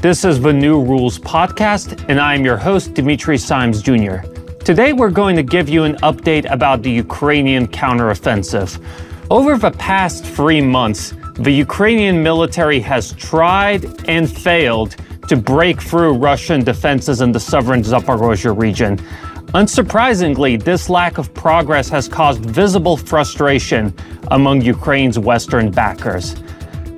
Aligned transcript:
This 0.00 0.24
is 0.24 0.40
the 0.40 0.52
New 0.52 0.80
Rules 0.80 1.18
podcast, 1.18 2.04
and 2.08 2.20
I'm 2.20 2.44
your 2.44 2.56
host, 2.56 2.94
Dimitri 2.94 3.36
Simes 3.36 3.82
Jr. 3.82 4.18
Today, 4.64 4.92
we're 4.92 5.10
going 5.10 5.34
to 5.34 5.42
give 5.42 5.68
you 5.68 5.82
an 5.82 5.96
update 5.96 6.48
about 6.52 6.84
the 6.84 6.90
Ukrainian 6.92 7.66
counteroffensive. 7.66 8.80
Over 9.28 9.58
the 9.58 9.72
past 9.72 10.24
three 10.24 10.60
months, 10.60 11.14
the 11.40 11.50
Ukrainian 11.50 12.22
military 12.22 12.78
has 12.78 13.12
tried 13.14 14.08
and 14.08 14.30
failed 14.30 14.94
to 15.26 15.36
break 15.36 15.82
through 15.82 16.12
Russian 16.12 16.62
defenses 16.62 17.20
in 17.20 17.32
the 17.32 17.40
southern 17.40 17.82
Zaporozhye 17.82 18.56
region. 18.56 18.98
Unsurprisingly, 19.48 20.62
this 20.62 20.88
lack 20.88 21.18
of 21.18 21.34
progress 21.34 21.88
has 21.88 22.06
caused 22.06 22.44
visible 22.44 22.96
frustration 22.96 23.92
among 24.30 24.62
Ukraine's 24.62 25.18
Western 25.18 25.72
backers. 25.72 26.36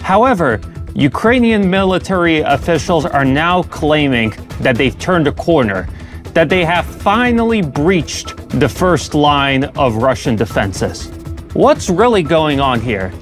However, 0.03 0.61
Ukrainian 0.95 1.71
military 1.71 2.41
officials 2.41 3.07
are 3.07 3.25
now 3.25 3.63
claiming 3.63 4.31
that 4.61 4.77
they've 4.77 4.99
turned 4.99 5.29
a 5.29 5.33
corner, 5.33 5.89
that 6.35 6.49
they 6.49 6.65
have 6.65 6.85
finally 6.85 7.63
breached 7.63 8.37
the 8.59 8.69
first 8.69 9.15
line 9.15 9.65
of 9.77 9.97
Russian 9.97 10.35
defenses. 10.35 11.09
What's 11.53 11.89
really 11.89 12.23
going 12.23 12.61
on 12.61 12.81
here? 12.81 13.13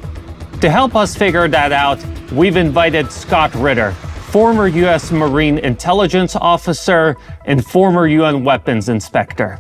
To 0.63 0.71
help 0.71 0.97
us 0.97 1.15
figure 1.15 1.47
that 1.47 1.73
out, 1.73 2.03
we've 2.33 2.57
invited 2.57 3.13
Scott 3.13 3.55
Ritter, 3.55 3.93
former 4.33 4.67
U.S. 4.69 5.13
Marine 5.13 5.59
intelligence 5.59 6.37
officer 6.37 7.17
and 7.45 7.65
former 7.65 8.07
UN 8.07 8.45
weapons 8.45 8.89
inspector. 8.89 9.59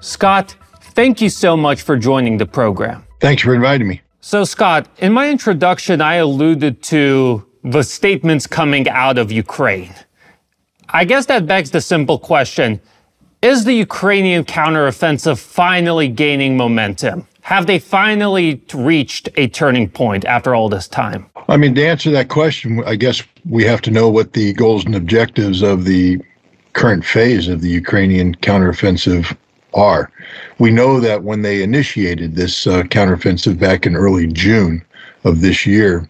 Scott, 0.00 0.56
thank 0.80 1.20
you 1.20 1.28
so 1.28 1.56
much 1.56 1.82
for 1.82 1.96
joining 1.96 2.36
the 2.36 2.46
program. 2.46 3.04
Thanks 3.20 3.42
for 3.42 3.54
inviting 3.54 3.88
me. 3.88 4.02
So, 4.28 4.44
Scott, 4.44 4.90
in 4.98 5.14
my 5.14 5.30
introduction, 5.30 6.02
I 6.02 6.16
alluded 6.16 6.82
to 6.82 7.46
the 7.64 7.82
statements 7.82 8.46
coming 8.46 8.86
out 8.86 9.16
of 9.16 9.32
Ukraine. 9.32 9.94
I 10.90 11.06
guess 11.06 11.24
that 11.32 11.46
begs 11.46 11.70
the 11.70 11.80
simple 11.80 12.18
question 12.18 12.78
Is 13.40 13.64
the 13.64 13.72
Ukrainian 13.72 14.44
counteroffensive 14.44 15.38
finally 15.38 16.08
gaining 16.08 16.58
momentum? 16.58 17.26
Have 17.40 17.66
they 17.66 17.78
finally 17.78 18.60
reached 18.74 19.30
a 19.38 19.48
turning 19.48 19.88
point 19.88 20.26
after 20.26 20.54
all 20.54 20.68
this 20.68 20.88
time? 20.88 21.24
I 21.48 21.56
mean, 21.56 21.74
to 21.76 21.86
answer 21.86 22.10
that 22.10 22.28
question, 22.28 22.82
I 22.84 22.96
guess 22.96 23.22
we 23.46 23.64
have 23.64 23.80
to 23.80 23.90
know 23.90 24.10
what 24.10 24.34
the 24.34 24.52
goals 24.52 24.84
and 24.84 24.94
objectives 24.94 25.62
of 25.62 25.86
the 25.86 26.20
current 26.74 27.02
phase 27.02 27.48
of 27.48 27.62
the 27.62 27.70
Ukrainian 27.70 28.34
counteroffensive 28.34 29.34
are. 29.74 30.10
We 30.58 30.70
know 30.70 31.00
that 31.00 31.24
when 31.24 31.42
they 31.42 31.62
initiated 31.62 32.34
this 32.34 32.66
uh, 32.66 32.82
counteroffensive 32.84 33.58
back 33.58 33.86
in 33.86 33.96
early 33.96 34.26
June 34.26 34.84
of 35.24 35.40
this 35.40 35.66
year, 35.66 36.08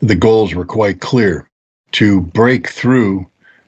the 0.00 0.14
goals 0.14 0.54
were 0.54 0.64
quite 0.64 1.00
clear 1.00 1.48
to 1.92 2.20
break 2.20 2.68
through 2.68 3.26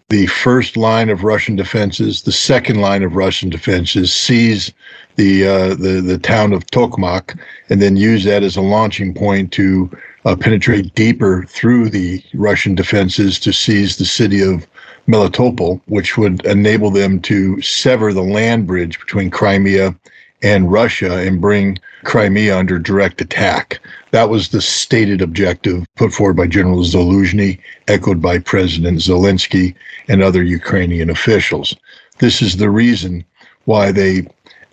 the 0.09 0.27
first 0.27 0.77
line 0.77 1.11
of 1.11 1.23
Russian 1.23 1.55
defenses, 1.55 2.23
the 2.23 2.33
second 2.33 2.81
line 2.81 3.03
of 3.03 3.15
Russian 3.15 3.51
defenses, 3.51 4.15
seize 4.15 4.73
the 5.17 5.47
uh, 5.47 5.69
the 5.75 6.01
the 6.01 6.19
town 6.19 6.53
of 6.55 6.65
Tokmak, 6.67 7.39
and 7.69 7.83
then 7.83 7.97
use 7.97 8.25
that 8.25 8.43
as 8.43 8.57
a 8.57 8.63
launching 8.63 9.13
point 9.13 9.53
to 9.53 9.91
uh, 10.25 10.35
penetrate 10.35 10.95
deeper 10.95 11.45
through 11.49 11.91
the 11.91 12.23
Russian 12.35 12.75
defenses 12.75 13.39
to 13.41 13.53
seize 13.53 13.97
the 13.97 14.07
city 14.07 14.41
of 14.41 14.67
Melitopol, 15.09 15.81
which 15.87 16.19
would 16.19 16.45
enable 16.45 16.91
them 16.91 17.19
to 17.21 17.61
sever 17.63 18.13
the 18.13 18.23
land 18.23 18.67
bridge 18.67 19.01
between 19.01 19.31
Crimea 19.31 19.97
and 20.43 20.71
Russia 20.71 21.17
and 21.19 21.41
bring 21.41 21.79
Crimea 22.05 22.57
under 22.57 22.79
direct 22.79 23.21
attack. 23.21 23.81
That 24.11 24.29
was 24.29 24.49
the 24.49 24.61
stated 24.61 25.21
objective 25.23 25.85
put 25.97 26.13
forward 26.13 26.37
by 26.37 26.47
General 26.47 26.85
Zaluzhny, 26.85 27.59
echoed 27.89 28.21
by 28.21 28.39
President 28.39 28.99
Zelensky 28.99 29.75
and 30.09 30.23
other 30.23 30.43
Ukrainian 30.43 31.11
officials. 31.11 31.75
This 32.19 32.43
is 32.43 32.57
the 32.57 32.71
reason 32.71 33.25
why 33.65 33.93
they 33.93 34.27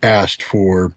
asked 0.03 0.43
for 0.43 0.95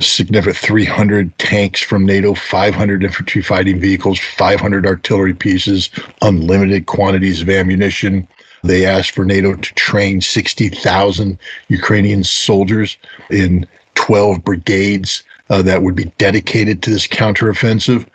significant 0.00 0.56
300 0.56 1.36
tanks 1.38 1.80
from 1.80 2.06
NATO, 2.06 2.34
500 2.34 3.04
infantry 3.04 3.42
fighting 3.42 3.80
vehicles, 3.80 4.18
500 4.18 4.86
artillery 4.86 5.34
pieces, 5.34 5.90
unlimited 6.22 6.86
quantities 6.86 7.42
of 7.42 7.50
ammunition, 7.50 8.26
they 8.64 8.86
asked 8.86 9.12
for 9.12 9.24
NATO 9.24 9.54
to 9.54 9.74
train 9.74 10.20
60,000 10.20 11.38
Ukrainian 11.68 12.24
soldiers 12.24 12.96
in 13.30 13.66
12 13.94 14.44
brigades 14.44 15.22
uh, 15.50 15.62
that 15.62 15.82
would 15.82 15.94
be 15.94 16.12
dedicated 16.18 16.82
to 16.82 16.90
this 16.90 17.06
counteroffensive. 17.06 18.06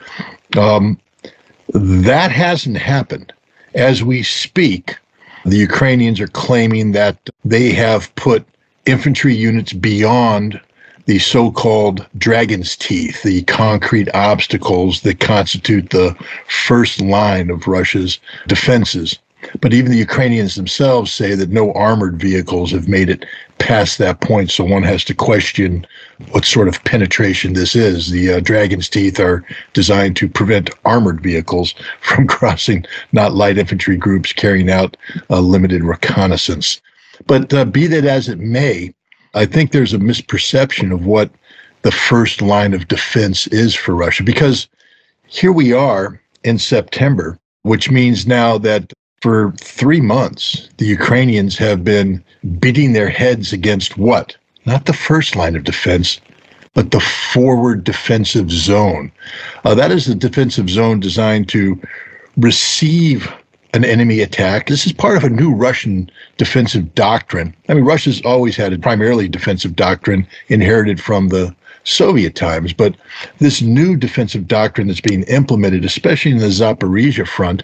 Um, 0.58 1.00
that 1.74 2.32
hasn't 2.32 2.78
happened. 2.78 3.34
As 3.74 4.04
we 4.04 4.24
speak, 4.24 4.98
the 5.46 5.58
Ukrainians 5.58 6.20
are 6.20 6.28
claiming 6.28 6.92
that 6.92 7.18
they 7.44 7.72
have 7.72 8.14
put 8.16 8.46
infantry 8.86 9.36
units 9.36 9.74
beyond 9.74 10.60
the 11.06 11.20
so 11.20 11.52
called 11.52 12.06
dragon's 12.18 12.76
teeth, 12.76 13.24
the 13.24 13.42
concrete 13.44 14.14
obstacles 14.14 15.02
that 15.02 15.20
constitute 15.20 15.90
the 15.90 16.16
first 16.48 17.02
line 17.02 17.50
of 17.50 17.68
Russia's 17.68 18.20
defenses. 18.48 19.20
But 19.62 19.74
even 19.74 19.92
the 19.92 19.98
Ukrainians 19.98 20.56
themselves 20.56 21.12
say 21.12 21.36
that 21.36 21.50
no 21.50 21.72
armored 21.74 22.20
vehicles 22.20 22.72
have 22.72 22.88
made 22.88 23.10
it 23.10 23.26
past 23.58 23.98
that 23.98 24.22
point. 24.22 24.52
So 24.52 24.64
one 24.64 24.84
has 24.84 25.04
to 25.06 25.14
question 25.14 25.86
what 26.32 26.46
sort 26.46 26.68
of 26.68 26.84
penetration 26.84 27.54
this 27.54 27.76
is. 27.76 28.12
The 28.12 28.34
uh, 28.34 28.40
Dragon's 28.40 28.90
Teeth 28.90 29.20
are 29.20 29.46
designed 29.74 30.16
to 30.18 30.28
prevent 30.28 30.70
armored 30.86 31.22
vehicles 31.22 31.74
from 32.02 32.28
crossing, 32.28 32.86
not 33.12 33.34
light 33.34 33.58
infantry 33.58 33.98
groups 33.98 34.34
carrying 34.34 34.70
out 34.70 34.98
uh, 35.30 35.40
limited 35.40 35.84
reconnaissance. 35.84 36.82
But 37.28 37.54
uh, 37.54 37.66
be 37.66 37.88
that 37.88 38.06
as 38.06 38.28
it 38.28 38.40
may, 38.40 38.94
I 39.34 39.46
think 39.46 39.72
there's 39.72 39.94
a 39.94 40.00
misperception 40.00 40.94
of 40.94 41.06
what 41.06 41.32
the 41.84 41.92
first 41.92 42.42
line 42.42 42.74
of 42.74 42.88
defense 42.88 43.48
is 43.48 43.76
for 43.76 43.96
Russia 43.96 44.24
because 44.24 44.68
here 45.28 45.52
we 45.52 45.74
are 45.74 46.22
in 46.44 46.60
September, 46.60 47.38
which 47.64 47.90
means 47.90 48.28
now 48.28 48.58
that 48.60 48.94
for 49.24 49.54
three 49.62 50.02
months, 50.02 50.68
the 50.80 50.86
Ukrainians 50.86 51.58
have 51.58 51.82
been 51.82 52.22
beating 52.60 52.92
their 52.92 53.08
heads 53.08 53.54
against 53.54 53.98
what? 53.98 54.36
Not 54.66 54.84
the 54.84 54.92
first 54.92 55.38
line 55.38 55.56
of 55.56 55.64
defense, 55.64 56.20
but 56.74 56.92
the 56.92 57.00
forward 57.00 57.86
defensive 57.86 58.52
zone. 58.52 59.14
Uh, 59.64 59.76
that 59.76 59.94
is 59.94 60.08
the 60.08 60.14
defensive 60.14 60.70
zone 60.70 61.00
designed 61.00 61.48
to 61.50 61.82
receive 62.36 63.32
an 63.74 63.86
enemy 63.86 64.20
attack. 64.20 64.68
This 64.68 64.86
is 64.86 64.92
part 64.92 65.16
of 65.16 65.24
a 65.24 65.30
new 65.30 65.54
Russian 65.54 66.12
defensive 66.36 66.94
doctrine. 66.94 67.56
I 67.70 67.76
mean, 67.76 67.86
Russia's 67.86 68.22
always 68.26 68.58
had 68.58 68.74
a 68.74 68.78
primarily 68.78 69.30
defensive 69.30 69.74
doctrine 69.74 70.28
inherited 70.50 71.00
from 71.00 71.30
the 71.30 71.56
Soviet 71.84 72.36
times. 72.36 72.74
But 72.74 72.96
this 73.40 73.62
new 73.62 73.96
defensive 73.96 74.48
doctrine 74.48 74.88
that's 74.88 75.02
being 75.02 75.24
implemented, 75.24 75.86
especially 75.86 76.32
in 76.32 76.38
the 76.38 76.48
Zaporizhia 76.48 77.28
front, 77.28 77.64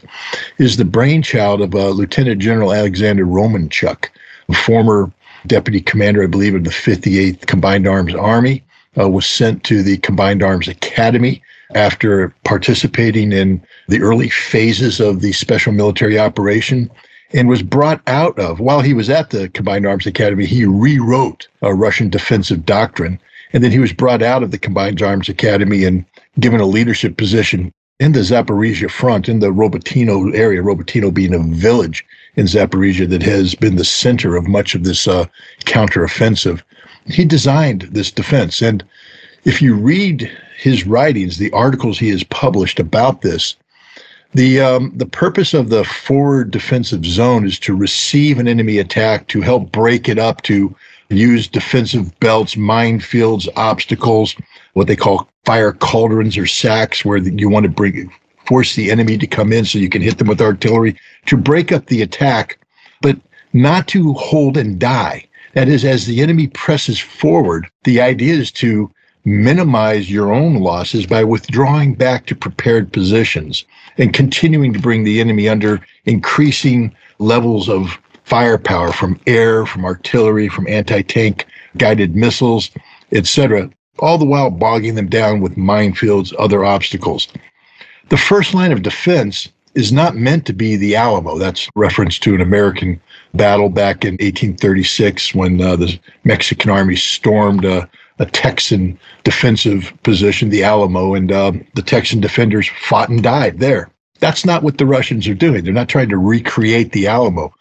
is 0.58 0.78
the 0.78 0.86
brainchild 0.86 1.62
of 1.62 1.74
uh, 1.76 1.90
Lieutenant 1.90 2.42
General 2.42 2.74
Alexander 2.74 3.26
Romanchuk, 3.26 4.10
a 4.50 4.54
former 4.54 5.12
deputy 5.48 5.82
commander, 5.82 6.24
I 6.24 6.28
believe, 6.28 6.56
of 6.56 6.64
the 6.64 6.70
58th 6.70 7.46
Combined 7.48 7.88
Arms 7.88 8.14
Army, 8.14 8.64
uh, 9.00 9.10
was 9.10 9.26
sent 9.26 9.64
to 9.66 9.82
the 9.84 9.98
Combined 9.98 10.44
Arms 10.44 10.68
Academy 10.68 11.42
after 11.76 12.34
participating 12.44 13.32
in 13.32 13.62
the 13.88 14.02
early 14.02 14.30
phases 14.30 15.00
of 15.00 15.22
the 15.22 15.32
special 15.34 15.72
military 15.72 16.18
operation 16.18 16.90
and 17.32 17.48
was 17.48 17.62
brought 17.62 18.02
out 18.08 18.38
of, 18.40 18.60
while 18.60 18.82
he 18.82 18.94
was 18.94 19.10
at 19.10 19.30
the 19.30 19.50
Combined 19.50 19.86
Arms 19.86 20.08
Academy, 20.08 20.46
he 20.46 20.66
rewrote 20.66 21.48
a 21.62 21.74
Russian 21.74 22.10
defensive 22.10 22.66
doctrine 22.66 23.20
and 23.54 23.64
then 23.64 23.72
he 23.72 23.80
was 23.80 23.94
brought 23.94 24.22
out 24.22 24.44
of 24.44 24.52
the 24.52 24.58
Combined 24.58 25.02
Arms 25.02 25.30
Academy 25.30 25.84
and 25.84 26.06
given 26.40 26.60
a 26.60 26.66
leadership 26.66 27.18
position 27.18 27.72
in 28.00 28.14
the 28.14 28.20
Zaporizhia 28.20 28.90
front, 28.90 29.28
in 29.28 29.40
the 29.40 29.52
Robotyno 29.52 30.34
area, 30.36 30.62
Robotyno 30.62 31.14
being 31.14 31.34
a 31.34 31.40
village 31.40 32.06
in 32.36 32.46
Zaporizhia 32.46 33.10
that 33.10 33.24
has 33.24 33.56
been 33.56 33.76
the 33.76 33.84
center 33.84 34.36
of 34.36 34.48
much 34.48 34.74
of 34.74 34.84
this 34.84 35.08
uh, 35.08 35.26
counteroffensive. 35.66 36.62
He 37.08 37.26
designed 37.26 37.82
this 37.92 38.12
defense. 38.12 38.62
And 38.62 38.84
if 39.44 39.62
you 39.62 39.76
read 39.76 40.32
his 40.58 40.86
writings, 40.86 41.38
the 41.38 41.52
articles 41.52 42.00
he 42.00 42.10
has 42.10 42.24
published 42.24 42.80
about 42.80 43.22
this, 43.22 43.56
the 44.36 44.62
um, 44.62 44.92
the 44.96 45.08
purpose 45.08 45.56
of 45.56 45.70
the 45.70 45.84
forward 45.84 46.52
defensive 46.52 47.04
zone 47.04 47.48
is 47.48 47.58
to 47.60 47.76
receive 47.76 48.38
an 48.38 48.48
enemy 48.48 48.78
attack, 48.78 49.28
to 49.30 49.42
help 49.42 49.72
break 49.72 50.08
it 50.08 50.20
up, 50.20 50.44
to 50.44 50.76
use 51.10 51.48
defensive 51.48 52.18
belts, 52.20 52.56
minefields, 52.56 53.48
obstacles, 53.56 54.36
what 54.74 54.88
they 54.88 54.96
call 54.96 55.28
fire 55.46 55.74
cauldrons 55.74 56.38
or 56.38 56.46
sacks, 56.46 57.04
where 57.04 57.18
you 57.18 57.50
want 57.50 57.64
to 57.64 57.72
bring 57.72 58.12
force 58.46 58.76
the 58.76 58.92
enemy 58.92 59.18
to 59.18 59.28
come 59.28 59.52
in 59.54 59.66
so 59.66 59.78
you 59.78 59.90
can 59.90 60.02
hit 60.02 60.18
them 60.18 60.28
with 60.28 60.42
artillery 60.42 60.96
to 61.26 61.38
break 61.38 61.72
up 61.72 61.86
the 61.86 62.02
attack, 62.02 62.60
but 63.02 63.18
not 63.54 63.88
to 63.88 64.14
hold 64.14 64.58
and 64.58 64.80
die. 64.80 65.26
That 65.54 65.68
is, 65.68 65.84
as 65.84 66.06
the 66.06 66.22
enemy 66.22 66.48
presses 66.48 67.00
forward, 67.00 67.68
the 67.84 68.02
idea 68.02 68.34
is 68.34 68.52
to 68.54 68.92
minimize 69.26 70.10
your 70.10 70.32
own 70.34 70.56
losses 70.56 71.06
by 71.06 71.24
withdrawing 71.24 71.94
back 71.94 72.26
to 72.28 72.36
prepared 72.36 72.92
positions 72.92 73.66
and 73.98 74.14
continuing 74.14 74.74
to 74.74 74.80
bring 74.80 75.04
the 75.04 75.20
enemy 75.20 75.50
under 75.50 75.82
increasing 76.06 76.96
levels 77.20 77.68
of 77.68 78.00
firepower 78.30 78.92
from 78.92 79.20
air, 79.26 79.66
from 79.66 79.84
artillery, 79.84 80.48
from 80.48 80.68
anti 80.68 81.02
tank 81.02 81.46
guided 81.78 82.16
missiles, 82.16 82.70
etc., 83.12 83.70
all 83.98 84.18
the 84.18 84.26
while 84.26 84.50
bogging 84.50 84.96
them 84.96 85.10
down 85.10 85.42
with 85.42 85.56
minefields, 85.56 86.34
other 86.40 86.64
obstacles. 86.64 87.28
The 88.10 88.18
first 88.18 88.54
line 88.54 88.72
of 88.72 88.82
defense 88.82 89.50
is 89.76 89.92
not 89.92 90.16
meant 90.16 90.46
to 90.46 90.54
be 90.54 90.76
the 90.76 90.96
Alamo. 90.96 91.38
That's 91.38 91.70
reference 91.76 92.18
to 92.20 92.34
an 92.34 92.42
American 92.42 93.02
battle 93.34 93.70
back 93.70 94.04
in 94.04 94.14
1836 94.14 95.36
when 95.36 95.62
uh, 95.62 95.76
the 95.76 96.00
Mexican 96.24 96.72
army 96.72 96.96
stormed 96.96 97.66
uh, 97.66 97.86
a 98.20 98.26
Texan 98.26 99.00
defensive 99.24 99.94
position, 100.04 100.50
the 100.50 100.64
Alamo, 100.64 101.14
and 101.14 101.32
uh, 101.32 101.52
the 101.76 101.82
Texan 101.82 102.20
defenders 102.20 102.70
fought 102.82 103.10
and 103.10 103.24
died 103.24 103.60
there. 103.60 103.90
That's 104.20 104.46
not 104.46 104.64
what 104.64 104.78
the 104.78 104.86
Russians 104.86 105.28
are 105.28 105.34
doing. 105.34 105.64
They're 105.64 105.74
not 105.74 105.88
trying 105.88 106.10
to 106.10 106.18
recreate 106.18 106.92
the 106.92 107.08
Alamo. 107.08 107.54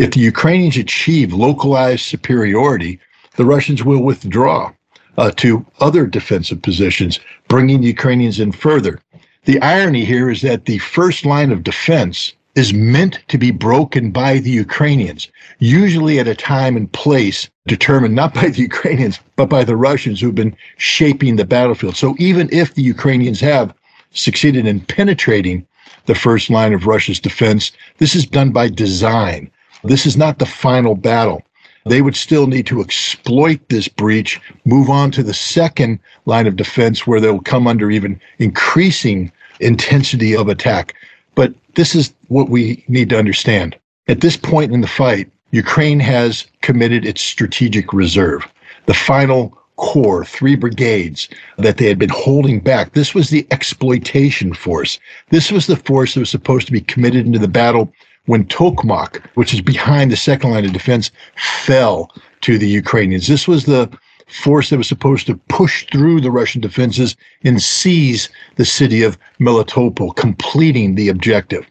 If 0.00 0.12
the 0.12 0.20
Ukrainians 0.20 0.78
achieve 0.78 1.34
localized 1.34 2.06
superiority, 2.06 2.98
the 3.36 3.44
Russians 3.44 3.84
will 3.84 4.02
withdraw 4.02 4.72
uh, 5.18 5.30
to 5.32 5.66
other 5.78 6.06
defensive 6.06 6.62
positions, 6.62 7.20
bringing 7.48 7.82
the 7.82 7.88
Ukrainians 7.88 8.40
in 8.40 8.50
further. 8.50 8.98
The 9.44 9.60
irony 9.60 10.06
here 10.06 10.30
is 10.30 10.40
that 10.40 10.64
the 10.64 10.78
first 10.78 11.26
line 11.26 11.52
of 11.52 11.64
defense 11.64 12.32
is 12.54 12.72
meant 12.72 13.18
to 13.28 13.36
be 13.36 13.50
broken 13.50 14.10
by 14.10 14.38
the 14.38 14.50
Ukrainians, 14.50 15.28
usually 15.58 16.18
at 16.18 16.26
a 16.26 16.34
time 16.34 16.78
and 16.78 16.90
place 16.92 17.50
determined 17.66 18.14
not 18.14 18.32
by 18.32 18.48
the 18.48 18.62
Ukrainians, 18.62 19.20
but 19.36 19.50
by 19.50 19.64
the 19.64 19.76
Russians 19.76 20.18
who've 20.18 20.34
been 20.34 20.56
shaping 20.78 21.36
the 21.36 21.44
battlefield. 21.44 21.94
So 21.94 22.16
even 22.18 22.48
if 22.50 22.72
the 22.72 22.82
Ukrainians 22.94 23.40
have 23.40 23.74
succeeded 24.12 24.66
in 24.66 24.80
penetrating 24.80 25.66
the 26.06 26.14
first 26.14 26.48
line 26.48 26.72
of 26.72 26.86
Russia's 26.86 27.20
defense, 27.20 27.70
this 27.98 28.14
is 28.14 28.24
done 28.24 28.50
by 28.50 28.70
design. 28.70 29.50
This 29.84 30.06
is 30.06 30.16
not 30.16 30.38
the 30.38 30.46
final 30.46 30.94
battle. 30.94 31.42
They 31.86 32.02
would 32.02 32.16
still 32.16 32.46
need 32.46 32.66
to 32.66 32.80
exploit 32.80 33.60
this 33.68 33.88
breach, 33.88 34.40
move 34.64 34.90
on 34.90 35.10
to 35.12 35.22
the 35.22 35.34
second 35.34 35.98
line 36.26 36.46
of 36.46 36.56
defense 36.56 37.06
where 37.06 37.20
they'll 37.20 37.40
come 37.40 37.66
under 37.66 37.90
even 37.90 38.20
increasing 38.38 39.32
intensity 39.60 40.36
of 40.36 40.48
attack. 40.48 40.94
But 41.34 41.54
this 41.74 41.94
is 41.94 42.12
what 42.28 42.50
we 42.50 42.84
need 42.88 43.08
to 43.10 43.18
understand. 43.18 43.78
At 44.08 44.20
this 44.20 44.36
point 44.36 44.72
in 44.72 44.82
the 44.82 44.86
fight, 44.86 45.30
Ukraine 45.52 46.00
has 46.00 46.46
committed 46.60 47.06
its 47.06 47.22
strategic 47.22 47.92
reserve. 47.92 48.46
The 48.86 48.94
final 48.94 49.56
corps, 49.76 50.26
three 50.26 50.56
brigades 50.56 51.28
that 51.56 51.78
they 51.78 51.86
had 51.86 51.98
been 51.98 52.10
holding 52.10 52.60
back. 52.60 52.92
This 52.92 53.14
was 53.14 53.30
the 53.30 53.46
exploitation 53.50 54.52
force. 54.52 54.98
This 55.30 55.50
was 55.50 55.66
the 55.66 55.76
force 55.76 56.12
that 56.14 56.20
was 56.20 56.30
supposed 56.30 56.66
to 56.66 56.72
be 56.72 56.82
committed 56.82 57.24
into 57.24 57.38
the 57.38 57.48
battle 57.48 57.90
when 58.26 58.44
Tokmak, 58.46 59.24
which 59.34 59.54
is 59.54 59.60
behind 59.60 60.10
the 60.10 60.16
second 60.16 60.50
line 60.50 60.64
of 60.64 60.72
defense, 60.72 61.10
fell 61.36 62.10
to 62.42 62.58
the 62.58 62.68
Ukrainians. 62.68 63.26
This 63.26 63.48
was 63.48 63.64
the 63.64 63.90
force 64.28 64.70
that 64.70 64.78
was 64.78 64.88
supposed 64.88 65.26
to 65.26 65.36
push 65.48 65.86
through 65.90 66.20
the 66.20 66.30
Russian 66.30 66.60
defenses 66.60 67.16
and 67.44 67.62
seize 67.62 68.28
the 68.56 68.64
city 68.64 69.02
of 69.02 69.18
Melitopol, 69.40 70.14
completing 70.16 70.94
the 70.94 71.08
objective. 71.08 71.66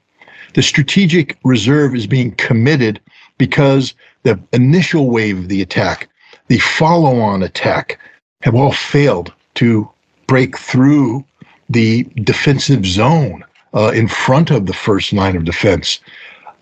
The 0.54 0.62
strategic 0.62 1.38
reserve 1.44 1.96
is 1.96 2.08
being 2.08 2.32
committed 2.32 3.00
because 3.38 3.94
the 4.24 4.40
initial 4.52 5.10
wave 5.10 5.38
of 5.38 5.48
the 5.48 5.62
attack, 5.62 6.10
the 6.48 6.60
follow 6.60 7.20
on 7.20 7.44
attack, 7.44 8.00
have 8.42 8.56
all 8.56 8.74
failed 8.74 9.32
to 9.56 9.90
break 10.28 10.58
through 10.58 11.24
the 11.70 12.04
defensive 12.24 12.86
zone 12.86 13.44
uh, 13.74 13.92
in 13.94 14.08
front 14.08 14.50
of 14.52 14.66
the 14.66 14.74
first 14.74 15.14
line 15.14 15.36
of 15.36 15.46
defense. 15.46 16.00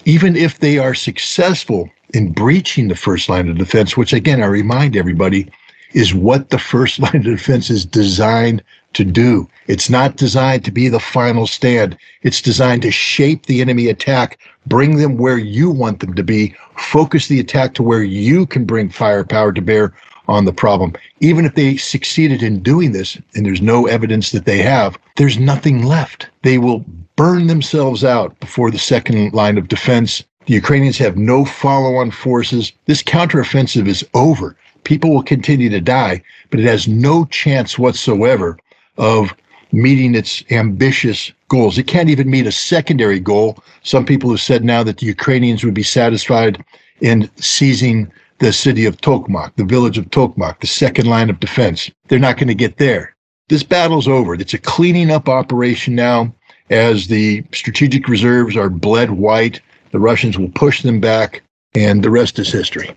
Even 0.08 0.38
if 0.38 0.60
they 0.60 0.78
are 0.78 0.94
successful 0.94 1.90
in 2.14 2.32
breaching 2.32 2.88
the 2.88 2.96
first 2.96 3.28
line 3.28 3.50
of 3.50 3.58
defense, 3.58 3.98
which 3.98 4.14
again, 4.14 4.42
I 4.42 4.46
remind 4.46 4.96
everybody, 4.96 5.52
is 5.92 6.14
what 6.14 6.50
the 6.50 6.58
first 6.58 6.98
line 7.04 7.18
of 7.18 7.24
defense 7.24 7.70
is 7.70 7.86
designed 7.86 8.64
to 8.94 9.04
do. 9.04 9.50
It's 9.68 9.90
not 9.90 10.16
designed 10.16 10.64
to 10.64 10.72
be 10.72 10.88
the 10.88 11.02
final 11.02 11.46
stand. 11.46 11.98
It's 12.22 12.42
designed 12.42 12.84
to 12.84 12.92
shape 12.92 13.48
the 13.48 13.60
enemy 13.60 13.90
attack, 13.90 14.40
bring 14.66 14.96
them 14.96 15.18
where 15.18 15.38
you 15.38 15.70
want 15.70 16.00
them 16.00 16.14
to 16.14 16.24
be, 16.24 16.56
focus 16.78 17.28
the 17.28 17.42
attack 17.42 17.74
to 17.74 17.84
where 17.84 18.04
you 18.04 18.46
can 18.46 18.64
bring 18.64 18.88
firepower 18.88 19.52
to 19.52 19.62
bear 19.62 19.94
on 20.28 20.46
the 20.46 20.54
problem. 20.54 20.94
Even 21.20 21.46
if 21.46 21.56
they 21.56 21.78
succeeded 21.78 22.44
in 22.44 22.62
doing 22.62 22.92
this, 22.92 23.18
and 23.36 23.46
there's 23.46 23.62
no 23.62 23.88
evidence 23.88 24.32
that 24.32 24.46
they 24.46 24.60
have, 24.60 24.98
there's 25.16 25.40
nothing 25.40 25.84
left. 25.84 26.30
They 26.44 26.58
will 26.58 26.86
burn 27.16 27.48
themselves 27.48 28.04
out 28.04 28.40
before 28.40 28.72
the 28.72 28.80
second 28.80 29.34
line 29.34 29.58
of 29.58 29.68
defense. 29.68 30.24
The 30.46 30.54
Ukrainians 30.54 30.98
have 30.98 31.18
no 31.18 31.46
follow 31.46 31.96
on 31.96 32.12
forces. 32.12 32.72
This 32.86 33.04
counteroffensive 33.04 33.88
is 33.88 34.06
over 34.14 34.56
people 34.88 35.14
will 35.14 35.24
continue 35.24 35.70
to 35.70 35.82
die, 35.82 36.24
but 36.50 36.62
it 36.62 36.66
has 36.66 36.88
no 36.88 37.26
chance 37.26 37.78
whatsoever 37.78 38.58
of 38.98 39.34
meeting 39.74 40.16
its 40.16 40.46
ambitious 40.50 41.34
goals. 41.50 41.78
It 41.78 41.88
can't 41.88 42.10
even 42.10 42.30
meet 42.30 42.48
a 42.48 42.54
secondary 42.54 43.20
goal. 43.20 43.62
Some 43.84 44.06
people 44.06 44.30
have 44.30 44.40
said 44.40 44.64
now 44.64 44.84
that 44.84 45.00
the 45.00 45.06
Ukrainians 45.06 45.66
would 45.66 45.74
be 45.74 45.84
satisfied 45.84 46.64
in 47.02 47.30
seizing 47.36 48.10
the 48.40 48.54
city 48.54 48.86
of 48.86 48.98
Tokmak, 48.98 49.56
the 49.56 49.66
village 49.66 49.98
of 49.98 50.06
Tokmak, 50.06 50.60
the 50.60 50.68
second 50.68 51.08
line 51.08 51.30
of 51.30 51.40
defense. 51.40 51.90
They're 52.08 52.20
not 52.20 52.38
going 52.38 52.48
to 52.48 52.56
get 52.56 52.78
there. 52.78 53.16
This 53.50 53.64
battle's 53.64 54.08
over. 54.08 54.34
It's 54.36 54.54
a 54.54 54.60
cleaning 54.60 55.10
up 55.10 55.30
operation 55.30 55.96
now 55.96 56.34
as 56.70 57.08
the 57.08 57.44
strategic 57.54 58.08
reserves 58.08 58.58
are 58.58 58.70
bled 58.70 59.12
white. 59.12 59.62
The 59.92 60.00
Russians 60.00 60.38
will 60.38 60.50
push 60.50 60.82
them 60.82 61.00
back, 61.00 61.42
and 61.74 62.04
the 62.04 62.10
rest 62.10 62.40
is 62.40 62.52
history. 62.52 62.96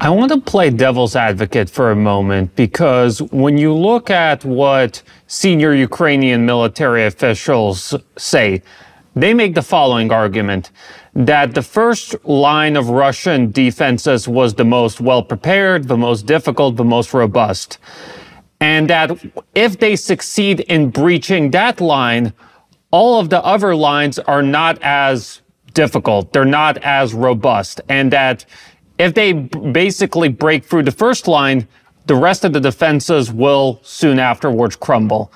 I 0.00 0.08
want 0.08 0.32
to 0.32 0.40
play 0.40 0.70
devil's 0.70 1.14
advocate 1.14 1.68
for 1.68 1.90
a 1.90 1.96
moment 1.96 2.56
because 2.56 3.20
when 3.30 3.58
you 3.58 3.74
look 3.74 4.08
at 4.08 4.42
what 4.44 5.02
senior 5.26 5.74
Ukrainian 5.74 6.46
military 6.46 7.04
officials 7.04 7.94
say, 8.16 8.62
they 9.14 9.34
make 9.34 9.54
the 9.54 9.62
following 9.62 10.10
argument 10.10 10.70
that 11.14 11.54
the 11.54 11.62
first 11.62 12.14
line 12.24 12.76
of 12.76 12.88
Russian 12.88 13.50
defenses 13.50 14.26
was 14.26 14.54
the 14.54 14.64
most 14.64 15.00
well 15.00 15.22
prepared, 15.22 15.88
the 15.88 15.96
most 15.96 16.26
difficult, 16.26 16.76
the 16.76 16.84
most 16.84 17.12
robust. 17.12 17.78
And 18.60 18.88
that 18.88 19.10
if 19.54 19.78
they 19.78 19.96
succeed 19.96 20.60
in 20.60 20.90
breaching 20.90 21.50
that 21.50 21.80
line, 21.80 22.32
all 22.90 23.18
of 23.18 23.28
the 23.28 23.42
other 23.44 23.74
lines 23.74 24.18
are 24.18 24.42
not 24.42 24.78
as 24.82 25.42
difficult, 25.74 26.32
they're 26.32 26.44
not 26.44 26.78
as 26.78 27.14
robust, 27.14 27.80
and 27.88 28.12
that 28.12 28.44
if 28.98 29.14
they 29.14 29.32
basically 29.32 30.28
break 30.28 30.64
through 30.64 30.84
the 30.84 30.92
first 30.92 31.26
line, 31.26 31.66
the 32.06 32.14
rest 32.14 32.44
of 32.44 32.52
the 32.52 32.60
defenses 32.60 33.32
will 33.32 33.80
soon 33.82 34.18
afterwards 34.18 34.76
crumble. 34.76 35.32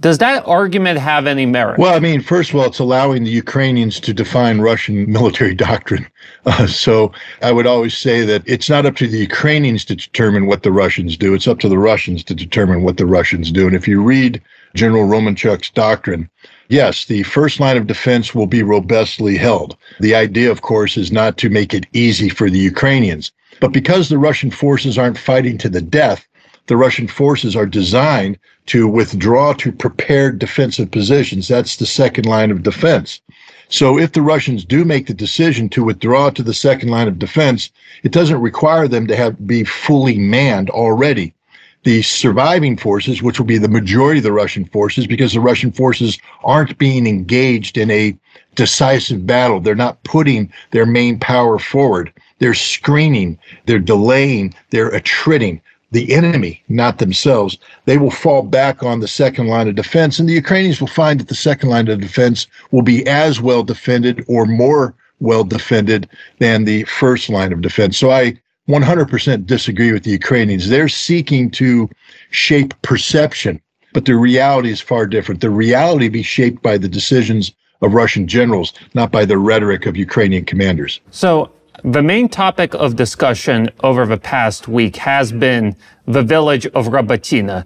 Does 0.00 0.16
that 0.18 0.46
argument 0.46 0.98
have 0.98 1.26
any 1.26 1.44
merit? 1.44 1.78
Well, 1.78 1.94
I 1.94 2.00
mean, 2.00 2.22
first 2.22 2.50
of 2.50 2.56
all, 2.56 2.64
it's 2.64 2.78
allowing 2.78 3.24
the 3.24 3.30
Ukrainians 3.30 4.00
to 4.00 4.14
define 4.14 4.60
Russian 4.60 5.10
military 5.18 5.54
doctrine. 5.54 6.06
Uh, 6.46 6.66
so 6.66 7.12
I 7.42 7.52
would 7.52 7.66
always 7.66 7.96
say 7.96 8.24
that 8.24 8.42
it's 8.46 8.70
not 8.70 8.86
up 8.86 8.96
to 8.96 9.06
the 9.06 9.18
Ukrainians 9.18 9.84
to 9.86 9.96
determine 9.96 10.46
what 10.46 10.62
the 10.62 10.72
Russians 10.72 11.18
do. 11.18 11.34
It's 11.34 11.46
up 11.46 11.58
to 11.60 11.68
the 11.68 11.78
Russians 11.78 12.24
to 12.24 12.34
determine 12.34 12.82
what 12.82 12.96
the 12.96 13.04
Russians 13.04 13.52
do. 13.52 13.66
And 13.66 13.76
if 13.76 13.86
you 13.86 14.02
read 14.02 14.40
General 14.74 15.04
Romanchuk's 15.04 15.68
doctrine, 15.68 16.30
yes, 16.68 17.04
the 17.04 17.22
first 17.24 17.60
line 17.60 17.76
of 17.76 17.86
defense 17.86 18.34
will 18.34 18.46
be 18.46 18.62
robustly 18.62 19.36
held. 19.36 19.76
The 19.98 20.14
idea, 20.14 20.50
of 20.50 20.62
course, 20.62 20.96
is 20.96 21.12
not 21.12 21.36
to 21.38 21.50
make 21.50 21.74
it 21.74 21.86
easy 21.92 22.30
for 22.30 22.48
the 22.48 22.58
Ukrainians. 22.58 23.32
But 23.60 23.72
because 23.72 24.08
the 24.08 24.18
Russian 24.18 24.50
forces 24.50 24.96
aren't 24.96 25.18
fighting 25.18 25.58
to 25.58 25.68
the 25.68 25.82
death, 25.82 26.26
the 26.70 26.76
Russian 26.76 27.08
forces 27.08 27.56
are 27.56 27.66
designed 27.66 28.38
to 28.66 28.86
withdraw 28.86 29.52
to 29.54 29.72
prepared 29.72 30.38
defensive 30.38 30.88
positions. 30.88 31.48
That's 31.48 31.74
the 31.74 31.84
second 31.84 32.26
line 32.26 32.52
of 32.52 32.62
defense. 32.62 33.20
So 33.68 33.98
if 33.98 34.12
the 34.12 34.22
Russians 34.22 34.64
do 34.64 34.84
make 34.84 35.08
the 35.08 35.12
decision 35.26 35.68
to 35.70 35.82
withdraw 35.82 36.30
to 36.30 36.44
the 36.44 36.54
second 36.54 36.90
line 36.90 37.08
of 37.08 37.18
defense, 37.18 37.70
it 38.04 38.12
doesn't 38.12 38.40
require 38.40 38.86
them 38.86 39.08
to 39.08 39.16
have 39.16 39.48
be 39.48 39.64
fully 39.64 40.16
manned 40.16 40.70
already 40.70 41.34
the 41.82 42.02
surviving 42.02 42.76
forces, 42.76 43.20
which 43.20 43.40
will 43.40 43.46
be 43.46 43.58
the 43.58 43.66
majority 43.66 44.18
of 44.18 44.24
the 44.24 44.32
Russian 44.32 44.64
forces, 44.66 45.08
because 45.08 45.32
the 45.32 45.40
Russian 45.40 45.72
forces 45.72 46.20
aren't 46.44 46.78
being 46.78 47.04
engaged 47.08 47.78
in 47.78 47.90
a 47.90 48.16
decisive 48.54 49.26
battle. 49.26 49.58
They're 49.58 49.74
not 49.74 50.04
putting 50.04 50.52
their 50.70 50.86
main 50.86 51.18
power 51.18 51.58
forward. 51.58 52.12
They're 52.38 52.54
screening, 52.54 53.40
they're 53.66 53.80
delaying, 53.80 54.54
they're 54.70 54.94
attriting 54.94 55.60
the 55.90 56.12
enemy, 56.12 56.62
not 56.68 56.98
themselves. 56.98 57.58
They 57.84 57.98
will 57.98 58.10
fall 58.10 58.42
back 58.42 58.82
on 58.82 59.00
the 59.00 59.08
second 59.08 59.48
line 59.48 59.68
of 59.68 59.74
defense, 59.74 60.18
and 60.18 60.28
the 60.28 60.34
Ukrainians 60.34 60.80
will 60.80 60.88
find 60.88 61.18
that 61.18 61.28
the 61.28 61.34
second 61.34 61.68
line 61.68 61.88
of 61.88 62.00
defense 62.00 62.46
will 62.70 62.82
be 62.82 63.06
as 63.06 63.40
well 63.40 63.62
defended 63.62 64.24
or 64.28 64.46
more 64.46 64.94
well 65.20 65.44
defended 65.44 66.08
than 66.38 66.64
the 66.64 66.84
first 66.84 67.28
line 67.28 67.52
of 67.52 67.60
defense. 67.60 67.98
So 67.98 68.10
I 68.10 68.38
100% 68.68 69.46
disagree 69.46 69.92
with 69.92 70.04
the 70.04 70.10
Ukrainians. 70.10 70.68
They're 70.68 70.88
seeking 70.88 71.50
to 71.52 71.88
shape 72.30 72.72
perception, 72.82 73.60
but 73.92 74.04
the 74.04 74.16
reality 74.16 74.70
is 74.70 74.80
far 74.80 75.06
different. 75.06 75.40
The 75.40 75.50
reality 75.50 76.08
be 76.08 76.22
shaped 76.22 76.62
by 76.62 76.78
the 76.78 76.88
decisions 76.88 77.52
of 77.82 77.94
Russian 77.94 78.28
generals, 78.28 78.72
not 78.94 79.10
by 79.10 79.24
the 79.24 79.38
rhetoric 79.38 79.86
of 79.86 79.96
Ukrainian 79.96 80.44
commanders. 80.44 81.00
So, 81.10 81.50
the 81.84 82.02
main 82.02 82.28
topic 82.28 82.74
of 82.74 82.96
discussion 82.96 83.70
over 83.82 84.04
the 84.04 84.18
past 84.18 84.68
week 84.68 84.96
has 84.96 85.32
been 85.32 85.76
the 86.06 86.22
village 86.22 86.66
of 86.66 86.88
Robotyne. 86.88 87.64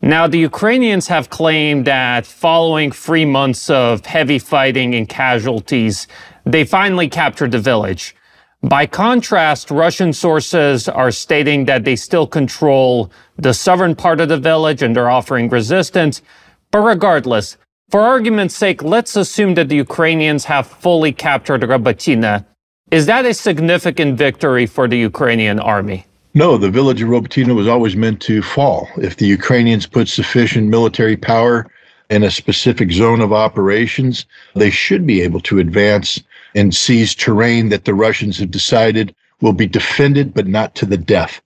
Now, 0.00 0.26
the 0.26 0.38
Ukrainians 0.38 1.06
have 1.06 1.30
claimed 1.30 1.84
that 1.84 2.26
following 2.26 2.90
three 2.90 3.24
months 3.24 3.70
of 3.70 4.04
heavy 4.04 4.40
fighting 4.40 4.94
and 4.94 5.08
casualties, 5.08 6.08
they 6.44 6.64
finally 6.64 7.08
captured 7.08 7.52
the 7.52 7.60
village. 7.60 8.16
By 8.64 8.86
contrast, 8.86 9.70
Russian 9.70 10.12
sources 10.12 10.88
are 10.88 11.12
stating 11.12 11.66
that 11.66 11.84
they 11.84 11.96
still 11.96 12.26
control 12.26 13.12
the 13.36 13.54
southern 13.54 13.94
part 13.94 14.20
of 14.20 14.28
the 14.28 14.38
village 14.38 14.82
and 14.82 14.94
they're 14.94 15.10
offering 15.10 15.48
resistance. 15.48 16.20
But 16.72 16.80
regardless, 16.80 17.56
for 17.90 18.00
argument's 18.00 18.56
sake, 18.56 18.82
let's 18.82 19.14
assume 19.14 19.54
that 19.54 19.68
the 19.68 19.76
Ukrainians 19.76 20.46
have 20.46 20.66
fully 20.66 21.12
captured 21.12 21.62
Robotyne. 21.62 22.44
Is 22.92 23.06
that 23.06 23.24
a 23.24 23.32
significant 23.32 24.18
victory 24.18 24.66
for 24.66 24.86
the 24.86 24.98
Ukrainian 24.98 25.58
army? 25.58 26.04
No, 26.34 26.58
the 26.58 26.70
village 26.70 27.00
of 27.00 27.08
Robotyne 27.08 27.56
was 27.56 27.66
always 27.66 27.96
meant 27.96 28.20
to 28.22 28.42
fall. 28.42 28.86
If 28.98 29.16
the 29.16 29.26
Ukrainians 29.26 29.86
put 29.86 30.08
sufficient 30.08 30.68
military 30.68 31.16
power 31.16 31.70
in 32.10 32.22
a 32.22 32.30
specific 32.30 32.92
zone 32.92 33.22
of 33.22 33.32
operations, 33.32 34.26
they 34.54 34.68
should 34.68 35.06
be 35.06 35.22
able 35.22 35.40
to 35.40 35.58
advance 35.58 36.22
and 36.54 36.74
seize 36.74 37.14
terrain 37.14 37.70
that 37.70 37.86
the 37.86 37.94
Russians 37.94 38.38
have 38.40 38.50
decided 38.50 39.14
will 39.40 39.54
be 39.54 39.66
defended, 39.66 40.34
but 40.34 40.46
not 40.46 40.74
to 40.74 40.84
the 40.84 40.98
death. 40.98 41.40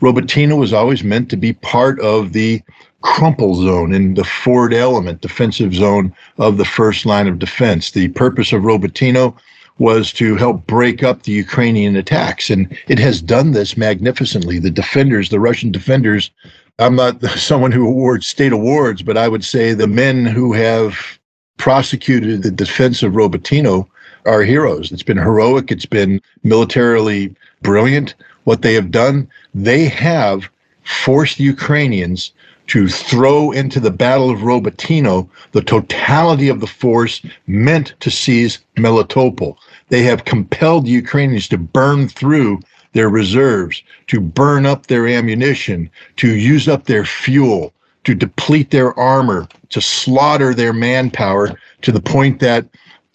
Robotyne 0.00 0.58
was 0.58 0.72
always 0.72 1.04
meant 1.04 1.30
to 1.30 1.36
be 1.36 1.52
part 1.52 2.00
of 2.00 2.32
the 2.32 2.60
crumple 3.02 3.54
zone 3.54 3.94
in 3.94 4.14
the 4.14 4.24
forward 4.24 4.74
element 4.74 5.20
defensive 5.20 5.72
zone 5.74 6.12
of 6.38 6.56
the 6.56 6.64
first 6.64 7.06
line 7.06 7.28
of 7.28 7.38
defense. 7.38 7.92
The 7.92 8.08
purpose 8.08 8.52
of 8.52 8.62
Robotyne 8.62 9.32
was 9.78 10.12
to 10.12 10.34
help 10.36 10.66
break 10.66 11.02
up 11.02 11.22
the 11.22 11.32
Ukrainian 11.32 11.96
attacks. 11.96 12.50
And 12.50 12.76
it 12.88 12.98
has 12.98 13.22
done 13.22 13.52
this 13.52 13.76
magnificently. 13.76 14.58
The 14.58 14.70
defenders, 14.70 15.30
the 15.30 15.40
Russian 15.40 15.70
defenders, 15.70 16.30
I'm 16.78 16.96
not 16.96 17.22
someone 17.36 17.72
who 17.72 17.86
awards 17.86 18.26
state 18.26 18.52
awards, 18.52 19.02
but 19.02 19.16
I 19.16 19.28
would 19.28 19.44
say 19.44 19.72
the 19.72 19.86
men 19.86 20.26
who 20.26 20.52
have 20.52 21.18
prosecuted 21.56 22.42
the 22.42 22.50
defense 22.50 23.02
of 23.02 23.14
Robotyne 23.14 23.86
are 24.26 24.42
heroes. 24.42 24.92
It's 24.92 25.02
been 25.02 25.16
heroic, 25.16 25.70
it's 25.72 25.86
been 25.86 26.20
militarily 26.42 27.34
brilliant. 27.62 28.14
What 28.44 28.62
they 28.62 28.74
have 28.74 28.90
done, 28.90 29.28
they 29.54 29.84
have 29.86 30.48
forced 30.84 31.38
the 31.38 31.44
Ukrainians 31.44 32.32
to 32.68 32.88
throw 32.88 33.50
into 33.50 33.80
the 33.80 33.90
Battle 33.90 34.30
of 34.30 34.42
Robotyne 34.42 35.28
the 35.52 35.62
totality 35.62 36.48
of 36.48 36.60
the 36.60 36.66
force 36.66 37.22
meant 37.46 37.94
to 38.00 38.10
seize 38.10 38.58
Melitopol. 38.76 39.56
They 39.88 40.02
have 40.02 40.24
compelled 40.24 40.86
Ukrainians 40.86 41.48
to 41.48 41.58
burn 41.58 42.08
through 42.08 42.60
their 42.92 43.08
reserves, 43.08 43.82
to 44.08 44.20
burn 44.20 44.66
up 44.66 44.86
their 44.86 45.06
ammunition, 45.06 45.90
to 46.16 46.34
use 46.34 46.68
up 46.68 46.84
their 46.84 47.04
fuel, 47.04 47.72
to 48.04 48.14
deplete 48.14 48.70
their 48.70 48.98
armor, 48.98 49.46
to 49.70 49.80
slaughter 49.80 50.54
their 50.54 50.72
manpower 50.72 51.58
to 51.82 51.92
the 51.92 52.00
point 52.00 52.40
that 52.40 52.66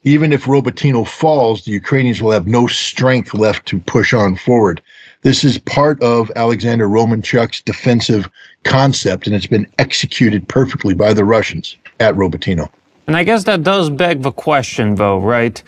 even 0.04 0.34
if 0.34 0.46
Robotyne 0.46 1.08
falls, 1.08 1.64
the 1.64 1.72
Ukrainians 1.72 2.22
will 2.22 2.32
have 2.32 2.48
no 2.48 2.68
strength 2.68 3.34
left 3.34 3.66
to 3.68 3.80
push 3.80 4.14
on 4.14 4.36
forward. 4.36 4.82
This 5.22 5.46
is 5.46 5.58
part 5.60 6.02
of 6.04 6.30
Alexander 6.36 6.90
Romanchuk's 6.90 7.62
defensive 7.62 8.30
concept, 8.64 9.26
and 9.26 9.36
it's 9.36 9.48
been 9.48 9.68
executed 9.80 10.48
perfectly 10.50 10.94
by 10.94 11.14
the 11.14 11.24
Russians 11.24 11.78
at 12.02 12.16
Robotyne. 12.16 12.68
And 13.08 13.18
I 13.18 13.24
guess 13.24 13.46
that 13.46 13.64
does 13.64 13.90
beg 13.90 14.22
the 14.22 14.32
question, 14.32 14.96
though, 14.96 15.20
right? 15.20 15.62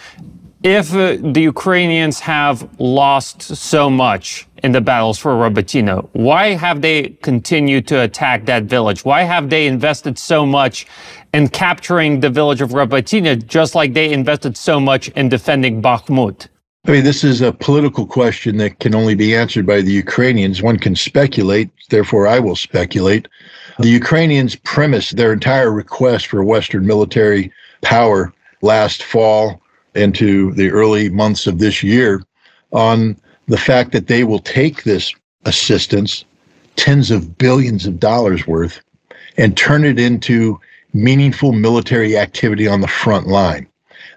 If 0.66 0.96
uh, 0.96 1.18
the 1.22 1.42
Ukrainians 1.42 2.20
have 2.22 2.68
lost 2.80 3.44
so 3.44 3.88
much 3.88 4.48
in 4.64 4.72
the 4.72 4.82
battles 4.82 5.20
for 5.20 5.36
Robotyne, 5.36 6.10
why 6.14 6.56
have 6.56 6.82
they 6.82 7.10
continued 7.22 7.88
to 7.90 8.02
attack 8.02 8.48
that 8.48 8.64
village? 8.64 9.06
Why 9.06 9.22
have 9.22 9.52
they 9.52 9.68
invested 9.68 10.18
so 10.18 10.44
much 10.44 10.88
in 11.36 11.50
capturing 11.50 12.20
the 12.20 12.32
village 12.32 12.62
of 12.62 12.72
Robotyne, 12.72 13.46
just 13.46 13.76
like 13.76 13.94
they 13.94 14.12
invested 14.12 14.58
so 14.58 14.80
much 14.80 15.10
in 15.10 15.30
defending 15.30 15.84
Bakhmut? 15.84 16.48
I 16.88 16.92
mean, 16.94 17.04
this 17.04 17.24
is 17.24 17.42
a 17.42 17.52
political 17.52 18.08
question 18.08 18.58
that 18.58 18.80
can 18.80 18.96
only 18.96 19.14
be 19.14 19.36
answered 19.36 19.68
by 19.68 19.82
the 19.82 19.92
Ukrainians. 19.92 20.64
One 20.64 20.80
can 20.80 20.96
speculate, 20.96 21.70
therefore, 21.92 22.26
I 22.26 22.40
will 22.40 22.56
speculate. 22.56 23.28
The 23.78 23.90
Ukrainians 23.90 24.56
premised 24.56 25.16
their 25.16 25.32
entire 25.32 25.72
request 25.72 26.26
for 26.26 26.44
Western 26.44 26.88
military 26.88 27.52
power 27.84 28.34
last 28.64 29.04
fall 29.04 29.62
into 29.96 30.52
the 30.54 30.70
early 30.70 31.10
months 31.10 31.48
of 31.48 31.60
this 31.60 31.82
year 31.84 32.22
on 32.72 33.18
the 33.48 33.58
fact 33.58 33.92
that 33.92 34.08
they 34.08 34.24
will 34.24 34.40
take 34.40 34.84
this 34.84 35.14
assistance, 35.46 36.26
tens 36.76 37.12
of 37.12 37.38
billions 37.38 37.86
of 37.86 38.00
dollars 38.00 38.46
worth, 38.48 38.82
and 39.38 39.56
turn 39.56 39.86
it 39.86 40.00
into 40.00 40.60
meaningful 40.94 41.52
military 41.52 42.18
activity 42.18 42.68
on 42.68 42.82
the 42.82 42.88
front 42.88 43.28
line. 43.28 43.68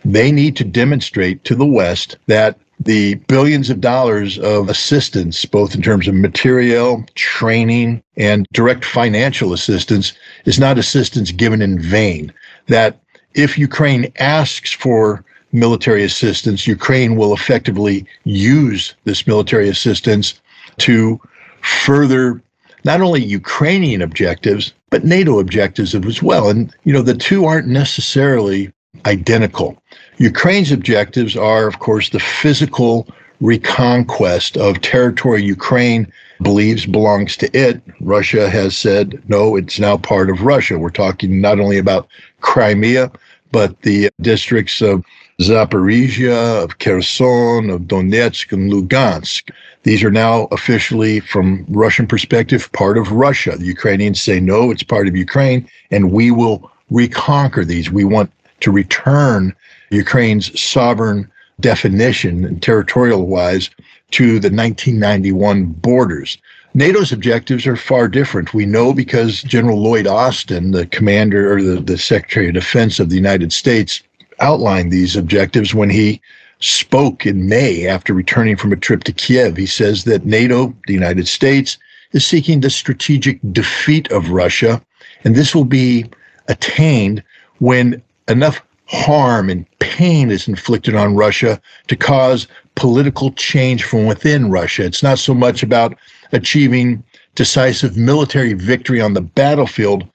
They 0.04 0.30
need 0.32 0.56
to 0.56 0.64
demonstrate 0.64 1.44
to 1.44 1.54
the 1.54 1.66
West 1.66 2.16
that 2.26 2.58
the 2.80 3.14
billions 3.26 3.70
of 3.70 3.80
dollars 3.80 4.38
of 4.38 4.68
assistance, 4.68 5.44
both 5.44 5.74
in 5.74 5.82
terms 5.82 6.06
of 6.06 6.14
material, 6.14 7.04
training, 7.16 8.02
and 8.16 8.46
direct 8.52 8.84
financial 8.84 9.52
assistance, 9.52 10.12
is 10.44 10.60
not 10.60 10.78
assistance 10.78 11.32
given 11.32 11.60
in 11.60 11.80
vain. 11.80 12.32
That 12.68 13.00
if 13.34 13.58
Ukraine 13.58 14.12
asks 14.20 14.72
for 14.72 15.24
military 15.52 16.04
assistance, 16.04 16.66
Ukraine 16.66 17.16
will 17.16 17.32
effectively 17.34 18.06
use 18.24 18.94
this 19.04 19.26
military 19.26 19.68
assistance 19.68 20.40
to 20.78 21.20
further 21.62 22.40
not 22.84 23.00
only 23.00 23.22
Ukrainian 23.24 24.02
objectives, 24.02 24.72
but 24.90 25.04
NATO 25.04 25.40
objectives 25.40 25.94
as 25.94 26.22
well. 26.22 26.48
And, 26.48 26.74
you 26.84 26.92
know, 26.92 27.02
the 27.02 27.14
two 27.14 27.44
aren't 27.44 27.68
necessarily 27.68 28.72
identical. 29.06 29.80
Ukraine's 30.18 30.72
objectives 30.72 31.36
are, 31.36 31.66
of 31.66 31.78
course, 31.78 32.10
the 32.10 32.20
physical 32.20 33.08
reconquest 33.40 34.56
of 34.56 34.80
territory 34.80 35.42
Ukraine 35.42 36.10
believes 36.42 36.86
belongs 36.86 37.36
to 37.36 37.56
it. 37.56 37.80
Russia 38.00 38.48
has 38.48 38.76
said, 38.76 39.22
no, 39.28 39.56
it's 39.56 39.78
now 39.78 39.96
part 39.96 40.30
of 40.30 40.42
Russia. 40.42 40.78
We're 40.78 40.90
talking 40.90 41.40
not 41.40 41.60
only 41.60 41.78
about 41.78 42.08
Crimea, 42.40 43.10
but 43.52 43.80
the 43.82 44.10
districts 44.20 44.80
of 44.80 45.04
Zaporizhia, 45.40 46.64
of 46.64 46.78
Kherson, 46.78 47.70
of 47.70 47.82
Donetsk, 47.82 48.52
and 48.52 48.72
Lugansk. 48.72 49.50
These 49.84 50.02
are 50.02 50.10
now 50.10 50.48
officially, 50.50 51.20
from 51.20 51.64
Russian 51.68 52.06
perspective, 52.06 52.70
part 52.72 52.98
of 52.98 53.12
Russia. 53.12 53.56
The 53.56 53.64
Ukrainians 53.64 54.20
say, 54.20 54.40
no, 54.40 54.70
it's 54.70 54.82
part 54.82 55.06
of 55.06 55.16
Ukraine, 55.16 55.68
and 55.92 56.10
we 56.10 56.30
will 56.32 56.70
reconquer 56.90 57.64
these. 57.64 57.90
We 57.90 58.04
want 58.04 58.32
to 58.60 58.72
return 58.72 59.54
Ukraine's 59.90 60.60
sovereign 60.60 61.30
definition, 61.60 62.58
territorial 62.60 63.26
wise, 63.26 63.70
to 64.12 64.40
the 64.40 64.50
1991 64.50 65.66
borders. 65.66 66.38
NATO's 66.74 67.12
objectives 67.12 67.66
are 67.66 67.76
far 67.76 68.08
different. 68.08 68.54
We 68.54 68.66
know 68.66 68.92
because 68.92 69.42
General 69.42 69.80
Lloyd 69.80 70.06
Austin, 70.06 70.72
the 70.72 70.86
commander 70.86 71.52
or 71.52 71.62
the, 71.62 71.80
the 71.80 71.98
Secretary 71.98 72.48
of 72.48 72.54
Defense 72.54 73.00
of 73.00 73.08
the 73.08 73.16
United 73.16 73.52
States, 73.52 74.02
outlined 74.40 74.92
these 74.92 75.16
objectives 75.16 75.74
when 75.74 75.90
he 75.90 76.20
spoke 76.60 77.26
in 77.26 77.48
May 77.48 77.86
after 77.86 78.12
returning 78.12 78.56
from 78.56 78.72
a 78.72 78.76
trip 78.76 79.04
to 79.04 79.12
Kiev. 79.12 79.56
He 79.56 79.66
says 79.66 80.04
that 80.04 80.26
NATO, 80.26 80.74
the 80.86 80.92
United 80.92 81.26
States, 81.26 81.78
is 82.12 82.26
seeking 82.26 82.60
the 82.60 82.70
strategic 82.70 83.40
defeat 83.52 84.10
of 84.10 84.30
Russia, 84.30 84.82
and 85.24 85.34
this 85.34 85.54
will 85.54 85.64
be 85.64 86.06
attained 86.48 87.22
when 87.58 88.02
enough 88.28 88.62
harm 88.86 89.50
and 89.50 89.66
pain 89.78 90.30
is 90.30 90.48
inflicted 90.48 90.94
on 90.94 91.14
Russia 91.14 91.60
to 91.88 91.96
cause 91.96 92.46
political 92.74 93.32
change 93.32 93.84
from 93.84 94.06
within 94.06 94.50
Russia. 94.50 94.84
It's 94.84 95.02
not 95.02 95.18
so 95.18 95.34
much 95.34 95.62
about 95.62 95.96
achieving 96.32 97.02
decisive 97.34 97.96
military 97.96 98.52
victory 98.52 99.00
on 99.00 99.14
the 99.14 99.20
battlefield, 99.20 100.06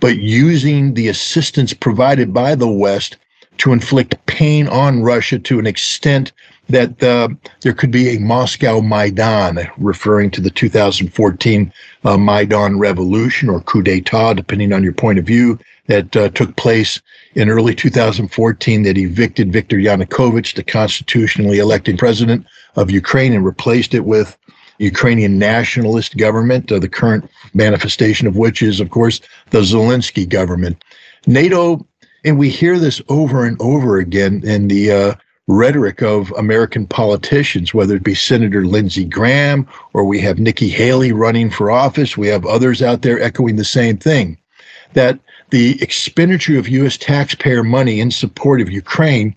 but 0.00 0.18
using 0.18 0.94
the 0.94 1.08
assistance 1.08 1.72
provided 1.72 2.32
by 2.34 2.54
the 2.54 2.68
West 2.68 3.16
to 3.58 3.72
inflict 3.72 4.24
pain 4.26 4.66
on 4.68 5.02
Russia 5.02 5.38
to 5.38 5.58
an 5.58 5.66
extent 5.66 6.32
that 6.68 7.02
uh, 7.02 7.28
there 7.60 7.72
could 7.72 7.90
be 7.90 8.08
a 8.08 8.20
Moscow 8.20 8.80
Maidan, 8.80 9.58
referring 9.78 10.30
to 10.30 10.40
the 10.40 10.50
2014 10.50 11.72
uh, 12.04 12.16
Maidan 12.16 12.78
revolution 12.78 13.48
or 13.48 13.60
coup 13.60 13.82
d'etat, 13.82 14.34
depending 14.34 14.72
on 14.72 14.82
your 14.82 14.94
point 14.94 15.18
of 15.18 15.24
view, 15.24 15.58
that 15.86 16.16
uh, 16.16 16.28
took 16.30 16.56
place 16.56 17.00
in 17.34 17.48
early 17.48 17.74
2014 17.74 18.82
that 18.84 18.98
evicted 18.98 19.52
Viktor 19.52 19.76
Yanukovych, 19.76 20.54
the 20.54 20.62
constitutionally 20.62 21.58
elected 21.58 21.98
president 21.98 22.46
of 22.76 22.90
Ukraine, 22.90 23.34
and 23.34 23.44
replaced 23.44 23.92
it 23.94 24.04
with 24.04 24.36
Ukrainian 24.82 25.38
nationalist 25.38 26.16
government, 26.16 26.70
uh, 26.72 26.78
the 26.78 26.88
current 26.88 27.30
manifestation 27.54 28.26
of 28.26 28.36
which 28.36 28.62
is, 28.62 28.80
of 28.80 28.90
course, 28.90 29.20
the 29.50 29.60
Zelensky 29.60 30.28
government. 30.28 30.82
NATO 31.26 31.86
And 32.24 32.38
we 32.38 32.50
hear 32.50 32.78
this 32.78 33.02
over 33.08 33.44
and 33.44 33.60
over 33.60 33.98
again 33.98 34.42
in 34.44 34.68
the 34.68 34.92
uh, 34.92 35.14
rhetoric 35.48 36.02
of 36.02 36.30
American 36.32 36.86
politicians, 36.86 37.74
whether 37.74 37.96
it 37.96 38.04
be 38.04 38.14
Senator 38.14 38.64
Lindsey 38.64 39.04
Graham 39.04 39.66
or 39.92 40.04
we 40.04 40.20
have 40.20 40.38
Nikki 40.38 40.68
Haley 40.68 41.12
running 41.12 41.50
for 41.50 41.70
office. 41.70 42.16
We 42.16 42.28
have 42.28 42.46
others 42.46 42.80
out 42.80 43.02
there 43.02 43.20
echoing 43.20 43.56
the 43.56 43.64
same 43.64 43.96
thing 43.96 44.38
that 44.92 45.18
the 45.50 45.82
expenditure 45.82 46.58
of 46.58 46.68
U.S. 46.68 46.96
taxpayer 46.96 47.62
money 47.64 48.00
in 48.00 48.10
support 48.10 48.60
of 48.60 48.70
Ukraine 48.70 49.34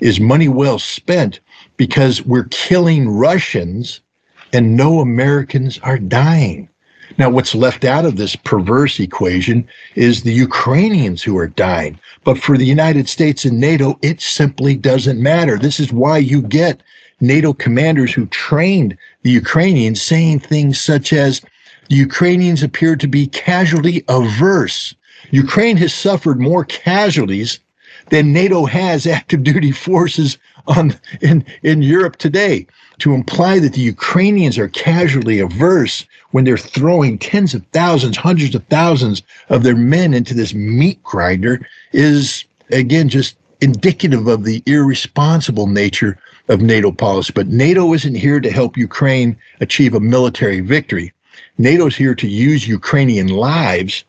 is 0.00 0.20
money 0.20 0.48
well 0.48 0.78
spent 0.78 1.40
because 1.76 2.22
we're 2.22 2.48
killing 2.50 3.08
Russians 3.08 4.00
and 4.52 4.76
no 4.76 5.00
Americans 5.00 5.78
are 5.82 5.98
dying. 5.98 6.68
Now, 7.16 7.30
what's 7.30 7.54
left 7.54 7.84
out 7.84 8.04
of 8.04 8.16
this 8.16 8.36
perverse 8.36 9.00
equation 9.00 9.66
is 9.94 10.22
the 10.22 10.32
Ukrainians 10.32 11.22
who 11.22 11.36
are 11.38 11.48
dying. 11.48 11.98
But 12.22 12.38
for 12.38 12.56
the 12.56 12.66
United 12.66 13.08
States 13.08 13.44
and 13.44 13.58
NATO, 13.58 13.98
it 14.02 14.20
simply 14.20 14.76
doesn't 14.76 15.20
matter. 15.20 15.58
This 15.58 15.80
is 15.80 15.92
why 15.92 16.18
you 16.18 16.42
get 16.42 16.82
NATO 17.20 17.52
commanders 17.52 18.12
who 18.12 18.26
trained 18.26 18.96
the 19.22 19.30
Ukrainians 19.30 20.02
saying 20.02 20.40
things 20.40 20.78
such 20.78 21.12
as 21.12 21.40
the 21.88 21.96
Ukrainians 21.96 22.62
appear 22.62 22.94
to 22.96 23.08
be 23.08 23.26
casualty 23.26 24.04
averse. 24.08 24.94
Ukraine 25.30 25.76
has 25.78 25.94
suffered 25.94 26.38
more 26.38 26.64
casualties 26.64 27.58
than 28.10 28.32
NATO 28.32 28.66
has 28.66 29.06
active 29.06 29.42
duty 29.42 29.72
forces 29.72 30.38
on 30.66 30.94
in, 31.20 31.44
in 31.62 31.82
Europe 31.82 32.16
today. 32.16 32.66
To 33.00 33.14
imply 33.14 33.60
that 33.60 33.74
the 33.74 33.80
Ukrainians 33.80 34.58
are 34.58 34.68
casually 34.68 35.38
averse 35.38 36.04
when 36.32 36.44
they're 36.44 36.58
throwing 36.58 37.18
tens 37.18 37.54
of 37.54 37.64
thousands, 37.72 38.16
hundreds 38.16 38.54
of 38.54 38.64
thousands 38.64 39.22
of 39.50 39.62
their 39.62 39.76
men 39.76 40.14
into 40.14 40.34
this 40.34 40.52
meat 40.52 41.02
grinder 41.04 41.66
is, 41.92 42.44
again, 42.70 43.08
just 43.08 43.36
indicative 43.60 44.26
of 44.26 44.44
the 44.44 44.62
irresponsible 44.66 45.66
nature 45.66 46.18
of 46.48 46.60
NATO 46.60 46.90
policy. 46.90 47.32
But 47.34 47.48
NATO 47.48 47.92
isn't 47.92 48.14
here 48.14 48.40
to 48.40 48.50
help 48.50 48.76
Ukraine 48.76 49.36
achieve 49.60 49.94
a 49.94 50.00
military 50.00 50.60
victory. 50.60 51.12
NATO's 51.58 51.96
here 51.96 52.14
to 52.14 52.28
use 52.28 52.68
Ukrainian 52.68 53.28
lives 53.28 54.04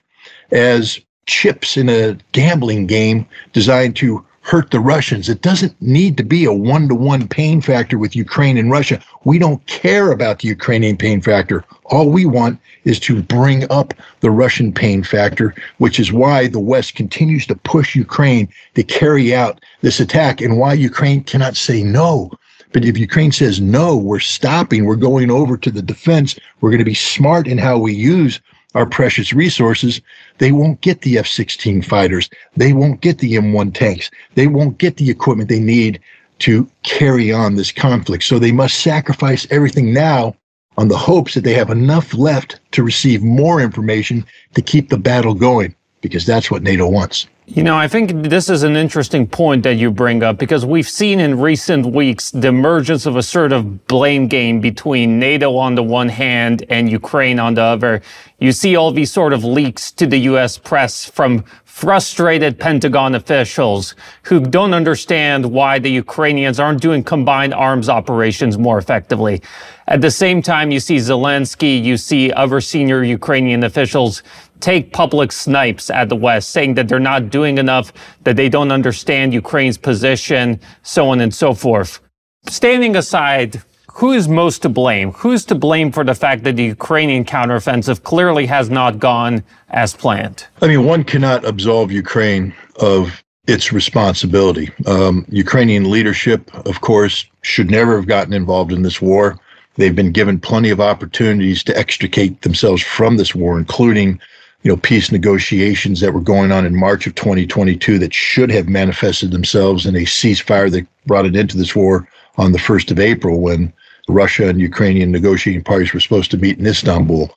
as 0.51 0.99
chips 1.25 1.77
in 1.77 1.89
a 1.89 2.17
gambling 2.31 2.87
game 2.87 3.27
designed 3.53 3.95
to 3.97 4.25
hurt 4.49 4.71
the 4.71 4.79
Russians. 4.79 5.29
It 5.29 5.43
doesn't 5.43 5.79
need 5.79 6.17
to 6.17 6.23
be 6.23 6.43
a 6.43 6.51
one 6.51 6.87
to 6.87 6.95
one 6.95 7.27
pain 7.27 7.61
factor 7.61 7.99
with 7.99 8.15
Ukraine 8.15 8.57
and 8.57 8.71
Russia. 8.71 8.99
We 9.23 9.37
don't 9.37 9.63
care 9.67 10.11
about 10.11 10.39
the 10.39 10.47
Ukrainian 10.47 10.97
pain 10.97 11.21
factor. 11.21 11.63
All 11.85 12.09
we 12.09 12.25
want 12.25 12.59
is 12.83 12.99
to 13.01 13.21
bring 13.21 13.71
up 13.71 13.93
the 14.21 14.31
Russian 14.31 14.73
pain 14.73 15.03
factor, 15.03 15.53
which 15.77 15.99
is 15.99 16.11
why 16.11 16.47
the 16.47 16.59
West 16.59 16.95
continues 16.95 17.45
to 17.45 17.55
push 17.55 17.95
Ukraine 17.95 18.49
to 18.73 18.81
carry 18.81 19.35
out 19.35 19.63
this 19.81 19.99
attack 19.99 20.41
and 20.41 20.57
why 20.57 20.73
Ukraine 20.73 21.23
cannot 21.23 21.55
say 21.55 21.83
no. 21.83 22.31
But 22.71 22.85
if 22.85 22.97
Ukraine 22.97 23.31
says 23.31 23.61
no, 23.61 23.95
we're 23.95 24.19
stopping, 24.19 24.85
we're 24.85 24.95
going 24.95 25.29
over 25.29 25.57
to 25.57 25.69
the 25.69 25.83
defense, 25.83 26.39
we're 26.59 26.71
going 26.71 26.79
to 26.79 26.95
be 26.95 26.95
smart 26.95 27.47
in 27.47 27.59
how 27.59 27.77
we 27.77 27.93
use 27.93 28.41
our 28.75 28.85
precious 28.85 29.33
resources, 29.33 30.01
they 30.39 30.51
won't 30.51 30.81
get 30.81 31.01
the 31.01 31.17
F 31.17 31.27
16 31.27 31.83
fighters. 31.83 32.29
They 32.57 32.73
won't 32.73 33.01
get 33.01 33.19
the 33.19 33.35
M1 33.35 33.73
tanks. 33.73 34.09
They 34.35 34.47
won't 34.47 34.77
get 34.77 34.97
the 34.97 35.09
equipment 35.09 35.49
they 35.49 35.59
need 35.59 35.99
to 36.39 36.69
carry 36.83 37.31
on 37.31 37.55
this 37.55 37.71
conflict. 37.71 38.23
So 38.23 38.39
they 38.39 38.51
must 38.51 38.79
sacrifice 38.79 39.45
everything 39.51 39.93
now 39.93 40.35
on 40.77 40.87
the 40.87 40.97
hopes 40.97 41.33
that 41.33 41.43
they 41.43 41.53
have 41.53 41.69
enough 41.69 42.13
left 42.13 42.59
to 42.71 42.83
receive 42.83 43.21
more 43.21 43.59
information 43.59 44.25
to 44.53 44.61
keep 44.61 44.89
the 44.89 44.97
battle 44.97 45.33
going, 45.33 45.75
because 46.01 46.25
that's 46.25 46.49
what 46.49 46.63
NATO 46.63 46.87
wants. 46.87 47.27
You 47.51 47.63
know, 47.63 47.75
I 47.75 47.87
think 47.87 48.29
this 48.29 48.47
is 48.47 48.61
an 48.61 48.75
interesting 48.75 49.25
point 49.25 49.63
that 49.63 49.73
you 49.73 49.89
bring 49.89 50.21
up 50.21 50.37
because 50.37 50.67
we've 50.67 50.87
seen 50.87 51.19
in 51.19 51.39
recent 51.39 51.83
weeks 51.83 52.29
the 52.29 52.49
emergence 52.49 53.07
of 53.07 53.15
a 53.15 53.23
sort 53.23 53.51
of 53.51 53.87
blame 53.87 54.27
game 54.27 54.61
between 54.61 55.17
NATO 55.17 55.57
on 55.57 55.73
the 55.73 55.81
one 55.81 56.09
hand 56.09 56.63
and 56.69 56.91
Ukraine 56.91 57.39
on 57.39 57.55
the 57.55 57.63
other. 57.63 58.03
You 58.37 58.51
see 58.51 58.75
all 58.75 58.91
these 58.91 59.11
sort 59.11 59.33
of 59.33 59.43
leaks 59.43 59.91
to 59.93 60.05
the 60.05 60.19
US 60.31 60.59
press 60.59 61.05
from 61.05 61.43
frustrated 61.69 62.59
Pentagon 62.59 63.15
officials 63.15 63.95
who 64.23 64.41
don't 64.41 64.73
understand 64.73 65.45
why 65.45 65.79
the 65.79 65.89
Ukrainians 65.89 66.59
aren't 66.59 66.81
doing 66.81 67.03
combined 67.03 67.53
arms 67.53 67.87
operations 67.87 68.57
more 68.57 68.79
effectively. 68.79 69.41
At 69.87 70.01
the 70.01 70.11
same 70.11 70.41
time, 70.41 70.71
you 70.71 70.81
see 70.81 70.97
Zelensky, 70.97 71.81
you 71.81 71.95
see 71.95 72.33
other 72.33 72.59
senior 72.59 73.03
Ukrainian 73.03 73.63
officials 73.63 74.23
take 74.59 74.91
public 74.91 75.31
snipes 75.31 75.89
at 75.89 76.09
the 76.09 76.15
West, 76.17 76.49
saying 76.49 76.73
that 76.73 76.89
they're 76.89 76.99
not 76.99 77.29
doing 77.29 77.59
enough, 77.59 77.93
that 78.23 78.35
they 78.35 78.49
don't 78.49 78.71
understand 78.71 79.33
Ukraine's 79.33 79.77
position, 79.77 80.59
so 80.81 81.07
on 81.07 81.21
and 81.21 81.33
so 81.33 81.53
forth. 81.53 82.01
Standing 82.47 82.95
aside, 82.97 83.61
who 83.99 84.13
is 84.13 84.29
most 84.29 84.61
to 84.61 84.69
blame? 84.69 85.11
Who's 85.11 85.43
to 85.45 85.55
blame 85.55 85.91
for 85.91 86.05
the 86.05 86.15
fact 86.15 86.45
that 86.45 86.55
the 86.55 86.63
Ukrainian 86.63 87.25
counteroffensive 87.25 88.01
clearly 88.03 88.45
has 88.45 88.69
not 88.69 88.97
gone 88.97 89.43
as 89.71 89.93
planned? 89.93 90.47
I 90.61 90.67
mean, 90.67 90.85
one 90.85 91.03
cannot 91.03 91.43
absolve 91.43 91.91
Ukraine 91.91 92.53
of 92.79 93.21
its 93.47 93.73
responsibility. 93.73 94.71
Um, 94.87 95.25
Ukrainian 95.27 95.91
leadership, 95.91 96.49
of 96.65 96.79
course, 96.79 97.25
should 97.41 97.69
never 97.69 97.97
have 97.97 98.07
gotten 98.07 98.31
involved 98.31 98.71
in 98.71 98.83
this 98.83 99.01
war. 99.01 99.37
They've 99.75 99.95
been 99.95 100.13
given 100.13 100.39
plenty 100.39 100.69
of 100.69 100.79
opportunities 100.79 101.61
to 101.65 101.77
extricate 101.77 102.41
themselves 102.43 102.81
from 102.81 103.17
this 103.17 103.35
war, 103.35 103.57
including 103.57 104.21
you 104.63 104.71
know, 104.71 104.77
peace 104.77 105.11
negotiations 105.11 105.99
that 105.99 106.13
were 106.13 106.21
going 106.21 106.53
on 106.53 106.65
in 106.65 106.75
March 106.75 107.05
of 107.05 107.15
2022 107.15 107.99
that 107.99 108.13
should 108.13 108.49
have 108.49 108.69
manifested 108.69 109.31
themselves 109.31 109.85
in 109.85 109.95
a 109.97 110.05
ceasefire 110.05 110.71
that 110.71 110.87
brought 111.05 111.25
it 111.25 111.35
into 111.35 111.57
this 111.57 111.75
war 111.75 112.07
on 112.37 112.53
the 112.53 112.57
1st 112.57 112.91
of 112.91 112.99
April 112.99 113.41
when 113.41 113.73
Russia 114.09 114.49
and 114.49 114.59
Ukrainian 114.59 115.11
negotiating 115.11 115.63
parties 115.63 115.93
were 115.93 115.99
supposed 115.99 116.31
to 116.31 116.37
meet 116.37 116.59
in 116.59 116.67
Istanbul. 116.67 117.31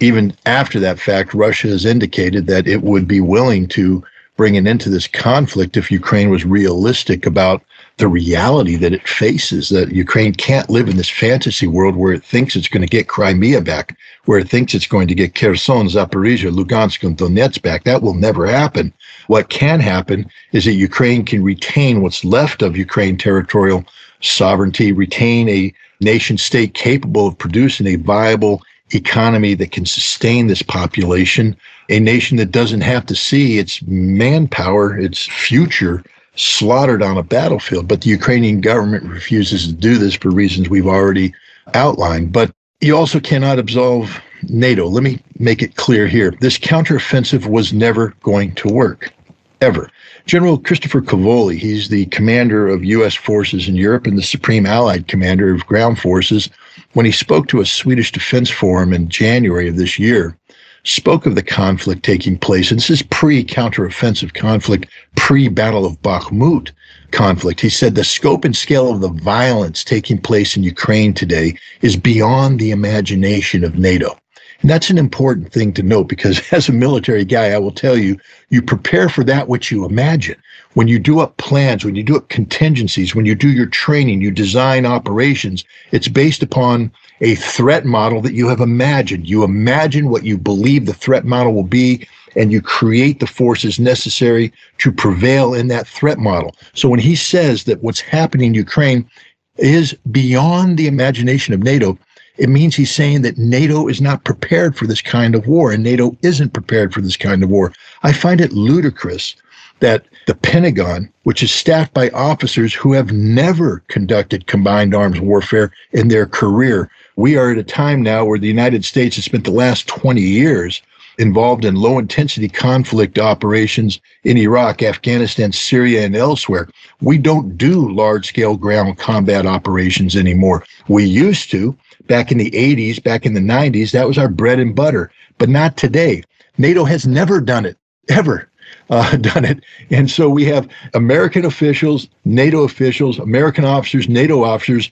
Even 0.00 0.34
after 0.46 0.78
that 0.80 1.00
fact, 1.00 1.34
Russia 1.34 1.68
has 1.68 1.84
indicated 1.84 2.46
that 2.46 2.68
it 2.68 2.82
would 2.82 3.08
be 3.08 3.20
willing 3.20 3.66
to 3.68 4.04
bring 4.36 4.56
an 4.56 4.68
end 4.68 4.80
to 4.80 4.90
this 4.90 5.08
conflict 5.08 5.76
if 5.76 5.90
Ukraine 5.90 6.30
was 6.30 6.44
realistic 6.44 7.26
about 7.26 7.62
the 7.96 8.06
reality 8.06 8.76
that 8.76 8.92
it 8.92 9.08
faces 9.08 9.68
that 9.70 9.90
Ukraine 9.90 10.32
can't 10.32 10.70
live 10.70 10.88
in 10.88 10.96
this 10.96 11.08
fantasy 11.08 11.66
world 11.66 11.96
where 11.96 12.12
it 12.12 12.24
thinks 12.24 12.54
it's 12.54 12.68
going 12.68 12.86
to 12.86 12.96
get 12.96 13.08
Crimea 13.08 13.60
back, 13.60 13.96
where 14.26 14.38
it 14.38 14.48
thinks 14.48 14.74
it's 14.74 14.86
going 14.86 15.08
to 15.08 15.14
get 15.16 15.34
Kherson, 15.34 15.88
Zaporizhia, 15.88 16.52
Lugansk, 16.54 17.02
and 17.04 17.16
Donetsk 17.16 17.62
back. 17.62 17.82
That 17.82 18.02
will 18.02 18.14
never 18.14 18.46
happen. 18.46 18.92
What 19.26 19.48
can 19.48 19.80
happen 19.80 20.30
is 20.52 20.64
that 20.66 20.74
Ukraine 20.74 21.24
can 21.24 21.42
retain 21.42 22.00
what's 22.00 22.24
left 22.24 22.62
of 22.62 22.76
Ukraine 22.76 23.16
territorial 23.16 23.84
sovereignty, 24.20 24.92
retain 24.92 25.48
a 25.48 25.74
nation 26.00 26.38
state 26.38 26.74
capable 26.74 27.26
of 27.26 27.38
producing 27.38 27.86
a 27.86 27.96
viable 27.96 28.62
economy 28.94 29.54
that 29.54 29.72
can 29.72 29.84
sustain 29.84 30.46
this 30.46 30.62
population, 30.62 31.56
a 31.88 32.00
nation 32.00 32.36
that 32.38 32.50
doesn't 32.50 32.80
have 32.80 33.04
to 33.06 33.14
see 33.14 33.58
its 33.58 33.82
manpower, 33.82 34.98
its 34.98 35.26
future 35.26 36.02
slaughtered 36.36 37.02
on 37.02 37.18
a 37.18 37.22
battlefield. 37.22 37.88
But 37.88 38.02
the 38.02 38.10
Ukrainian 38.10 38.60
government 38.60 39.04
refuses 39.04 39.66
to 39.66 39.72
do 39.72 39.98
this 39.98 40.14
for 40.14 40.30
reasons 40.30 40.68
we've 40.68 40.86
already 40.86 41.34
outlined. 41.74 42.32
But 42.32 42.52
you 42.80 42.96
also 42.96 43.20
cannot 43.20 43.58
absolve 43.58 44.20
NATO. 44.44 44.86
Let 44.86 45.02
me 45.02 45.20
make 45.38 45.62
it 45.62 45.76
clear 45.76 46.06
here. 46.06 46.32
This 46.40 46.58
counteroffensive 46.58 47.46
was 47.46 47.72
never 47.72 48.14
going 48.22 48.54
to 48.54 48.68
work, 48.68 49.12
ever. 49.60 49.90
General 50.28 50.58
Christopher 50.58 51.00
Cavoli, 51.00 51.56
he's 51.56 51.88
the 51.88 52.04
commander 52.06 52.68
of 52.68 52.84
U.S. 52.84 53.14
forces 53.14 53.66
in 53.66 53.76
Europe 53.76 54.06
and 54.06 54.18
the 54.18 54.22
supreme 54.22 54.66
allied 54.66 55.08
commander 55.08 55.54
of 55.54 55.64
ground 55.64 55.98
forces, 55.98 56.50
when 56.92 57.06
he 57.06 57.12
spoke 57.12 57.48
to 57.48 57.62
a 57.62 57.66
Swedish 57.66 58.12
defense 58.12 58.50
forum 58.50 58.92
in 58.92 59.08
January 59.08 59.70
of 59.70 59.76
this 59.76 59.98
year, 59.98 60.36
spoke 60.84 61.24
of 61.24 61.34
the 61.34 61.42
conflict 61.42 62.02
taking 62.02 62.36
place. 62.36 62.70
And 62.70 62.78
this 62.78 62.90
is 62.90 63.00
pre 63.00 63.42
counteroffensive 63.42 64.34
conflict, 64.34 64.86
pre 65.16 65.48
Battle 65.48 65.86
of 65.86 66.02
Bakhmut 66.02 66.72
conflict. 67.10 67.62
He 67.62 67.70
said 67.70 67.94
the 67.94 68.04
scope 68.04 68.44
and 68.44 68.54
scale 68.54 68.92
of 68.92 69.00
the 69.00 69.08
violence 69.08 69.82
taking 69.82 70.20
place 70.20 70.58
in 70.58 70.62
Ukraine 70.62 71.14
today 71.14 71.56
is 71.80 71.96
beyond 71.96 72.58
the 72.58 72.70
imagination 72.70 73.64
of 73.64 73.78
NATO. 73.78 74.18
And 74.60 74.70
that's 74.70 74.90
an 74.90 74.98
important 74.98 75.52
thing 75.52 75.72
to 75.74 75.82
note 75.82 76.08
because 76.08 76.40
as 76.52 76.68
a 76.68 76.72
military 76.72 77.24
guy, 77.24 77.50
I 77.50 77.58
will 77.58 77.72
tell 77.72 77.96
you, 77.96 78.18
you 78.50 78.62
prepare 78.62 79.08
for 79.08 79.24
that 79.24 79.48
which 79.48 79.70
you 79.70 79.84
imagine. 79.84 80.36
When 80.74 80.88
you 80.88 80.98
do 80.98 81.20
up 81.20 81.36
plans, 81.38 81.84
when 81.84 81.94
you 81.94 82.02
do 82.02 82.16
up 82.16 82.28
contingencies, 82.28 83.14
when 83.14 83.26
you 83.26 83.34
do 83.34 83.48
your 83.48 83.66
training, 83.66 84.20
you 84.20 84.30
design 84.30 84.86
operations, 84.86 85.64
it's 85.92 86.08
based 86.08 86.42
upon 86.42 86.92
a 87.20 87.34
threat 87.36 87.84
model 87.84 88.20
that 88.22 88.34
you 88.34 88.48
have 88.48 88.60
imagined. 88.60 89.28
You 89.28 89.44
imagine 89.44 90.08
what 90.10 90.24
you 90.24 90.38
believe 90.38 90.86
the 90.86 90.94
threat 90.94 91.24
model 91.24 91.52
will 91.54 91.64
be, 91.64 92.06
and 92.36 92.52
you 92.52 92.60
create 92.60 93.18
the 93.18 93.26
forces 93.26 93.80
necessary 93.80 94.52
to 94.78 94.92
prevail 94.92 95.54
in 95.54 95.68
that 95.68 95.88
threat 95.88 96.18
model. 96.18 96.54
So 96.74 96.88
when 96.88 97.00
he 97.00 97.16
says 97.16 97.64
that 97.64 97.82
what's 97.82 98.00
happening 98.00 98.48
in 98.48 98.54
Ukraine 98.54 99.08
is 99.56 99.94
beyond 100.10 100.78
the 100.78 100.86
imagination 100.86 101.52
of 101.54 101.62
NATO, 101.62 101.98
it 102.38 102.48
means 102.48 102.76
he's 102.76 102.94
saying 102.94 103.22
that 103.22 103.36
NATO 103.36 103.88
is 103.88 104.00
not 104.00 104.24
prepared 104.24 104.76
for 104.76 104.86
this 104.86 105.02
kind 105.02 105.34
of 105.34 105.46
war, 105.46 105.72
and 105.72 105.82
NATO 105.82 106.16
isn't 106.22 106.52
prepared 106.52 106.94
for 106.94 107.00
this 107.00 107.16
kind 107.16 107.42
of 107.42 107.50
war. 107.50 107.72
I 108.02 108.12
find 108.12 108.40
it 108.40 108.52
ludicrous 108.52 109.34
that 109.80 110.06
the 110.26 110.34
Pentagon, 110.34 111.08
which 111.24 111.42
is 111.42 111.50
staffed 111.50 111.92
by 111.94 112.10
officers 112.10 112.72
who 112.72 112.92
have 112.92 113.12
never 113.12 113.82
conducted 113.88 114.46
combined 114.46 114.94
arms 114.94 115.20
warfare 115.20 115.72
in 115.92 116.08
their 116.08 116.26
career, 116.26 116.90
we 117.16 117.36
are 117.36 117.50
at 117.50 117.58
a 117.58 117.64
time 117.64 118.02
now 118.02 118.24
where 118.24 118.38
the 118.38 118.48
United 118.48 118.84
States 118.84 119.16
has 119.16 119.24
spent 119.24 119.44
the 119.44 119.50
last 119.50 119.86
20 119.88 120.20
years 120.20 120.80
involved 121.18 121.64
in 121.64 121.74
low 121.74 121.98
intensity 121.98 122.48
conflict 122.48 123.18
operations 123.18 124.00
in 124.22 124.36
Iraq, 124.36 124.82
Afghanistan, 124.82 125.50
Syria, 125.50 126.04
and 126.04 126.14
elsewhere. 126.14 126.68
We 127.00 127.18
don't 127.18 127.58
do 127.58 127.92
large 127.92 128.28
scale 128.28 128.56
ground 128.56 128.98
combat 128.98 129.44
operations 129.44 130.14
anymore. 130.14 130.64
We 130.86 131.04
used 131.04 131.50
to 131.50 131.76
back 132.08 132.32
in 132.32 132.38
the 132.38 132.50
80s, 132.50 133.02
back 133.02 133.24
in 133.24 133.34
the 133.34 133.40
90s. 133.40 133.92
That 133.92 134.08
was 134.08 134.18
our 134.18 134.28
bread 134.28 134.58
and 134.58 134.74
butter, 134.74 135.10
but 135.38 135.48
not 135.48 135.76
today. 135.76 136.24
NATO 136.56 136.84
has 136.84 137.06
never 137.06 137.40
done 137.40 137.66
it, 137.66 137.76
ever. 138.08 138.48
Uh, 138.90 139.16
done 139.16 139.44
it. 139.44 139.62
And 139.90 140.10
so 140.10 140.30
we 140.30 140.46
have 140.46 140.68
American 140.94 141.44
officials, 141.44 142.08
NATO 142.24 142.64
officials, 142.64 143.18
American 143.18 143.64
officers, 143.64 144.08
NATO 144.08 144.44
officers 144.44 144.90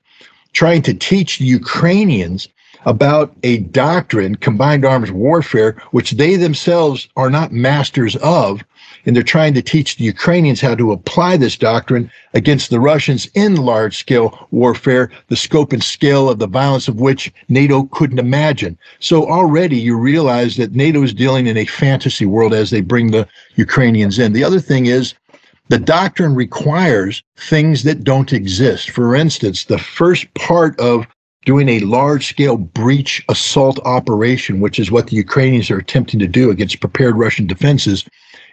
trying 0.52 0.82
to 0.82 0.92
teach 0.92 1.40
Ukrainians 1.40 2.48
about 2.86 3.34
a 3.42 3.58
doctrine, 3.58 4.34
combined 4.34 4.84
arms 4.84 5.10
warfare, 5.10 5.82
which 5.90 6.12
they 6.12 6.36
themselves 6.36 7.08
are 7.16 7.30
not 7.30 7.52
masters 7.52 8.16
of. 8.16 8.62
And 9.06 9.14
they're 9.14 9.22
trying 9.22 9.54
to 9.54 9.62
teach 9.62 9.96
the 9.96 10.04
Ukrainians 10.04 10.60
how 10.60 10.74
to 10.74 10.92
apply 10.92 11.36
this 11.36 11.56
doctrine 11.56 12.10
against 12.34 12.70
the 12.70 12.80
Russians 12.80 13.26
in 13.34 13.54
large 13.56 13.96
scale 13.96 14.48
warfare, 14.50 15.10
the 15.28 15.36
scope 15.36 15.72
and 15.72 15.82
scale 15.82 16.28
of 16.28 16.40
the 16.40 16.48
violence 16.48 16.88
of 16.88 17.00
which 17.00 17.32
NATO 17.48 17.84
couldn't 17.92 18.18
imagine. 18.18 18.76
So 18.98 19.30
already 19.30 19.78
you 19.78 19.96
realize 19.96 20.56
that 20.56 20.72
NATO 20.72 21.02
is 21.02 21.14
dealing 21.14 21.46
in 21.46 21.56
a 21.56 21.66
fantasy 21.66 22.26
world 22.26 22.52
as 22.52 22.70
they 22.70 22.80
bring 22.80 23.12
the 23.12 23.28
Ukrainians 23.54 24.18
in. 24.18 24.32
The 24.32 24.44
other 24.44 24.60
thing 24.60 24.86
is, 24.86 25.14
the 25.68 25.78
doctrine 25.78 26.34
requires 26.34 27.22
things 27.36 27.82
that 27.84 28.04
don't 28.04 28.32
exist. 28.32 28.90
For 28.90 29.16
instance, 29.16 29.64
the 29.64 29.78
first 29.78 30.32
part 30.34 30.78
of 30.78 31.06
doing 31.44 31.68
a 31.68 31.80
large 31.80 32.26
scale 32.26 32.56
breach 32.56 33.24
assault 33.28 33.78
operation, 33.84 34.60
which 34.60 34.78
is 34.78 34.90
what 34.90 35.06
the 35.06 35.16
Ukrainians 35.16 35.70
are 35.70 35.78
attempting 35.78 36.20
to 36.20 36.26
do 36.26 36.50
against 36.50 36.80
prepared 36.80 37.16
Russian 37.16 37.46
defenses, 37.46 38.04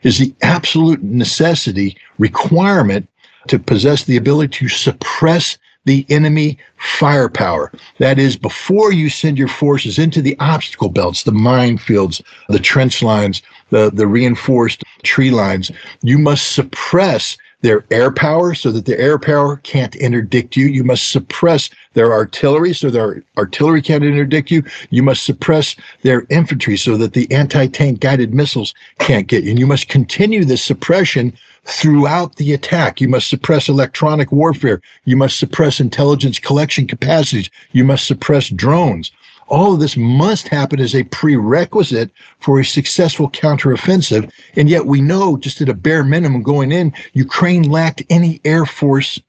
is 0.04 0.20
the 0.20 0.34
absolute 0.42 1.02
necessity 1.04 1.98
requirement 2.20 3.08
to 3.48 3.60
possess 3.60 4.04
the 4.04 4.18
ability 4.18 4.58
to 4.58 4.70
suppress 4.70 5.58
the 5.86 6.06
enemy 6.10 6.58
firepower. 6.78 7.72
That 7.98 8.18
is, 8.18 8.38
before 8.38 8.94
you 8.94 9.10
send 9.10 9.38
your 9.38 9.50
forces 9.50 10.00
into 10.00 10.22
the 10.22 10.38
obstacle 10.40 10.90
belts, 10.90 11.24
the 11.24 11.32
minefields, 11.32 12.22
the 12.48 12.60
trench 12.60 13.04
lines, 13.04 13.42
the, 13.70 13.92
the 13.92 14.08
reinforced 14.08 14.84
tree 15.04 15.32
lines, 15.32 15.72
you 16.02 16.18
must 16.18 16.54
suppress 16.54 17.38
their 17.64 17.86
air 17.92 18.12
power 18.12 18.54
so 18.54 18.72
that 18.72 18.86
the 18.86 19.00
air 19.00 19.18
power 19.18 19.56
can't 19.64 19.96
interdict 19.96 20.56
you. 20.56 20.68
You 20.68 20.84
must 20.84 21.10
suppress 21.12 21.70
their 21.94 22.12
artillery 22.12 22.74
so 22.74 22.90
their 22.90 23.24
artillery 23.38 23.82
can't 23.82 24.04
interdict 24.04 24.52
you. 24.52 24.64
You 24.90 25.02
must 25.02 25.24
suppress 25.24 25.76
their 26.02 26.28
infantry 26.30 26.78
so 26.78 26.98
that 26.98 27.14
the 27.14 27.32
anti 27.32 27.68
tank 27.68 28.02
guided 28.02 28.34
missiles 28.34 28.74
can't 29.00 29.28
get 29.28 29.46
you. 29.46 29.52
And 29.52 29.60
you 29.60 29.66
must 29.66 29.88
continue 29.88 30.44
this 30.44 30.64
suppression 30.64 31.34
throughout 31.64 32.36
the 32.36 32.54
attack. 32.54 33.00
You 33.00 33.08
must 33.08 33.30
suppress 33.30 33.70
electronic 33.70 34.34
warfare. 34.34 34.82
You 35.06 35.16
must 35.16 35.40
suppress 35.40 35.80
intelligence 35.80 36.40
collection 36.40 36.86
capacities. 36.86 37.50
You 37.72 37.86
must 37.86 38.06
suppress 38.06 38.50
drones. 38.50 39.12
All 39.54 39.76
of 39.76 39.80
this 39.80 39.96
must 39.96 40.48
happen 40.48 40.80
as 40.80 40.96
a 40.96 41.04
prerequisite 41.04 42.10
for 42.40 42.60
a 42.60 42.66
successful 42.66 43.30
counteroffensive. 43.30 44.32
And 44.56 44.68
yet 44.68 44.88
we 44.88 45.00
know, 45.00 45.38
just 45.38 45.62
at 45.62 45.70
a 45.70 45.76
bare 45.76 46.04
minimum 46.04 46.42
going 46.42 46.72
in, 46.72 46.92
Ukraine 47.14 47.70
lacked 47.70 48.02
any 48.10 48.42
air 48.46 48.66
force, 48.66 49.22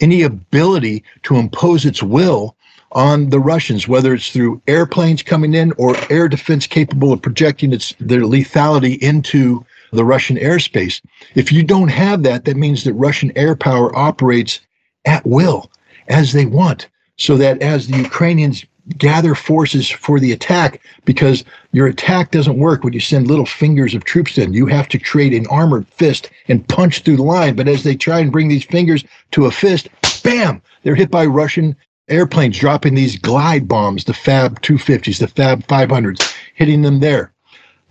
any 0.00 0.20
ability 0.20 1.02
to 1.22 1.36
impose 1.36 1.86
its 1.86 2.02
will 2.02 2.56
on 2.92 3.30
the 3.30 3.40
Russians, 3.40 3.88
whether 3.88 4.12
it's 4.12 4.28
through 4.28 4.60
airplanes 4.66 5.22
coming 5.22 5.54
in 5.54 5.72
or 5.78 5.96
air 6.10 6.28
defense 6.28 6.66
capable 6.66 7.10
of 7.10 7.22
projecting 7.22 7.72
its 7.72 7.94
their 7.98 8.20
lethality 8.20 8.98
into 8.98 9.64
the 9.92 10.04
Russian 10.04 10.36
airspace. 10.36 11.00
If 11.34 11.50
you 11.50 11.62
don't 11.62 11.88
have 11.88 12.22
that, 12.24 12.44
that 12.44 12.58
means 12.58 12.84
that 12.84 12.92
Russian 12.92 13.32
air 13.34 13.56
power 13.56 13.96
operates 13.96 14.60
at 15.06 15.26
will 15.26 15.70
as 16.08 16.34
they 16.34 16.44
want. 16.44 16.86
So 17.16 17.38
that 17.38 17.62
as 17.62 17.86
the 17.86 17.96
Ukrainians 17.96 18.64
gather 18.96 19.34
forces 19.34 19.88
for 19.88 20.20
the 20.20 20.32
attack 20.32 20.80
because 21.04 21.44
your 21.72 21.86
attack 21.86 22.30
doesn't 22.30 22.58
work 22.58 22.84
when 22.84 22.92
you 22.92 23.00
send 23.00 23.26
little 23.28 23.46
fingers 23.46 23.94
of 23.94 24.04
troops 24.04 24.38
in. 24.38 24.52
You 24.52 24.66
have 24.66 24.88
to 24.88 24.98
create 24.98 25.34
an 25.34 25.46
armored 25.48 25.86
fist 25.88 26.30
and 26.48 26.66
punch 26.68 27.00
through 27.00 27.16
the 27.16 27.22
line. 27.22 27.54
But 27.54 27.68
as 27.68 27.82
they 27.82 27.96
try 27.96 28.20
and 28.20 28.32
bring 28.32 28.48
these 28.48 28.64
fingers 28.64 29.04
to 29.32 29.46
a 29.46 29.50
fist, 29.50 29.88
bam, 30.22 30.62
they're 30.82 30.94
hit 30.94 31.10
by 31.10 31.26
Russian 31.26 31.76
airplanes 32.08 32.58
dropping 32.58 32.94
these 32.94 33.18
glide 33.18 33.68
bombs, 33.68 34.04
the 34.04 34.14
Fab 34.14 34.60
250s, 34.62 35.18
the 35.18 35.28
Fab 35.28 35.66
500s, 35.66 36.34
hitting 36.54 36.82
them 36.82 37.00
there. 37.00 37.32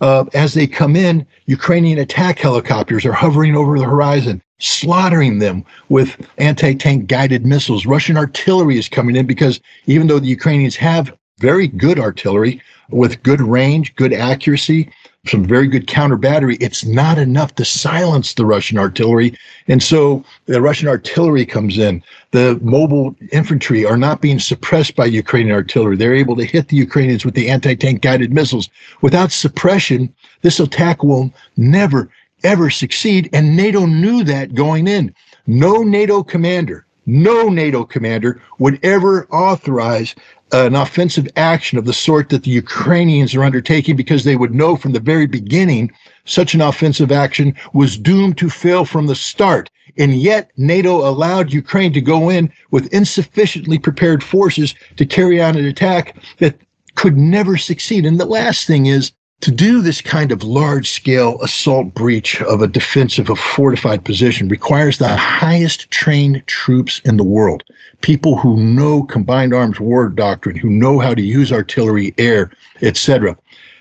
Uh, 0.00 0.24
as 0.34 0.54
they 0.54 0.66
come 0.66 0.96
in, 0.96 1.26
Ukrainian 1.46 1.98
attack 1.98 2.38
helicopters 2.38 3.04
are 3.04 3.12
hovering 3.12 3.56
over 3.56 3.78
the 3.78 3.84
horizon 3.84 4.42
slaughtering 4.60 5.38
them 5.38 5.64
with 5.88 6.16
anti 6.38 6.74
tank 6.74 7.06
guided 7.06 7.44
missiles. 7.44 7.86
Russian 7.86 8.16
artillery 8.16 8.78
is 8.78 8.88
coming 8.88 9.16
in 9.16 9.26
because 9.26 9.60
even 9.86 10.06
though 10.06 10.18
the 10.18 10.26
Ukrainians 10.26 10.76
have 10.76 11.16
very 11.38 11.66
good 11.66 11.98
artillery 11.98 12.60
with 12.90 13.22
good 13.22 13.40
range, 13.40 13.94
good 13.96 14.12
accuracy, 14.12 14.90
some 15.26 15.44
very 15.44 15.66
good 15.66 15.86
counter 15.86 16.16
battery, 16.16 16.56
it's 16.56 16.84
not 16.84 17.18
enough 17.18 17.54
to 17.54 17.64
silence 17.64 18.34
the 18.34 18.46
Russian 18.46 18.78
artillery. 18.78 19.36
And 19.68 19.82
so 19.82 20.24
the 20.46 20.62
Russian 20.62 20.88
artillery 20.88 21.44
comes 21.44 21.76
in. 21.78 22.02
The 22.30 22.58
mobile 22.62 23.14
infantry 23.30 23.84
are 23.84 23.98
not 23.98 24.22
being 24.22 24.38
suppressed 24.38 24.96
by 24.96 25.06
Ukrainian 25.06 25.54
artillery. 25.54 25.96
They're 25.96 26.14
able 26.14 26.36
to 26.36 26.44
hit 26.44 26.68
the 26.68 26.76
Ukrainians 26.76 27.24
with 27.24 27.34
the 27.34 27.50
anti 27.50 27.74
tank 27.74 28.00
guided 28.00 28.32
missiles. 28.32 28.70
Without 29.02 29.30
suppression, 29.30 30.12
this 30.40 30.58
attack 30.58 31.04
will 31.04 31.32
never, 31.56 32.10
ever 32.44 32.70
succeed. 32.70 33.28
And 33.32 33.56
NATO 33.56 33.86
knew 33.86 34.24
that 34.24 34.54
going 34.54 34.88
in. 34.88 35.14
No 35.46 35.82
NATO 35.82 36.22
commander, 36.22 36.86
no 37.06 37.48
NATO 37.48 37.84
commander 37.84 38.40
would 38.58 38.78
ever 38.84 39.26
authorize 39.26 40.14
an 40.52 40.74
offensive 40.74 41.28
action 41.36 41.78
of 41.78 41.84
the 41.84 41.92
sort 41.92 42.28
that 42.28 42.42
the 42.42 42.50
Ukrainians 42.50 43.34
are 43.34 43.44
undertaking 43.44 43.96
because 43.96 44.24
they 44.24 44.36
would 44.36 44.54
know 44.54 44.76
from 44.76 44.92
the 44.92 45.00
very 45.00 45.26
beginning 45.26 45.90
such 46.24 46.54
an 46.54 46.60
offensive 46.60 47.12
action 47.12 47.54
was 47.72 47.96
doomed 47.96 48.36
to 48.38 48.50
fail 48.50 48.84
from 48.84 49.06
the 49.06 49.14
start. 49.14 49.70
And 49.98 50.14
yet, 50.14 50.50
NATO 50.56 51.08
allowed 51.08 51.52
Ukraine 51.52 51.92
to 51.92 52.00
go 52.00 52.28
in 52.28 52.52
with 52.70 52.92
insufficiently 52.92 53.78
prepared 53.78 54.22
forces 54.22 54.74
to 54.96 55.06
carry 55.06 55.40
out 55.40 55.56
an 55.56 55.64
attack 55.64 56.16
that 56.38 56.60
could 56.94 57.16
never 57.16 57.56
succeed. 57.56 58.04
And 58.04 58.20
the 58.20 58.24
last 58.24 58.66
thing 58.66 58.86
is 58.86 59.12
to 59.40 59.50
do 59.50 59.80
this 59.80 60.02
kind 60.02 60.32
of 60.32 60.42
large 60.42 60.90
scale 60.90 61.40
assault 61.40 61.94
breach 61.94 62.42
of 62.42 62.60
a 62.60 62.66
defensive, 62.66 63.30
a 63.30 63.36
fortified 63.36 64.04
position 64.04 64.48
requires 64.48 64.98
the 64.98 65.16
highest 65.16 65.90
trained 65.90 66.46
troops 66.46 67.00
in 67.06 67.16
the 67.16 67.24
world. 67.24 67.64
People 68.02 68.36
who 68.36 68.62
know 68.62 69.02
combined 69.04 69.54
arms 69.54 69.80
war 69.80 70.08
doctrine, 70.10 70.56
who 70.56 70.68
know 70.68 70.98
how 70.98 71.14
to 71.14 71.22
use 71.22 71.52
artillery, 71.52 72.12
air, 72.18 72.50
etc. 72.82 73.36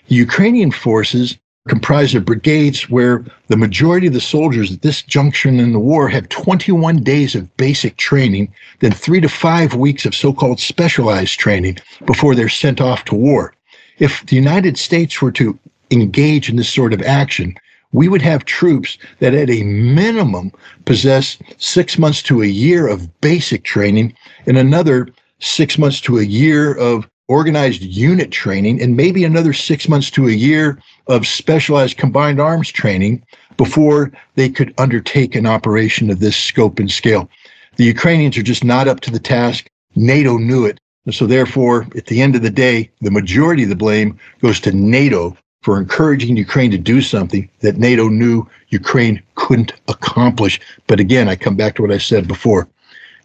The 0.07 0.15
Ukrainian 0.15 0.71
forces 0.71 1.37
comprise 1.67 2.15
of 2.15 2.25
brigades 2.25 2.89
where 2.89 3.25
the 3.49 3.57
majority 3.57 4.07
of 4.07 4.13
the 4.13 4.21
soldiers 4.21 4.71
at 4.71 4.81
this 4.81 5.03
junction 5.03 5.59
in 5.59 5.73
the 5.73 5.79
war 5.79 6.07
have 6.07 6.29
21 6.29 7.03
days 7.03 7.35
of 7.35 7.55
basic 7.57 7.97
training, 7.97 8.51
then 8.79 8.93
three 8.93 9.19
to 9.19 9.29
five 9.29 9.75
weeks 9.75 10.05
of 10.05 10.15
so 10.15 10.31
called 10.31 10.59
specialized 10.59 11.37
training 11.37 11.77
before 12.05 12.33
they're 12.33 12.49
sent 12.49 12.79
off 12.79 13.03
to 13.05 13.13
war 13.13 13.53
if 13.99 14.25
the 14.25 14.35
United 14.35 14.77
States 14.77 15.21
were 15.21 15.31
to 15.33 15.57
engage 15.91 16.49
in 16.49 16.55
this 16.55 16.69
sort 16.69 16.93
of 16.93 17.01
action, 17.01 17.55
we 17.91 18.07
would 18.07 18.21
have 18.21 18.45
troops 18.45 18.97
that 19.19 19.33
at 19.33 19.49
a 19.49 19.63
minimum 19.63 20.51
possess 20.85 21.37
six 21.57 21.97
months 21.97 22.21
to 22.23 22.41
a 22.41 22.47
year 22.47 22.87
of 22.87 23.21
basic 23.21 23.63
training 23.63 24.13
and 24.45 24.57
another 24.57 25.07
six 25.39 25.77
months 25.77 25.99
to 26.01 26.19
a 26.19 26.23
year 26.23 26.75
of 26.75 27.09
organized 27.27 27.81
unit 27.81 28.31
training 28.31 28.81
and 28.81 28.97
maybe 28.97 29.23
another 29.23 29.53
six 29.53 29.87
months 29.87 30.09
to 30.09 30.27
a 30.27 30.31
year 30.31 30.81
of 31.07 31.27
specialized 31.27 31.97
combined 31.97 32.39
arms 32.39 32.69
training 32.69 33.23
before 33.57 34.11
they 34.35 34.49
could 34.49 34.73
undertake 34.77 35.35
an 35.35 35.45
operation 35.45 36.09
of 36.09 36.19
this 36.19 36.37
scope 36.37 36.79
and 36.79 36.91
scale. 36.91 37.29
The 37.75 37.85
Ukrainians 37.85 38.37
are 38.37 38.43
just 38.43 38.63
not 38.63 38.87
up 38.87 38.99
to 39.01 39.11
the 39.11 39.19
task. 39.19 39.67
NATO 39.95 40.37
knew 40.37 40.65
it. 40.65 40.79
And 41.09 41.15
so, 41.15 41.25
therefore, 41.25 41.87
at 41.95 42.05
the 42.05 42.21
end 42.21 42.35
of 42.35 42.43
the 42.43 42.51
day, 42.51 42.91
the 43.01 43.09
majority 43.09 43.63
of 43.63 43.69
the 43.69 43.75
blame 43.75 44.19
goes 44.43 44.59
to 44.59 44.71
NATO 44.71 45.35
for 45.63 45.79
encouraging 45.79 46.37
Ukraine 46.37 46.69
to 46.69 46.77
do 46.77 47.01
something 47.01 47.49
that 47.61 47.77
NATO 47.77 48.09
knew 48.09 48.47
Ukraine 48.67 49.19
couldn't 49.33 49.73
accomplish. 49.87 50.61
But 50.85 50.99
again, 50.99 51.27
I 51.27 51.35
come 51.35 51.55
back 51.55 51.73
to 51.75 51.81
what 51.81 51.91
I 51.91 51.97
said 51.97 52.27
before 52.27 52.67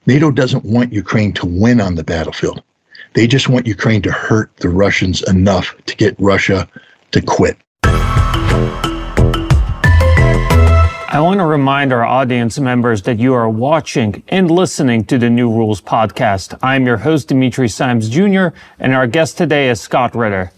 NATO 0.07 0.31
doesn't 0.31 0.65
want 0.65 0.95
Ukraine 0.95 1.35
to 1.35 1.45
win 1.45 1.79
on 1.79 1.97
the 1.97 2.05
battlefield. 2.05 2.63
They 3.13 3.27
just 3.27 3.51
want 3.51 3.67
Ukraine 3.67 4.01
to 4.01 4.11
hurt 4.11 4.57
the 4.57 4.71
Russians 4.71 5.23
enough 5.29 5.77
to 5.85 5.95
get 5.95 6.17
Russia 6.19 6.67
to 7.11 7.21
quit. 7.21 7.59
I 11.15 11.21
want 11.21 11.39
to 11.39 11.47
remind 11.47 11.93
our 11.93 12.05
audience 12.05 12.59
members 12.59 13.03
that 13.03 13.21
you 13.21 13.35
are 13.35 13.49
watching 13.49 14.25
and 14.27 14.51
listening 14.51 15.05
to 15.05 15.17
the 15.17 15.31
New 15.31 15.49
Rules 15.49 15.81
podcast. 15.81 16.59
I'm 16.61 16.85
your 16.87 16.97
host, 16.97 17.29
Dimitri 17.29 17.69
Simes 17.69 18.09
Jr., 18.09 18.49
and 18.81 18.93
our 18.93 19.07
guest 19.07 19.39
today 19.39 19.69
is 19.69 19.81
Scott 19.81 20.17
Ritter. 20.17 20.51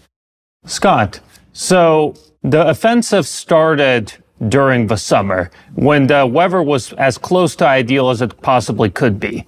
Scott, 0.65 1.19
so 1.53 2.15
the 2.41 2.67
offensive 2.67 3.27
started 3.27 4.11
during 4.49 4.87
the 4.87 4.97
summer 4.97 5.51
when 5.75 6.07
the 6.07 6.25
weather 6.25 6.63
was 6.63 6.91
as 6.93 7.19
close 7.19 7.55
to 7.57 7.67
ideal 7.67 8.09
as 8.09 8.23
it 8.23 8.41
possibly 8.41 8.89
could 8.89 9.19
be. 9.19 9.45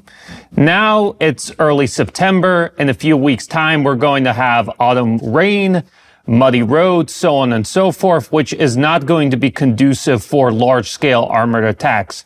Now 0.56 1.15
it's 1.19 1.52
early 1.58 1.88
September. 1.88 2.76
In 2.78 2.89
a 2.89 2.93
few 2.93 3.17
weeks' 3.17 3.48
time, 3.48 3.84
we're 3.84 3.95
going 3.95 4.24
to 4.26 4.34
have 4.34 4.69
autumn 4.80 5.17
rain, 5.17 5.84
muddy 6.30 6.62
roads, 6.62 7.13
so 7.13 7.36
on 7.36 7.52
and 7.52 7.65
so 7.65 7.92
forth, 7.92 8.32
which 8.32 8.54
is 8.54 8.78
not 8.78 9.06
going 9.06 9.32
to 9.32 9.38
be 9.38 9.50
conducive 9.50 10.24
for 10.24 10.52
large 10.52 10.89
scale 10.89 11.24
armored 11.24 11.63
attacks. 11.63 12.26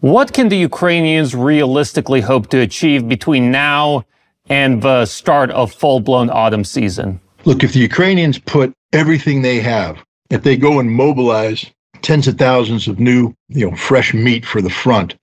What 0.00 0.32
can 0.32 0.48
the 0.48 0.56
Ukrainians 0.56 1.34
realistically 1.34 2.22
hope 2.22 2.48
to 2.48 2.60
achieve 2.60 3.08
between 3.08 3.50
now 3.50 4.04
and 4.48 4.82
the 4.82 5.06
start 5.06 5.50
of 5.50 5.72
full 5.72 6.00
blown 6.00 6.30
autumn 6.30 6.64
season? 6.64 7.20
Look, 7.44 7.62
if 7.62 7.74
the 7.74 7.80
Ukrainians 7.80 8.38
put 8.38 8.72
everything 8.92 9.42
they 9.42 9.60
have, 9.60 9.98
if 10.30 10.42
they 10.42 10.56
go 10.56 10.80
and 10.80 10.90
mobilize 10.90 11.66
tens 12.00 12.26
of 12.26 12.38
thousands 12.38 12.88
of 12.88 12.98
new, 12.98 13.34
you 13.48 13.70
know, 13.70 13.76
fresh 13.76 14.14
meat 14.14 14.44
for 14.44 14.60
the 14.62 14.70
front, 14.70 15.16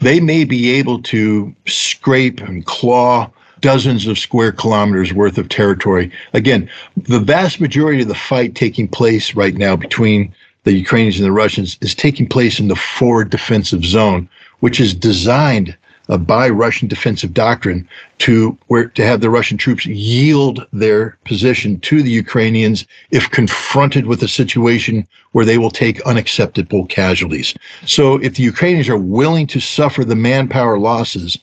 they 0.00 0.20
may 0.20 0.44
be 0.44 0.70
able 0.70 1.02
to 1.02 1.54
scrape 1.66 2.40
and 2.40 2.64
claw 2.66 3.30
dozens 3.60 4.06
of 4.06 4.18
square 4.18 4.52
kilometers 4.52 5.12
worth 5.12 5.38
of 5.38 5.48
territory. 5.48 6.10
Again, 6.32 6.68
the 6.96 7.20
vast 7.20 7.60
majority 7.60 8.02
of 8.02 8.08
the 8.08 8.14
fight 8.14 8.54
taking 8.54 8.88
place 8.88 9.34
right 9.34 9.54
now 9.54 9.76
between 9.76 10.34
the 10.64 10.72
Ukrainians 10.72 11.16
and 11.18 11.26
the 11.26 11.32
Russians 11.32 11.78
is 11.80 11.94
taking 11.94 12.28
place 12.28 12.60
in 12.60 12.68
the 12.68 12.76
forward 12.76 13.30
defensive 13.30 13.84
zone, 13.84 14.28
which 14.60 14.80
is 14.80 14.94
designed 14.94 15.76
uh, 16.08 16.16
by 16.16 16.48
Russian 16.48 16.88
defensive 16.88 17.34
doctrine 17.34 17.88
to 18.18 18.56
where 18.68 18.88
to 18.88 19.04
have 19.04 19.20
the 19.20 19.30
Russian 19.30 19.56
troops 19.56 19.86
yield 19.86 20.66
their 20.72 21.16
position 21.24 21.78
to 21.80 22.02
the 22.02 22.10
Ukrainians 22.10 22.86
if 23.10 23.30
confronted 23.30 24.06
with 24.06 24.22
a 24.22 24.28
situation 24.28 25.06
where 25.32 25.44
they 25.44 25.58
will 25.58 25.70
take 25.70 26.00
unacceptable 26.02 26.86
casualties. 26.86 27.54
So 27.84 28.16
if 28.16 28.34
the 28.34 28.42
Ukrainians 28.42 28.88
are 28.88 28.98
willing 28.98 29.46
to 29.48 29.60
suffer 29.60 30.04
the 30.04 30.16
manpower 30.16 30.78
losses 30.78 31.38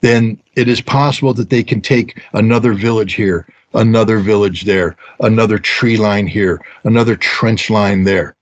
then 0.00 0.40
it 0.56 0.68
is 0.68 0.80
possible 0.80 1.34
that 1.34 1.50
they 1.50 1.62
can 1.62 1.80
take 1.80 2.22
another 2.32 2.74
village 2.74 3.14
here, 3.14 3.46
another 3.74 4.18
village 4.18 4.62
there, 4.62 4.96
another 5.20 5.58
tree 5.58 5.96
line 5.96 6.26
here, 6.26 6.60
another 6.84 7.16
trench 7.16 7.70
line 7.70 8.04
there. 8.04 8.36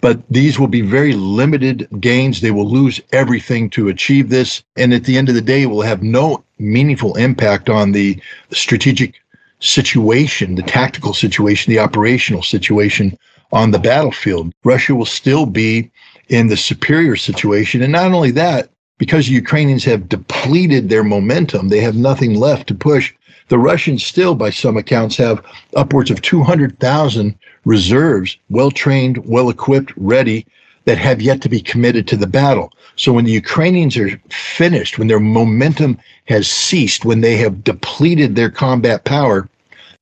But 0.00 0.20
these 0.28 0.58
will 0.58 0.68
be 0.68 0.80
very 0.80 1.12
limited 1.12 1.88
gains. 2.00 2.40
They 2.40 2.50
will 2.50 2.68
lose 2.68 3.00
everything 3.12 3.70
to 3.70 3.88
achieve 3.88 4.30
this. 4.30 4.64
And 4.76 4.92
at 4.92 5.04
the 5.04 5.16
end 5.16 5.28
of 5.28 5.36
the 5.36 5.40
day, 5.40 5.64
will 5.66 5.82
have 5.82 6.02
no 6.02 6.42
meaningful 6.58 7.16
impact 7.16 7.68
on 7.68 7.92
the 7.92 8.20
strategic 8.50 9.14
situation, 9.60 10.56
the 10.56 10.62
tactical 10.62 11.14
situation, 11.14 11.72
the 11.72 11.78
operational 11.78 12.42
situation 12.42 13.16
on 13.52 13.70
the 13.70 13.78
battlefield. 13.78 14.52
Russia 14.64 14.94
will 14.94 15.06
still 15.06 15.46
be 15.46 15.90
in 16.28 16.48
the 16.48 16.56
superior 16.56 17.14
situation. 17.14 17.82
And 17.82 17.92
not 17.92 18.10
only 18.12 18.32
that, 18.32 18.70
because 18.98 19.28
Ukrainians 19.28 19.84
have 19.84 20.08
depleted 20.08 20.88
their 20.88 21.04
momentum, 21.04 21.68
they 21.68 21.80
have 21.80 21.96
nothing 21.96 22.34
left 22.34 22.68
to 22.68 22.74
push. 22.74 23.12
The 23.48 23.58
Russians 23.58 24.04
still, 24.04 24.34
by 24.34 24.50
some 24.50 24.76
accounts, 24.76 25.16
have 25.16 25.44
upwards 25.74 26.10
of 26.10 26.22
200,000 26.22 27.34
reserves, 27.64 28.38
well 28.50 28.70
trained, 28.70 29.18
well 29.26 29.50
equipped, 29.50 29.92
ready, 29.96 30.46
that 30.84 30.98
have 30.98 31.22
yet 31.22 31.40
to 31.42 31.48
be 31.48 31.60
committed 31.60 32.06
to 32.08 32.16
the 32.16 32.26
battle. 32.26 32.72
So 32.96 33.12
when 33.12 33.24
the 33.24 33.32
Ukrainians 33.32 33.96
are 33.96 34.20
finished, 34.30 34.98
when 34.98 35.08
their 35.08 35.20
momentum 35.20 35.98
has 36.26 36.48
ceased, 36.48 37.04
when 37.04 37.20
they 37.20 37.36
have 37.36 37.64
depleted 37.64 38.34
their 38.34 38.50
combat 38.50 39.04
power, 39.04 39.48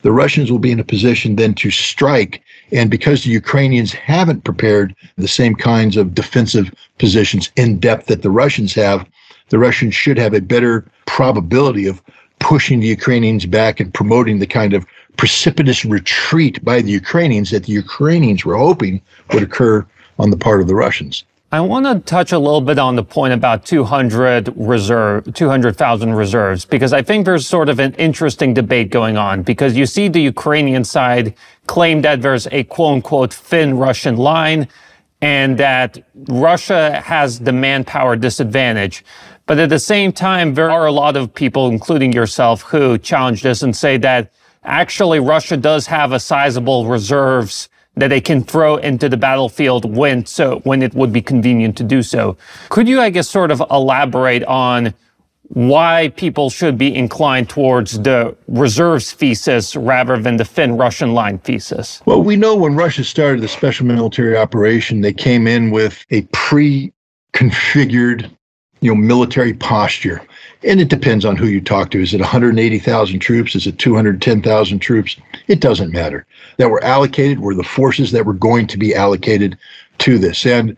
the 0.02 0.12
Russians 0.12 0.50
will 0.50 0.58
be 0.58 0.72
in 0.72 0.80
a 0.80 0.84
position 0.84 1.36
then 1.36 1.54
to 1.54 1.70
strike. 1.70 2.42
And 2.72 2.90
because 2.90 3.22
the 3.22 3.30
Ukrainians 3.30 3.92
haven't 3.92 4.44
prepared 4.44 4.94
the 5.16 5.28
same 5.28 5.54
kinds 5.54 5.96
of 5.96 6.14
defensive 6.14 6.72
positions 6.98 7.50
in 7.56 7.78
depth 7.78 8.06
that 8.06 8.22
the 8.22 8.30
Russians 8.30 8.74
have, 8.74 9.06
the 9.50 9.58
Russians 9.58 9.94
should 9.94 10.18
have 10.18 10.34
a 10.34 10.40
better 10.40 10.84
probability 11.06 11.86
of 11.86 12.02
pushing 12.38 12.80
the 12.80 12.86
Ukrainians 12.86 13.44
back 13.46 13.80
and 13.80 13.92
promoting 13.92 14.38
the 14.38 14.46
kind 14.46 14.72
of 14.72 14.86
precipitous 15.16 15.84
retreat 15.84 16.64
by 16.64 16.80
the 16.80 16.90
Ukrainians 16.90 17.50
that 17.50 17.64
the 17.64 17.72
Ukrainians 17.72 18.44
were 18.44 18.56
hoping 18.56 19.02
would 19.32 19.42
occur 19.42 19.86
on 20.18 20.30
the 20.30 20.36
part 20.36 20.60
of 20.60 20.66
the 20.66 20.74
Russians. 20.74 21.24
I 21.52 21.60
want 21.60 21.84
to 21.84 21.98
touch 22.08 22.30
a 22.30 22.38
little 22.38 22.60
bit 22.60 22.78
on 22.78 22.94
the 22.94 23.02
point 23.02 23.32
about 23.32 23.66
200 23.66 24.54
reserve, 24.56 25.34
200,000 25.34 26.14
reserves, 26.14 26.64
because 26.64 26.92
I 26.92 27.02
think 27.02 27.24
there's 27.24 27.44
sort 27.44 27.68
of 27.68 27.80
an 27.80 27.92
interesting 27.94 28.54
debate 28.54 28.90
going 28.90 29.16
on 29.16 29.42
because 29.42 29.76
you 29.76 29.84
see 29.84 30.06
the 30.06 30.20
Ukrainian 30.20 30.84
side 30.84 31.34
claim 31.66 32.02
that 32.02 32.22
there's 32.22 32.46
a 32.52 32.62
quote 32.62 32.94
unquote 32.94 33.34
thin 33.34 33.76
Russian 33.76 34.16
line 34.16 34.68
and 35.22 35.58
that 35.58 35.98
Russia 36.28 37.00
has 37.00 37.40
the 37.40 37.52
manpower 37.52 38.14
disadvantage. 38.14 39.04
But 39.46 39.58
at 39.58 39.70
the 39.70 39.80
same 39.80 40.12
time, 40.12 40.54
there 40.54 40.70
are 40.70 40.86
a 40.86 40.92
lot 40.92 41.16
of 41.16 41.34
people, 41.34 41.66
including 41.66 42.12
yourself, 42.12 42.62
who 42.62 42.96
challenge 42.96 43.42
this 43.42 43.64
and 43.64 43.74
say 43.74 43.96
that 43.98 44.32
actually 44.62 45.18
Russia 45.18 45.56
does 45.56 45.88
have 45.88 46.12
a 46.12 46.20
sizable 46.20 46.86
reserves 46.86 47.68
that 47.96 48.08
they 48.08 48.20
can 48.20 48.42
throw 48.42 48.76
into 48.76 49.08
the 49.08 49.16
battlefield 49.16 49.84
when 49.84 50.24
so 50.26 50.60
when 50.60 50.82
it 50.82 50.94
would 50.94 51.12
be 51.12 51.20
convenient 51.22 51.76
to 51.76 51.84
do 51.84 52.02
so. 52.02 52.36
Could 52.68 52.88
you, 52.88 53.00
I 53.00 53.10
guess, 53.10 53.28
sort 53.28 53.50
of 53.50 53.62
elaborate 53.70 54.44
on 54.44 54.94
why 55.52 56.12
people 56.16 56.48
should 56.48 56.78
be 56.78 56.94
inclined 56.94 57.48
towards 57.48 57.98
the 58.00 58.36
reserves 58.46 59.12
thesis 59.12 59.74
rather 59.74 60.16
than 60.16 60.36
the 60.36 60.44
thin 60.44 60.76
Russian 60.76 61.12
line 61.12 61.38
thesis? 61.38 62.00
Well, 62.06 62.22
we 62.22 62.36
know 62.36 62.54
when 62.54 62.76
Russia 62.76 63.02
started 63.02 63.40
the 63.40 63.48
special 63.48 63.84
military 63.86 64.36
operation, 64.36 65.00
they 65.00 65.12
came 65.12 65.48
in 65.48 65.72
with 65.72 66.06
a 66.10 66.22
pre-configured 66.32 68.30
you 68.80 68.94
know 68.94 69.00
military 69.00 69.54
posture 69.54 70.22
and 70.62 70.80
it 70.80 70.88
depends 70.88 71.24
on 71.24 71.36
who 71.36 71.46
you 71.46 71.60
talk 71.60 71.90
to. 71.90 72.02
Is 72.02 72.14
it 72.14 72.20
180,000 72.20 73.18
troops? 73.20 73.54
Is 73.54 73.66
it 73.66 73.78
210,000 73.78 74.78
troops? 74.78 75.16
It 75.48 75.60
doesn't 75.60 75.92
matter. 75.92 76.26
That 76.58 76.70
were 76.70 76.84
allocated 76.84 77.40
were 77.40 77.54
the 77.54 77.62
forces 77.62 78.12
that 78.12 78.26
were 78.26 78.34
going 78.34 78.66
to 78.68 78.78
be 78.78 78.94
allocated 78.94 79.56
to 79.98 80.18
this. 80.18 80.44
And 80.44 80.76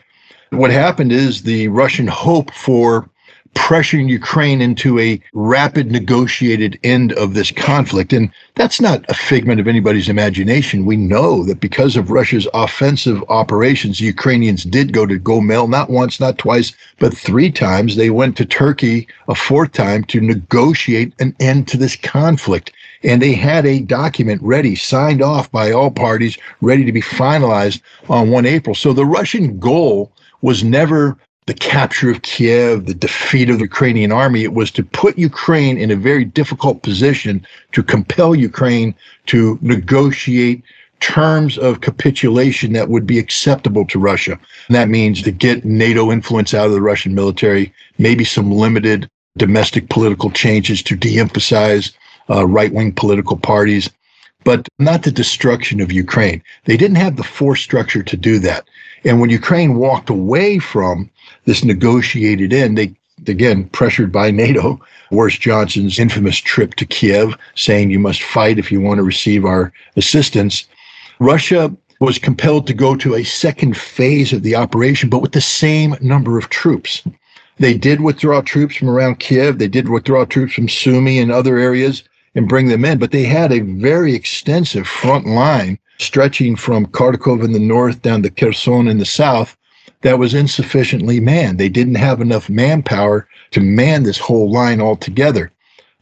what 0.51 0.71
happened 0.71 1.13
is 1.13 1.43
the 1.43 1.69
Russian 1.69 2.07
hope 2.07 2.53
for 2.53 3.09
pressuring 3.55 4.09
Ukraine 4.09 4.61
into 4.61 4.99
a 4.99 5.21
rapid 5.33 5.91
negotiated 5.91 6.79
end 6.83 7.13
of 7.15 7.35
this 7.35 7.51
conflict. 7.51 8.13
And 8.13 8.31
that's 8.55 8.81
not 8.81 9.05
a 9.09 9.15
figment 9.15 9.61
of 9.61 9.69
anybody's 9.69 10.09
imagination. 10.09 10.87
We 10.87 10.97
know 10.97 11.45
that 11.45 11.61
because 11.61 11.97
of 11.97 12.11
Russia's 12.11 12.49
offensive 12.55 13.23
operations, 13.29 13.99
the 13.99 14.07
Ukrainians 14.07 14.65
did 14.65 14.93
go 14.93 15.07
to 15.07 15.19
Gomel 15.19 15.69
not 15.69 15.91
once, 15.91 16.19
not 16.19 16.39
twice, 16.39 16.73
but 16.99 17.17
three 17.17 17.51
times. 17.51 17.97
They 17.97 18.11
went 18.11 18.37
to 18.39 18.45
Turkey 18.45 19.07
a 19.29 19.35
fourth 19.35 19.73
time 19.73 20.05
to 20.05 20.21
negotiate 20.21 21.13
an 21.21 21.35
end 21.41 21.69
to 21.69 21.77
this 21.77 21.97
conflict. 21.97 22.73
And 23.05 23.21
they 23.21 23.33
had 23.33 23.67
a 23.67 23.81
document 23.81 24.41
ready, 24.43 24.77
signed 24.77 25.23
off 25.23 25.51
by 25.51 25.73
all 25.73 25.91
parties, 25.91 26.39
ready 26.61 26.85
to 26.85 26.93
be 26.93 27.03
finalized 27.03 27.81
on 28.09 28.31
1 28.31 28.47
April. 28.47 28.75
So 28.75 28.93
the 28.93 29.07
Russian 29.07 29.59
goal 29.59 30.13
was 30.41 30.65
never 30.65 31.17
the 31.47 31.55
capture 31.55 32.11
of 32.11 32.23
Kiev, 32.23 32.87
the 32.87 32.95
defeat 32.95 33.51
of 33.51 33.59
the 33.59 33.65
Ukrainian 33.65 34.13
army. 34.13 34.43
It 34.45 34.55
was 34.55 34.71
to 34.73 34.85
put 34.85 35.19
Ukraine 35.19 35.77
in 35.77 35.91
a 35.91 35.97
very 35.97 36.25
difficult 36.25 36.83
position 36.83 37.45
to 37.73 37.83
compel 37.83 38.35
Ukraine 38.35 38.95
to 39.27 39.59
negotiate 39.61 40.63
terms 41.01 41.59
of 41.59 41.81
capitulation 41.81 42.73
that 42.73 42.89
would 42.89 43.07
be 43.07 43.19
acceptable 43.19 43.85
to 43.87 43.99
Russia. 43.99 44.39
And 44.69 44.77
that 44.77 44.89
means 44.89 45.21
to 45.23 45.33
get 45.33 45.65
NATO 45.65 46.13
influence 46.13 46.55
out 46.55 46.67
of 46.67 46.73
the 46.73 46.81
Russian 46.81 47.13
military, 47.13 47.73
maybe 47.99 48.25
some 48.25 48.53
limited 48.53 49.11
domestic 49.37 49.89
political 49.89 50.31
changes 50.31 50.81
to 50.85 50.97
de 50.97 51.19
emphasize 51.19 51.93
uh, 52.31 52.47
right 52.47 52.73
wing 52.73 52.93
political 52.93 53.37
parties, 53.37 53.91
but 54.45 54.69
not 54.79 55.03
the 55.03 55.11
destruction 55.11 55.81
of 55.81 55.91
Ukraine. 55.91 56.41
They 56.67 56.77
didn't 56.77 56.97
have 56.97 57.17
the 57.17 57.25
force 57.25 57.61
structure 57.61 58.05
to 58.05 58.17
do 58.17 58.39
that. 58.41 58.69
And 59.05 59.21
when 59.21 59.31
Ukraine 59.31 59.75
walked 59.75 60.09
away 60.09 60.61
from 60.61 61.11
this 61.45 61.65
negotiated 61.65 62.53
end, 62.53 62.79
they 62.79 62.95
again 63.27 63.65
pressured 63.69 64.11
by 64.11 64.31
NATO, 64.31 64.81
Boris 65.11 65.37
Johnson's 65.37 65.99
infamous 65.99 66.39
trip 66.39 66.75
to 66.75 66.87
Kiev, 66.87 67.37
saying 67.55 67.91
you 67.91 67.99
must 67.99 68.23
fight 68.23 68.59
if 68.59 68.73
you 68.73 68.81
want 68.81 68.99
to 68.99 69.05
receive 69.05 69.45
our 69.45 69.73
assistance. 69.97 70.67
Russia 71.21 71.75
was 72.01 72.19
compelled 72.19 72.67
to 72.67 72.75
go 72.75 72.97
to 72.97 73.15
a 73.15 73.23
second 73.23 73.77
phase 73.77 74.33
of 74.33 74.43
the 74.43 74.57
operation, 74.57 75.09
but 75.09 75.23
with 75.23 75.33
the 75.33 75.41
same 75.41 75.95
number 76.01 76.37
of 76.37 76.49
troops. 76.49 77.03
They 77.59 77.75
did 77.75 78.01
withdraw 78.01 78.41
troops 78.41 78.77
from 78.77 78.89
around 78.89 79.21
Kiev. 79.21 79.59
They 79.59 79.69
did 79.69 79.89
withdraw 79.89 80.25
troops 80.25 80.55
from 80.55 80.69
Sumy 80.69 81.21
and 81.21 81.31
other 81.31 81.59
areas 81.59 82.03
and 82.35 82.49
bring 82.49 82.67
them 82.67 82.85
in, 82.85 82.99
but 82.99 83.13
they 83.13 83.25
had 83.25 83.53
a 83.53 83.61
very 83.61 84.15
extensive 84.15 84.87
front 84.87 85.27
line 85.27 85.79
stretching 85.99 86.57
from 86.57 86.87
Kharkov 86.87 87.45
in 87.45 87.53
the 87.53 87.61
north 87.61 88.03
down 88.03 88.23
to 88.23 88.31
Kherson 88.31 88.89
in 88.89 88.99
the 88.99 89.05
south 89.05 89.57
that 90.03 90.19
was 90.19 90.35
insufficiently 90.35 91.21
manned. 91.21 91.59
They 91.59 91.69
didn't 91.69 91.95
have 91.95 92.21
enough 92.21 92.49
manpower 92.49 93.27
to 93.53 93.61
man 93.61 94.03
this 94.03 94.19
whole 94.19 94.51
line 94.51 94.81
altogether. 94.81 95.53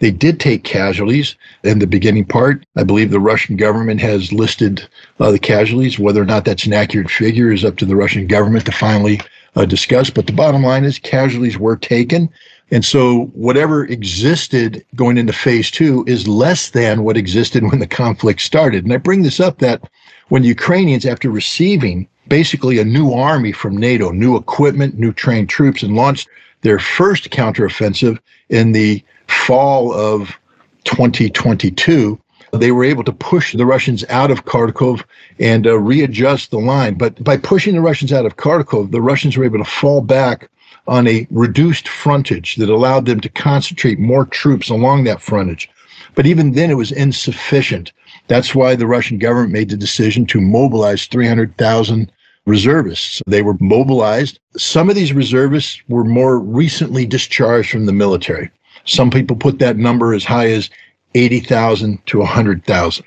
They 0.00 0.10
did 0.10 0.40
take 0.40 0.64
casualties 0.64 1.36
in 1.62 1.78
the 1.78 1.86
beginning 1.86 2.24
part. 2.24 2.64
I 2.76 2.84
believe 2.84 3.10
the 3.10 3.20
Russian 3.20 3.56
government 3.56 4.00
has 4.00 4.32
listed 4.32 4.88
uh, 5.20 5.30
the 5.30 5.38
casualties. 5.38 5.98
Whether 5.98 6.22
or 6.22 6.26
not 6.26 6.46
that's 6.46 6.64
an 6.64 6.72
accurate 6.72 7.10
figure 7.10 7.52
is 7.52 7.64
up 7.64 7.76
to 7.76 7.84
the 7.84 7.96
Russian 7.96 8.26
government 8.26 8.64
to 8.66 8.72
finally 8.72 9.20
uh, 9.56 9.66
discuss. 9.66 10.08
But 10.08 10.26
the 10.26 10.32
bottom 10.32 10.62
line 10.62 10.84
is 10.84 10.98
casualties 10.98 11.58
were 11.58 11.76
taken. 11.76 12.30
And 12.70 12.82
so 12.82 13.26
whatever 13.34 13.84
existed 13.86 14.82
going 14.94 15.18
into 15.18 15.34
phase 15.34 15.70
two 15.70 16.04
is 16.06 16.26
less 16.26 16.70
than 16.70 17.04
what 17.04 17.18
existed 17.18 17.64
when 17.64 17.80
the 17.80 17.86
conflict 17.86 18.40
started. 18.40 18.84
And 18.84 18.92
I 18.94 18.96
bring 18.96 19.22
this 19.22 19.40
up 19.40 19.58
that 19.58 19.82
when 20.28 20.44
Ukrainians, 20.44 21.04
after 21.04 21.28
receiving 21.30 22.08
basically 22.30 22.78
a 22.78 22.84
new 22.84 23.12
army 23.12 23.52
from 23.52 23.76
NATO, 23.76 24.10
new 24.12 24.36
equipment, 24.36 24.98
new 24.98 25.12
trained 25.12 25.50
troops, 25.50 25.82
and 25.82 25.94
launched 25.94 26.28
their 26.62 26.78
first 26.78 27.30
counteroffensive 27.30 28.18
in 28.48 28.72
the 28.72 29.04
fall 29.26 29.92
of 29.92 30.38
2022, 30.84 32.18
they 32.52 32.72
were 32.72 32.84
able 32.84 33.04
to 33.04 33.12
push 33.12 33.54
the 33.54 33.66
Russians 33.66 34.04
out 34.08 34.30
of 34.30 34.44
Kharkov 34.44 35.04
and 35.38 35.66
uh, 35.66 35.78
readjust 35.78 36.50
the 36.50 36.58
line. 36.58 36.94
But 36.94 37.22
by 37.22 37.36
pushing 37.36 37.74
the 37.74 37.80
Russians 37.80 38.12
out 38.12 38.26
of 38.26 38.36
Kharkov, 38.36 38.90
the 38.90 39.02
Russians 39.02 39.36
were 39.36 39.44
able 39.44 39.58
to 39.58 39.64
fall 39.64 40.00
back 40.00 40.48
on 40.88 41.06
a 41.06 41.26
reduced 41.30 41.88
frontage 41.88 42.56
that 42.56 42.68
allowed 42.68 43.06
them 43.06 43.20
to 43.20 43.28
concentrate 43.28 43.98
more 43.98 44.24
troops 44.26 44.68
along 44.68 45.04
that 45.04 45.20
frontage. 45.20 45.70
But 46.14 46.26
even 46.26 46.52
then, 46.52 46.70
it 46.70 46.76
was 46.76 46.90
insufficient. 46.90 47.92
That's 48.26 48.54
why 48.54 48.74
the 48.74 48.86
Russian 48.86 49.18
government 49.18 49.52
made 49.52 49.68
the 49.68 49.76
decision 49.76 50.26
to 50.26 50.40
mobilize 50.40 51.06
300,000 51.06 52.10
reservists. 52.50 53.22
They 53.26 53.42
were 53.42 53.56
mobilized. 53.60 54.40
Some 54.56 54.90
of 54.90 54.96
these 54.96 55.12
reservists 55.12 55.80
were 55.88 56.04
more 56.04 56.38
recently 56.38 57.06
discharged 57.06 57.70
from 57.70 57.86
the 57.86 57.92
military. 57.92 58.50
Some 58.84 59.10
people 59.10 59.36
put 59.36 59.60
that 59.60 59.76
number 59.76 60.12
as 60.12 60.24
high 60.24 60.50
as 60.50 60.68
80,000 61.14 62.04
to 62.06 62.18
100,000. 62.18 63.04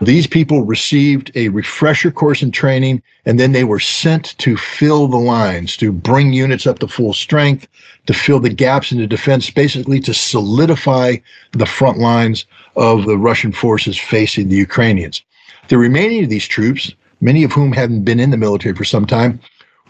These 0.00 0.26
people 0.26 0.64
received 0.64 1.30
a 1.36 1.50
refresher 1.50 2.10
course 2.10 2.42
in 2.42 2.50
training, 2.50 3.00
and 3.26 3.38
then 3.38 3.52
they 3.52 3.62
were 3.62 3.78
sent 3.78 4.36
to 4.38 4.56
fill 4.56 5.06
the 5.06 5.18
lines, 5.18 5.76
to 5.76 5.92
bring 5.92 6.32
units 6.32 6.66
up 6.66 6.80
to 6.80 6.88
full 6.88 7.12
strength, 7.12 7.68
to 8.06 8.14
fill 8.14 8.40
the 8.40 8.50
gaps 8.50 8.90
in 8.90 8.98
the 8.98 9.06
defense, 9.06 9.50
basically 9.50 10.00
to 10.00 10.14
solidify 10.14 11.16
the 11.52 11.66
front 11.66 11.98
lines 11.98 12.44
of 12.74 13.06
the 13.06 13.18
Russian 13.18 13.52
forces 13.52 13.98
facing 13.98 14.48
the 14.48 14.56
Ukrainians. 14.56 15.22
The 15.68 15.78
remaining 15.78 16.24
of 16.24 16.30
these 16.30 16.48
troops, 16.48 16.94
many 17.20 17.44
of 17.44 17.52
whom 17.52 17.72
hadn't 17.72 18.04
been 18.04 18.20
in 18.20 18.30
the 18.30 18.36
military 18.36 18.74
for 18.74 18.84
some 18.84 19.06
time, 19.06 19.40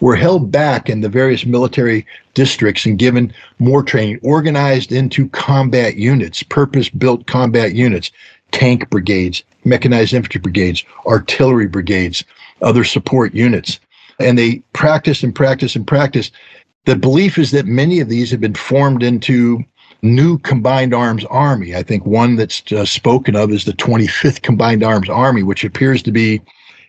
were 0.01 0.17
held 0.17 0.51
back 0.51 0.89
in 0.89 1.01
the 1.01 1.09
various 1.09 1.45
military 1.45 2.07
districts 2.35 2.87
and 2.87 2.99
given 2.99 3.33
more 3.59 3.83
training, 3.83 4.19
organized 4.23 4.93
into 4.93 5.29
combat 5.31 5.97
units, 5.97 6.43
purpose 6.43 6.89
built 6.89 7.27
combat 7.27 7.75
units, 7.75 8.11
tank 8.53 8.89
brigades, 8.91 9.43
mechanized 9.65 10.15
infantry 10.15 10.41
brigades, 10.41 10.85
artillery 11.07 11.67
brigades, 11.67 12.25
other 12.63 12.85
support 12.85 13.35
units. 13.35 13.81
And 14.21 14.39
they 14.39 14.63
practice 14.73 15.23
and 15.23 15.35
practice 15.35 15.77
and 15.77 15.87
practice. 15.87 16.31
The 16.87 16.97
belief 16.97 17.39
is 17.39 17.51
that 17.51 17.67
many 17.67 18.01
of 18.01 18.09
these 18.09 18.31
have 18.31 18.41
been 18.41 18.55
formed 18.55 19.03
into 19.03 19.65
new 20.03 20.39
combined 20.39 20.95
arms 20.95 21.25
army. 21.27 21.75
I 21.75 21.83
think 21.83 22.07
one 22.07 22.37
that's 22.37 22.71
uh, 22.73 22.85
spoken 22.85 23.37
of 23.37 23.51
is 23.51 23.65
the 23.65 23.73
25th 23.73 24.43
Combined 24.43 24.85
Arms 24.85 25.09
Army, 25.09 25.43
which 25.43 25.65
appears 25.65 26.03
to 26.05 26.13
be 26.13 26.41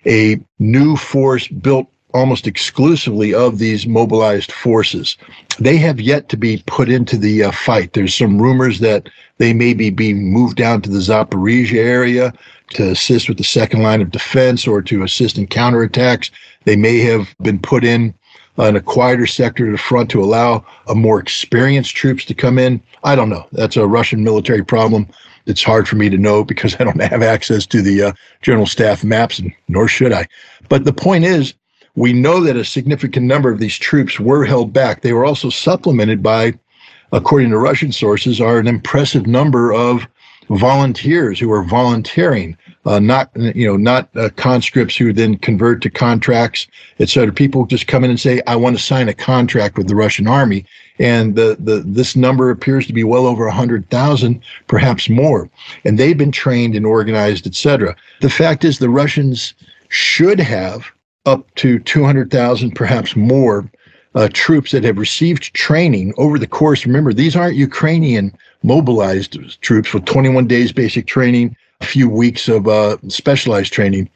a 0.05 0.39
new 0.59 0.95
force 0.95 1.47
built 1.47 1.87
almost 2.13 2.47
exclusively 2.47 3.33
of 3.33 3.59
these 3.59 3.85
mobilized 3.85 4.51
forces. 4.51 5.15
They 5.59 5.77
have 5.77 6.01
yet 6.01 6.29
to 6.29 6.37
be 6.37 6.63
put 6.65 6.89
into 6.89 7.17
the 7.17 7.43
uh, 7.43 7.51
fight. 7.51 7.93
There's 7.93 8.15
some 8.15 8.41
rumors 8.41 8.79
that 8.79 9.09
they 9.37 9.53
may 9.53 9.73
be 9.73 9.89
being 9.89 10.31
moved 10.31 10.57
down 10.57 10.81
to 10.81 10.89
the 10.89 10.99
Zaporizhia 10.99 11.83
area 11.83 12.33
to 12.71 12.91
assist 12.91 13.27
with 13.27 13.37
the 13.37 13.43
second 13.43 13.83
line 13.83 14.01
of 14.01 14.11
defense 14.11 14.67
or 14.67 14.81
to 14.83 15.03
assist 15.03 15.37
in 15.37 15.47
counterattacks. 15.47 16.31
They 16.65 16.75
may 16.75 16.99
have 16.99 17.33
been 17.41 17.59
put 17.59 17.83
in 17.83 18.13
in 18.67 18.75
a 18.75 18.81
quieter 18.81 19.25
sector 19.25 19.65
to 19.65 19.71
the 19.71 19.77
front 19.77 20.09
to 20.11 20.21
allow 20.21 20.65
a 20.87 20.95
more 20.95 21.19
experienced 21.19 21.95
troops 21.95 22.25
to 22.25 22.33
come 22.33 22.59
in. 22.59 22.81
I 23.03 23.15
don't 23.15 23.29
know. 23.29 23.47
That's 23.51 23.77
a 23.77 23.87
Russian 23.87 24.23
military 24.23 24.63
problem. 24.63 25.07
It's 25.45 25.63
hard 25.63 25.87
for 25.87 25.95
me 25.95 26.09
to 26.09 26.17
know 26.17 26.43
because 26.43 26.75
I 26.79 26.83
don't 26.83 27.01
have 27.01 27.23
access 27.23 27.65
to 27.67 27.81
the 27.81 28.03
uh, 28.03 28.11
general 28.41 28.65
staff 28.65 29.03
maps, 29.03 29.39
and 29.39 29.53
nor 29.67 29.87
should 29.87 30.11
I. 30.11 30.27
But 30.67 30.85
the 30.85 30.93
point 30.93 31.23
is, 31.23 31.53
we 31.95 32.13
know 32.13 32.43
that 32.43 32.55
a 32.55 32.65
significant 32.65 33.25
number 33.25 33.51
of 33.51 33.59
these 33.59 33.77
troops 33.77 34.19
were 34.19 34.45
held 34.45 34.71
back. 34.71 35.01
They 35.01 35.13
were 35.13 35.25
also 35.25 35.49
supplemented 35.49 36.21
by, 36.21 36.53
according 37.11 37.49
to 37.49 37.57
Russian 37.57 37.91
sources, 37.91 38.39
are 38.39 38.59
an 38.59 38.67
impressive 38.67 39.25
number 39.25 39.73
of 39.73 40.07
volunteers 40.49 41.39
who 41.39 41.51
are 41.51 41.63
volunteering, 41.63 42.57
uh, 42.85 42.99
not 42.99 43.29
you 43.35 43.67
know 43.67 43.77
not 43.77 44.09
uh, 44.15 44.29
conscripts 44.35 44.95
who 44.95 45.11
then 45.11 45.37
convert 45.37 45.81
to 45.81 45.89
contracts, 45.89 46.67
etc. 46.99 47.33
People 47.33 47.65
just 47.65 47.87
come 47.87 48.03
in 48.03 48.09
and 48.09 48.19
say, 48.19 48.41
"I 48.47 48.55
want 48.55 48.77
to 48.77 48.83
sign 48.83 49.09
a 49.09 49.13
contract 49.13 49.77
with 49.77 49.87
the 49.87 49.95
Russian 49.95 50.27
army," 50.27 50.65
and 50.97 51.35
the 51.35 51.57
the 51.59 51.83
this 51.85 52.15
number 52.15 52.49
appears 52.49 52.87
to 52.87 52.93
be 52.93 53.03
well 53.03 53.25
over 53.25 53.49
hundred 53.49 53.89
thousand, 53.89 54.41
perhaps 54.67 55.09
more, 55.09 55.49
and 55.83 55.97
they've 55.97 56.17
been 56.17 56.31
trained 56.31 56.75
and 56.75 56.85
organized, 56.85 57.45
etc. 57.45 57.95
The 58.21 58.29
fact 58.29 58.63
is, 58.63 58.79
the 58.79 58.89
Russians 58.89 59.53
should 59.89 60.39
have 60.39 60.85
up 61.25 61.53
to 61.55 61.79
200,000, 61.79 62.71
perhaps 62.71 63.15
more, 63.15 63.69
uh, 64.15 64.29
troops 64.33 64.71
that 64.71 64.83
have 64.83 64.97
received 64.97 65.53
training 65.53 66.13
over 66.17 66.39
the 66.39 66.47
course. 66.47 66.85
Remember, 66.85 67.13
these 67.13 67.35
aren't 67.35 67.55
Ukrainian 67.55 68.33
mobilized 68.63 69.37
troops 69.61 69.93
with 69.93 70.05
21 70.05 70.47
days 70.47 70.71
basic 70.71 71.05
training, 71.07 71.55
a 71.81 71.85
few 71.85 72.09
weeks 72.09 72.47
of 72.47 72.67
uh, 72.67 72.97
specialized 73.07 73.71
training. 73.71 74.09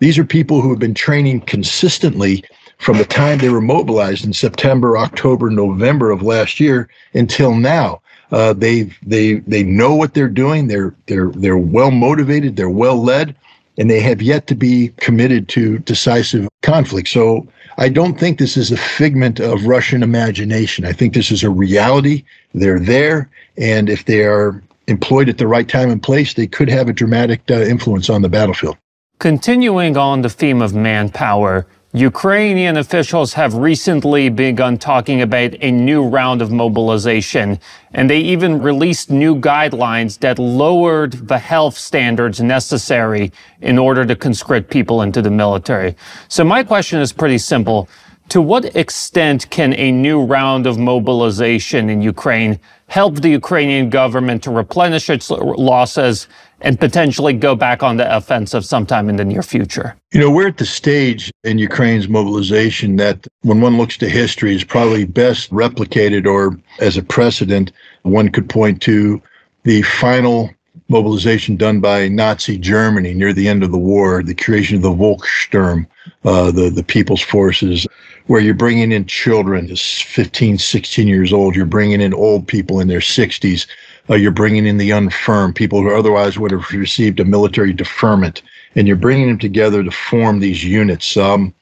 These 0.00 0.18
are 0.18 0.24
people 0.24 0.60
who 0.60 0.70
have 0.70 0.78
been 0.78 0.94
training 0.94 1.40
consistently 1.42 2.44
from 2.78 2.98
the 2.98 3.04
time 3.04 3.38
they 3.38 3.48
were 3.48 3.60
mobilized 3.60 4.24
in 4.24 4.32
September, 4.32 4.96
October, 4.96 5.50
November 5.50 6.10
of 6.10 6.22
last 6.22 6.60
year 6.60 6.88
until 7.14 7.54
now. 7.54 8.00
Uh, 8.30 8.52
they 8.52 8.82
they 9.06 9.36
they 9.40 9.62
know 9.62 9.94
what 9.94 10.12
they're 10.12 10.28
doing. 10.28 10.68
They're 10.68 10.94
they're 11.06 11.30
they're 11.30 11.56
well 11.56 11.90
motivated. 11.90 12.56
They're 12.56 12.68
well 12.68 13.02
led 13.02 13.34
and 13.78 13.88
they 13.88 14.00
have 14.00 14.20
yet 14.20 14.46
to 14.48 14.54
be 14.54 14.92
committed 14.96 15.48
to 15.48 15.78
decisive 15.78 16.48
conflict. 16.62 17.08
So 17.08 17.46
I 17.78 17.88
don't 17.88 18.18
think 18.18 18.38
this 18.38 18.56
is 18.56 18.72
a 18.72 18.76
figment 18.76 19.38
of 19.40 19.66
Russian 19.66 20.02
imagination. 20.02 20.84
I 20.84 20.92
think 20.92 21.14
this 21.14 21.30
is 21.30 21.44
a 21.44 21.50
reality. 21.50 22.24
They're 22.52 22.80
there, 22.80 23.30
and 23.56 23.88
if 23.88 24.04
they 24.04 24.24
are 24.24 24.60
employed 24.88 25.28
at 25.28 25.38
the 25.38 25.46
right 25.46 25.68
time 25.68 25.90
and 25.90 26.02
place, 26.02 26.34
they 26.34 26.46
could 26.46 26.68
have 26.68 26.88
a 26.88 26.92
dramatic 26.92 27.40
uh, 27.50 27.54
influence 27.54 28.10
on 28.10 28.22
the 28.22 28.28
battlefield. 28.28 28.76
Continuing 29.20 29.96
on 29.96 30.22
the 30.22 30.30
theme 30.30 30.60
of 30.60 30.74
manpower, 30.74 31.66
Ukrainian 31.94 32.76
officials 32.76 33.32
have 33.32 33.54
recently 33.54 34.28
begun 34.28 34.76
talking 34.76 35.22
about 35.22 35.54
a 35.62 35.70
new 35.70 36.06
round 36.06 36.42
of 36.42 36.50
mobilization, 36.50 37.58
and 37.94 38.10
they 38.10 38.18
even 38.18 38.60
released 38.60 39.10
new 39.10 39.34
guidelines 39.34 40.18
that 40.18 40.38
lowered 40.38 41.12
the 41.12 41.38
health 41.38 41.78
standards 41.78 42.42
necessary 42.42 43.32
in 43.62 43.78
order 43.78 44.04
to 44.04 44.14
conscript 44.14 44.70
people 44.70 45.00
into 45.00 45.22
the 45.22 45.30
military. 45.30 45.96
So 46.28 46.44
my 46.44 46.62
question 46.62 47.00
is 47.00 47.10
pretty 47.10 47.38
simple. 47.38 47.88
To 48.30 48.42
what 48.42 48.76
extent 48.76 49.48
can 49.48 49.72
a 49.72 49.90
new 49.90 50.22
round 50.22 50.66
of 50.66 50.78
mobilization 50.78 51.88
in 51.88 52.02
Ukraine 52.02 52.60
help 52.88 53.16
the 53.16 53.30
Ukrainian 53.30 53.88
government 53.88 54.42
to 54.42 54.50
replenish 54.50 55.08
its 55.08 55.30
losses 55.30 56.28
and 56.60 56.78
potentially 56.78 57.32
go 57.32 57.54
back 57.54 57.82
on 57.82 57.96
the 57.96 58.16
offensive 58.16 58.66
sometime 58.66 59.08
in 59.08 59.16
the 59.16 59.24
near 59.24 59.42
future? 59.42 59.96
You 60.12 60.20
know, 60.20 60.30
we're 60.30 60.48
at 60.48 60.58
the 60.58 60.66
stage 60.66 61.30
in 61.44 61.58
Ukraine's 61.58 62.08
mobilization 62.08 62.96
that 62.96 63.26
when 63.42 63.62
one 63.62 63.78
looks 63.78 63.96
to 63.98 64.08
history 64.10 64.54
is 64.54 64.62
probably 64.62 65.06
best 65.06 65.50
replicated 65.50 66.26
or 66.26 66.58
as 66.80 66.98
a 66.98 67.02
precedent, 67.02 67.72
one 68.02 68.28
could 68.28 68.50
point 68.50 68.82
to 68.82 69.22
the 69.62 69.80
final 69.82 70.50
mobilization 70.88 71.56
done 71.56 71.80
by 71.80 72.08
Nazi 72.08 72.58
Germany 72.58 73.14
near 73.14 73.32
the 73.32 73.48
end 73.48 73.62
of 73.62 73.72
the 73.72 73.78
war, 73.78 74.22
the 74.22 74.34
creation 74.34 74.76
of 74.76 74.82
the 74.82 74.90
Volkssturm, 74.90 75.86
uh, 76.24 76.50
the, 76.50 76.70
the 76.70 76.82
People's 76.82 77.20
Forces, 77.20 77.86
where 78.28 78.40
you're 78.40 78.54
bringing 78.54 78.92
in 78.92 79.06
children, 79.06 79.74
15, 79.74 80.58
16 80.58 81.08
years 81.08 81.32
old. 81.32 81.56
You're 81.56 81.66
bringing 81.66 82.00
in 82.02 82.12
old 82.14 82.46
people 82.46 82.78
in 82.78 82.86
their 82.86 83.00
60s. 83.00 83.66
Uh, 84.08 84.14
you're 84.14 84.30
bringing 84.30 84.66
in 84.66 84.76
the 84.76 84.90
infirm, 84.90 85.52
people 85.52 85.82
who 85.82 85.94
otherwise 85.94 86.38
would 86.38 86.50
have 86.50 86.70
received 86.70 87.20
a 87.20 87.24
military 87.24 87.72
deferment, 87.72 88.42
and 88.74 88.86
you're 88.86 88.96
bringing 88.96 89.28
them 89.28 89.38
together 89.38 89.82
to 89.82 89.90
form 89.90 90.40
these 90.40 90.62
units. 90.62 91.16
Um, 91.16 91.54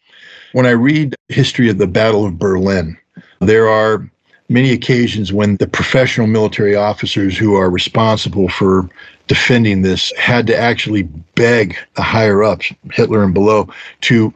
when 0.52 0.66
I 0.66 0.70
read 0.70 1.14
history 1.28 1.70
of 1.70 1.78
the 1.78 1.86
Battle 1.86 2.26
of 2.26 2.38
Berlin, 2.38 2.96
there 3.40 3.68
are 3.68 4.08
many 4.48 4.72
occasions 4.72 5.32
when 5.32 5.56
the 5.56 5.68
professional 5.68 6.26
military 6.26 6.74
officers 6.74 7.38
who 7.38 7.54
are 7.54 7.70
responsible 7.70 8.48
for 8.48 8.88
defending 9.28 9.82
this 9.82 10.12
had 10.16 10.46
to 10.48 10.56
actually 10.56 11.02
beg 11.34 11.76
the 11.94 12.02
higher 12.02 12.42
ups, 12.42 12.72
Hitler 12.92 13.22
and 13.22 13.34
below, 13.34 13.68
to 14.02 14.32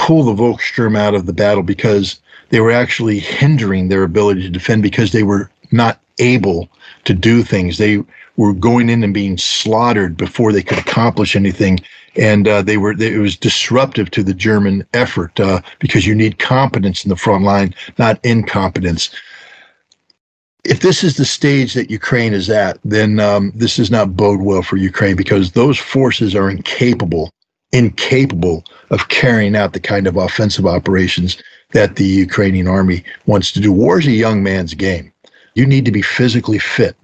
pull 0.00 0.22
the 0.22 0.42
Volkssturm 0.42 0.96
out 0.96 1.14
of 1.14 1.26
the 1.26 1.32
battle 1.32 1.62
because 1.62 2.20
they 2.48 2.60
were 2.60 2.70
actually 2.70 3.18
hindering 3.18 3.88
their 3.88 4.02
ability 4.02 4.40
to 4.42 4.48
defend 4.48 4.82
because 4.82 5.12
they 5.12 5.22
were 5.22 5.50
not 5.72 6.00
able 6.18 6.70
to 7.04 7.12
do 7.12 7.42
things. 7.42 7.76
They 7.76 8.02
were 8.38 8.54
going 8.54 8.88
in 8.88 9.04
and 9.04 9.12
being 9.12 9.36
slaughtered 9.36 10.16
before 10.16 10.52
they 10.52 10.62
could 10.62 10.78
accomplish 10.78 11.36
anything. 11.36 11.80
And 12.16 12.48
uh, 12.48 12.62
they 12.62 12.78
were 12.78 12.94
they, 12.96 13.12
it 13.12 13.18
was 13.18 13.36
disruptive 13.36 14.10
to 14.12 14.22
the 14.22 14.32
German 14.32 14.86
effort 14.94 15.38
uh, 15.38 15.60
because 15.80 16.06
you 16.06 16.14
need 16.14 16.38
competence 16.38 17.04
in 17.04 17.10
the 17.10 17.16
front 17.16 17.44
line, 17.44 17.74
not 17.98 18.24
incompetence. 18.24 19.10
If 20.64 20.80
this 20.80 21.04
is 21.04 21.18
the 21.18 21.26
stage 21.26 21.74
that 21.74 21.90
Ukraine 21.90 22.32
is 22.32 22.48
at, 22.48 22.78
then 22.84 23.20
um, 23.20 23.52
this 23.54 23.76
does 23.76 23.90
not 23.90 24.16
bode 24.16 24.40
well 24.40 24.62
for 24.62 24.78
Ukraine 24.78 25.16
because 25.16 25.52
those 25.52 25.78
forces 25.78 26.34
are 26.34 26.50
incapable, 26.50 27.30
incapable 27.72 28.64
of 28.90 29.08
carrying 29.08 29.56
out 29.56 29.72
the 29.72 29.80
kind 29.80 30.06
of 30.06 30.16
offensive 30.16 30.66
operations 30.66 31.40
that 31.72 31.96
the 31.96 32.04
Ukrainian 32.04 32.66
army 32.66 33.04
wants 33.26 33.52
to 33.52 33.60
do. 33.60 33.72
War 33.72 33.98
is 33.98 34.06
a 34.06 34.12
young 34.12 34.42
man's 34.42 34.74
game. 34.74 35.12
You 35.54 35.66
need 35.66 35.84
to 35.84 35.92
be 35.92 36.02
physically 36.02 36.58
fit 36.58 36.96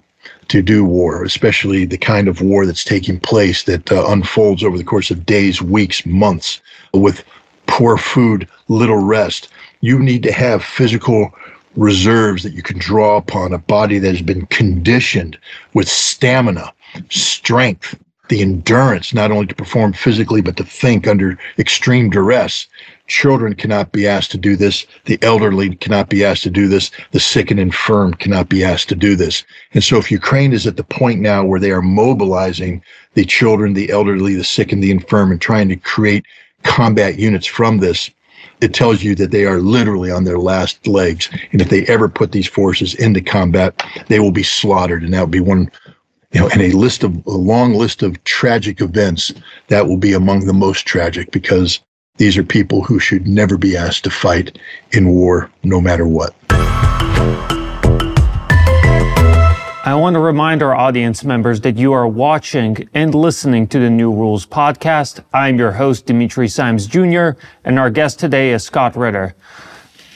to 0.49 0.61
do 0.61 0.83
war, 0.83 1.23
especially 1.23 1.85
the 1.85 1.97
kind 1.97 2.27
of 2.27 2.41
war 2.41 2.65
that's 2.65 2.83
taking 2.83 3.19
place 3.19 3.63
that 3.63 3.91
uh, 3.91 4.05
unfolds 4.07 4.63
over 4.63 4.77
the 4.77 4.83
course 4.83 5.11
of 5.11 5.25
days, 5.25 5.61
weeks, 5.61 6.05
months 6.05 6.61
with 6.93 7.23
poor 7.67 7.97
food, 7.97 8.47
little 8.67 9.03
rest. 9.03 9.49
You 9.81 9.99
need 9.99 10.23
to 10.23 10.31
have 10.31 10.63
physical 10.63 11.33
reserves 11.75 12.43
that 12.43 12.53
you 12.53 12.63
can 12.63 12.79
draw 12.79 13.17
upon, 13.17 13.53
a 13.53 13.57
body 13.57 13.99
that 13.99 14.09
has 14.09 14.21
been 14.21 14.45
conditioned 14.47 15.37
with 15.73 15.87
stamina, 15.87 16.73
strength, 17.09 17.95
the 18.29 18.41
endurance 18.41 19.13
not 19.13 19.31
only 19.31 19.47
to 19.47 19.55
perform 19.55 19.93
physically, 19.93 20.41
but 20.41 20.57
to 20.57 20.63
think 20.63 21.07
under 21.07 21.37
extreme 21.57 22.09
duress. 22.09 22.67
Children 23.07 23.55
cannot 23.55 23.91
be 23.91 24.07
asked 24.07 24.31
to 24.31 24.37
do 24.37 24.55
this. 24.55 24.85
The 25.05 25.17
elderly 25.21 25.75
cannot 25.75 26.09
be 26.09 26.25
asked 26.25 26.43
to 26.43 26.49
do 26.49 26.67
this. 26.67 26.91
The 27.11 27.19
sick 27.19 27.51
and 27.51 27.59
infirm 27.59 28.13
cannot 28.15 28.49
be 28.49 28.63
asked 28.63 28.89
to 28.89 28.95
do 28.95 29.15
this. 29.15 29.43
And 29.73 29.83
so 29.83 29.97
if 29.97 30.11
Ukraine 30.11 30.51
is 30.51 30.67
at 30.67 30.75
the 30.75 30.83
point 30.83 31.21
now 31.21 31.45
where 31.45 31.59
they 31.59 31.71
are 31.71 31.81
mobilizing 31.81 32.83
the 33.13 33.25
children, 33.25 33.73
the 33.73 33.89
elderly, 33.89 34.35
the 34.35 34.43
sick 34.43 34.71
and 34.73 34.83
the 34.83 34.91
infirm 34.91 35.31
and 35.31 35.39
trying 35.39 35.69
to 35.69 35.77
create 35.77 36.25
combat 36.63 37.17
units 37.17 37.47
from 37.47 37.77
this, 37.77 38.09
it 38.59 38.73
tells 38.73 39.03
you 39.03 39.15
that 39.15 39.31
they 39.31 39.45
are 39.45 39.59
literally 39.59 40.11
on 40.11 40.23
their 40.23 40.39
last 40.39 40.85
legs. 40.87 41.29
And 41.51 41.61
if 41.61 41.69
they 41.69 41.85
ever 41.85 42.09
put 42.09 42.31
these 42.31 42.47
forces 42.47 42.95
into 42.95 43.21
combat, 43.21 43.81
they 44.07 44.19
will 44.19 44.31
be 44.31 44.43
slaughtered. 44.43 45.03
And 45.03 45.13
that 45.13 45.21
would 45.21 45.31
be 45.31 45.39
one 45.39 45.71
you 46.31 46.41
know, 46.41 46.49
and 46.49 46.61
a 46.61 46.71
list 46.71 47.03
of 47.03 47.25
a 47.25 47.31
long 47.31 47.73
list 47.73 48.03
of 48.03 48.21
tragic 48.25 48.81
events 48.81 49.33
that 49.67 49.87
will 49.87 49.97
be 49.97 50.13
among 50.13 50.45
the 50.45 50.53
most 50.53 50.85
tragic 50.85 51.31
because 51.31 51.79
these 52.17 52.37
are 52.37 52.43
people 52.43 52.83
who 52.83 52.99
should 52.99 53.27
never 53.27 53.57
be 53.57 53.77
asked 53.77 54.03
to 54.03 54.09
fight 54.09 54.57
in 54.91 55.09
war, 55.09 55.49
no 55.63 55.79
matter 55.79 56.07
what. 56.07 56.35
I 59.85 59.95
want 59.95 60.15
to 60.15 60.19
remind 60.19 60.61
our 60.61 60.75
audience 60.75 61.23
members 61.23 61.61
that 61.61 61.77
you 61.77 61.93
are 61.93 62.07
watching 62.07 62.89
and 62.93 63.15
listening 63.15 63.67
to 63.67 63.79
the 63.79 63.89
New 63.89 64.11
Rules 64.11 64.45
podcast. 64.45 65.23
I'm 65.33 65.57
your 65.57 65.71
host, 65.71 66.07
Dimitri 66.07 66.49
Simes 66.49 66.87
Jr., 66.87 67.39
and 67.63 67.79
our 67.79 67.89
guest 67.89 68.19
today 68.19 68.51
is 68.51 68.65
Scott 68.65 68.97
Ritter. 68.97 69.33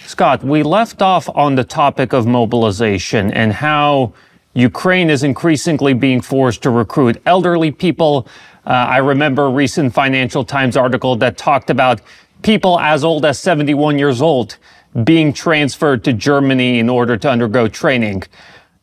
Scott, 0.06 0.44
we 0.44 0.62
left 0.62 1.02
off 1.02 1.30
on 1.30 1.56
the 1.56 1.64
topic 1.64 2.12
of 2.12 2.28
mobilization 2.28 3.32
and 3.32 3.54
how 3.54 4.14
Ukraine 4.54 5.10
is 5.10 5.24
increasingly 5.24 5.94
being 5.94 6.22
forced 6.22 6.62
to 6.64 6.70
recruit 6.70 7.22
elderly 7.26 7.72
people 7.72 8.28
uh, 8.66 8.70
I 8.70 8.98
remember 8.98 9.46
a 9.46 9.50
recent 9.50 9.94
Financial 9.94 10.44
Times 10.44 10.78
article 10.78 11.16
that 11.18 11.38
talked 11.38 11.70
about 11.70 12.02
people 12.44 12.80
as 12.80 13.04
old 13.04 13.26
as 13.26 13.40
71 13.40 13.98
years 13.98 14.22
old 14.22 14.58
being 15.04 15.34
transferred 15.34 16.04
to 16.04 16.14
Germany 16.14 16.80
in 16.80 16.90
order 16.90 17.18
to 17.18 17.30
undergo 17.30 17.68
training. 17.68 18.24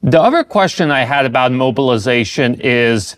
The 0.03 0.21
other 0.21 0.43
question 0.43 0.91
I 0.91 1.05
had 1.05 1.27
about 1.27 1.53
mobilization 1.53 2.61
is 2.61 3.17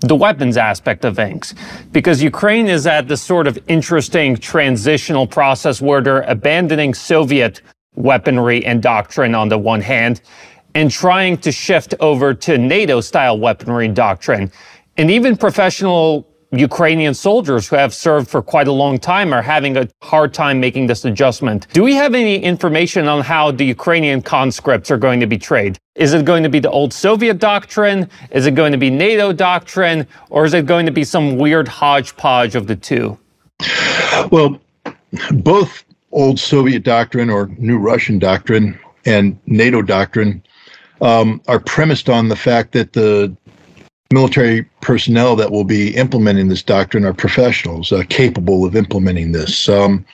the 0.00 0.16
weapons 0.16 0.56
aspect 0.56 1.04
of 1.04 1.16
things, 1.16 1.54
because 1.92 2.22
Ukraine 2.22 2.66
is 2.66 2.86
at 2.86 3.08
this 3.08 3.20
sort 3.20 3.46
of 3.46 3.58
interesting 3.68 4.36
transitional 4.36 5.26
process 5.26 5.82
where 5.82 6.00
they're 6.00 6.22
abandoning 6.22 6.94
Soviet 6.94 7.60
weaponry 7.94 8.64
and 8.64 8.82
doctrine 8.82 9.34
on 9.34 9.48
the 9.48 9.58
one 9.58 9.80
hand 9.80 10.22
and 10.74 10.90
trying 10.90 11.38
to 11.38 11.52
shift 11.52 11.94
over 12.00 12.34
to 12.34 12.58
NATO 12.58 13.00
style 13.00 13.38
weaponry 13.38 13.88
doctrine. 13.88 14.50
And 14.96 15.10
even 15.10 15.36
professional 15.36 16.26
Ukrainian 16.52 17.14
soldiers 17.14 17.68
who 17.68 17.76
have 17.76 17.94
served 17.94 18.28
for 18.28 18.42
quite 18.42 18.66
a 18.66 18.72
long 18.72 18.98
time 18.98 19.32
are 19.32 19.42
having 19.42 19.76
a 19.76 19.88
hard 20.02 20.34
time 20.34 20.58
making 20.58 20.88
this 20.88 21.04
adjustment. 21.04 21.68
Do 21.72 21.84
we 21.84 21.94
have 21.94 22.12
any 22.12 22.42
information 22.42 23.06
on 23.06 23.22
how 23.22 23.52
the 23.52 23.64
Ukrainian 23.64 24.20
conscripts 24.20 24.90
are 24.90 24.98
going 24.98 25.20
to 25.20 25.26
be 25.26 25.38
trained? 25.38 25.78
Is 25.94 26.12
it 26.12 26.24
going 26.24 26.42
to 26.42 26.48
be 26.48 26.58
the 26.58 26.70
old 26.70 26.92
Soviet 26.92 27.38
doctrine? 27.38 28.10
Is 28.30 28.46
it 28.46 28.56
going 28.56 28.72
to 28.72 28.78
be 28.78 28.90
NATO 28.90 29.32
doctrine? 29.32 30.08
Or 30.30 30.44
is 30.44 30.54
it 30.54 30.66
going 30.66 30.86
to 30.86 30.92
be 30.92 31.04
some 31.04 31.36
weird 31.36 31.68
hodgepodge 31.68 32.56
of 32.56 32.66
the 32.66 32.76
two? 32.76 33.16
Well, 34.32 34.60
both 35.32 35.84
old 36.10 36.40
Soviet 36.40 36.82
doctrine 36.82 37.30
or 37.30 37.46
new 37.58 37.78
Russian 37.78 38.18
doctrine 38.18 38.78
and 39.06 39.38
NATO 39.46 39.82
doctrine 39.82 40.42
um, 41.00 41.40
are 41.48 41.60
premised 41.60 42.08
on 42.08 42.28
the 42.28 42.36
fact 42.36 42.72
that 42.72 42.92
the 42.92 43.34
military 44.12 44.64
personnel 44.80 45.36
that 45.36 45.52
will 45.52 45.64
be 45.64 45.94
implementing 45.96 46.48
this 46.48 46.62
doctrine 46.62 47.04
are 47.04 47.14
professionals 47.14 47.92
uh, 47.92 48.02
capable 48.08 48.64
of 48.64 48.74
implementing 48.74 49.32
this. 49.32 49.68
Um, 49.68 50.04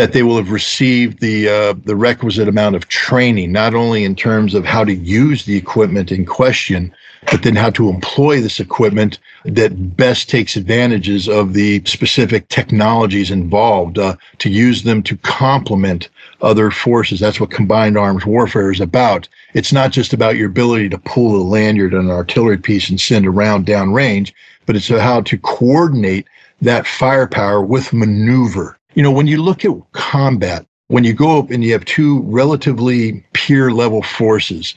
that 0.00 0.14
they 0.14 0.22
will 0.22 0.38
have 0.38 0.50
received 0.50 1.20
the 1.20 1.46
uh, 1.46 1.74
the 1.84 1.94
requisite 1.94 2.48
amount 2.48 2.74
of 2.74 2.88
training, 2.88 3.52
not 3.52 3.74
only 3.74 4.02
in 4.02 4.16
terms 4.16 4.54
of 4.54 4.64
how 4.64 4.82
to 4.82 4.94
use 4.94 5.44
the 5.44 5.58
equipment 5.58 6.10
in 6.10 6.24
question, 6.24 6.90
but 7.30 7.42
then 7.42 7.54
how 7.54 7.68
to 7.68 7.90
employ 7.90 8.40
this 8.40 8.60
equipment 8.60 9.18
that 9.44 9.98
best 9.98 10.30
takes 10.30 10.56
advantages 10.56 11.28
of 11.28 11.52
the 11.52 11.82
specific 11.84 12.48
technologies 12.48 13.30
involved 13.30 13.98
uh, 13.98 14.16
to 14.38 14.48
use 14.48 14.84
them 14.84 15.02
to 15.02 15.18
complement 15.18 16.08
other 16.40 16.70
forces. 16.70 17.20
That's 17.20 17.38
what 17.38 17.50
combined 17.50 17.98
arms 17.98 18.24
warfare 18.24 18.72
is 18.72 18.80
about. 18.80 19.28
It's 19.52 19.70
not 19.70 19.92
just 19.92 20.14
about 20.14 20.36
your 20.36 20.48
ability 20.48 20.88
to 20.88 20.98
pull 20.98 21.36
a 21.36 21.44
lanyard 21.44 21.92
on 21.92 22.06
an 22.06 22.10
artillery 22.10 22.56
piece 22.56 22.88
and 22.88 22.98
send 22.98 23.26
a 23.26 23.30
round 23.30 23.66
downrange, 23.66 24.32
but 24.64 24.76
it's 24.76 24.88
how 24.88 25.20
to 25.20 25.36
coordinate 25.36 26.26
that 26.62 26.86
firepower 26.86 27.62
with 27.62 27.92
maneuver. 27.92 28.78
You 28.94 29.02
know, 29.02 29.10
when 29.10 29.26
you 29.26 29.42
look 29.42 29.64
at 29.64 29.92
combat, 29.92 30.66
when 30.88 31.04
you 31.04 31.12
go 31.12 31.38
up 31.38 31.50
and 31.50 31.62
you 31.62 31.72
have 31.72 31.84
two 31.84 32.22
relatively 32.22 33.24
peer 33.32 33.70
level 33.70 34.02
forces, 34.02 34.74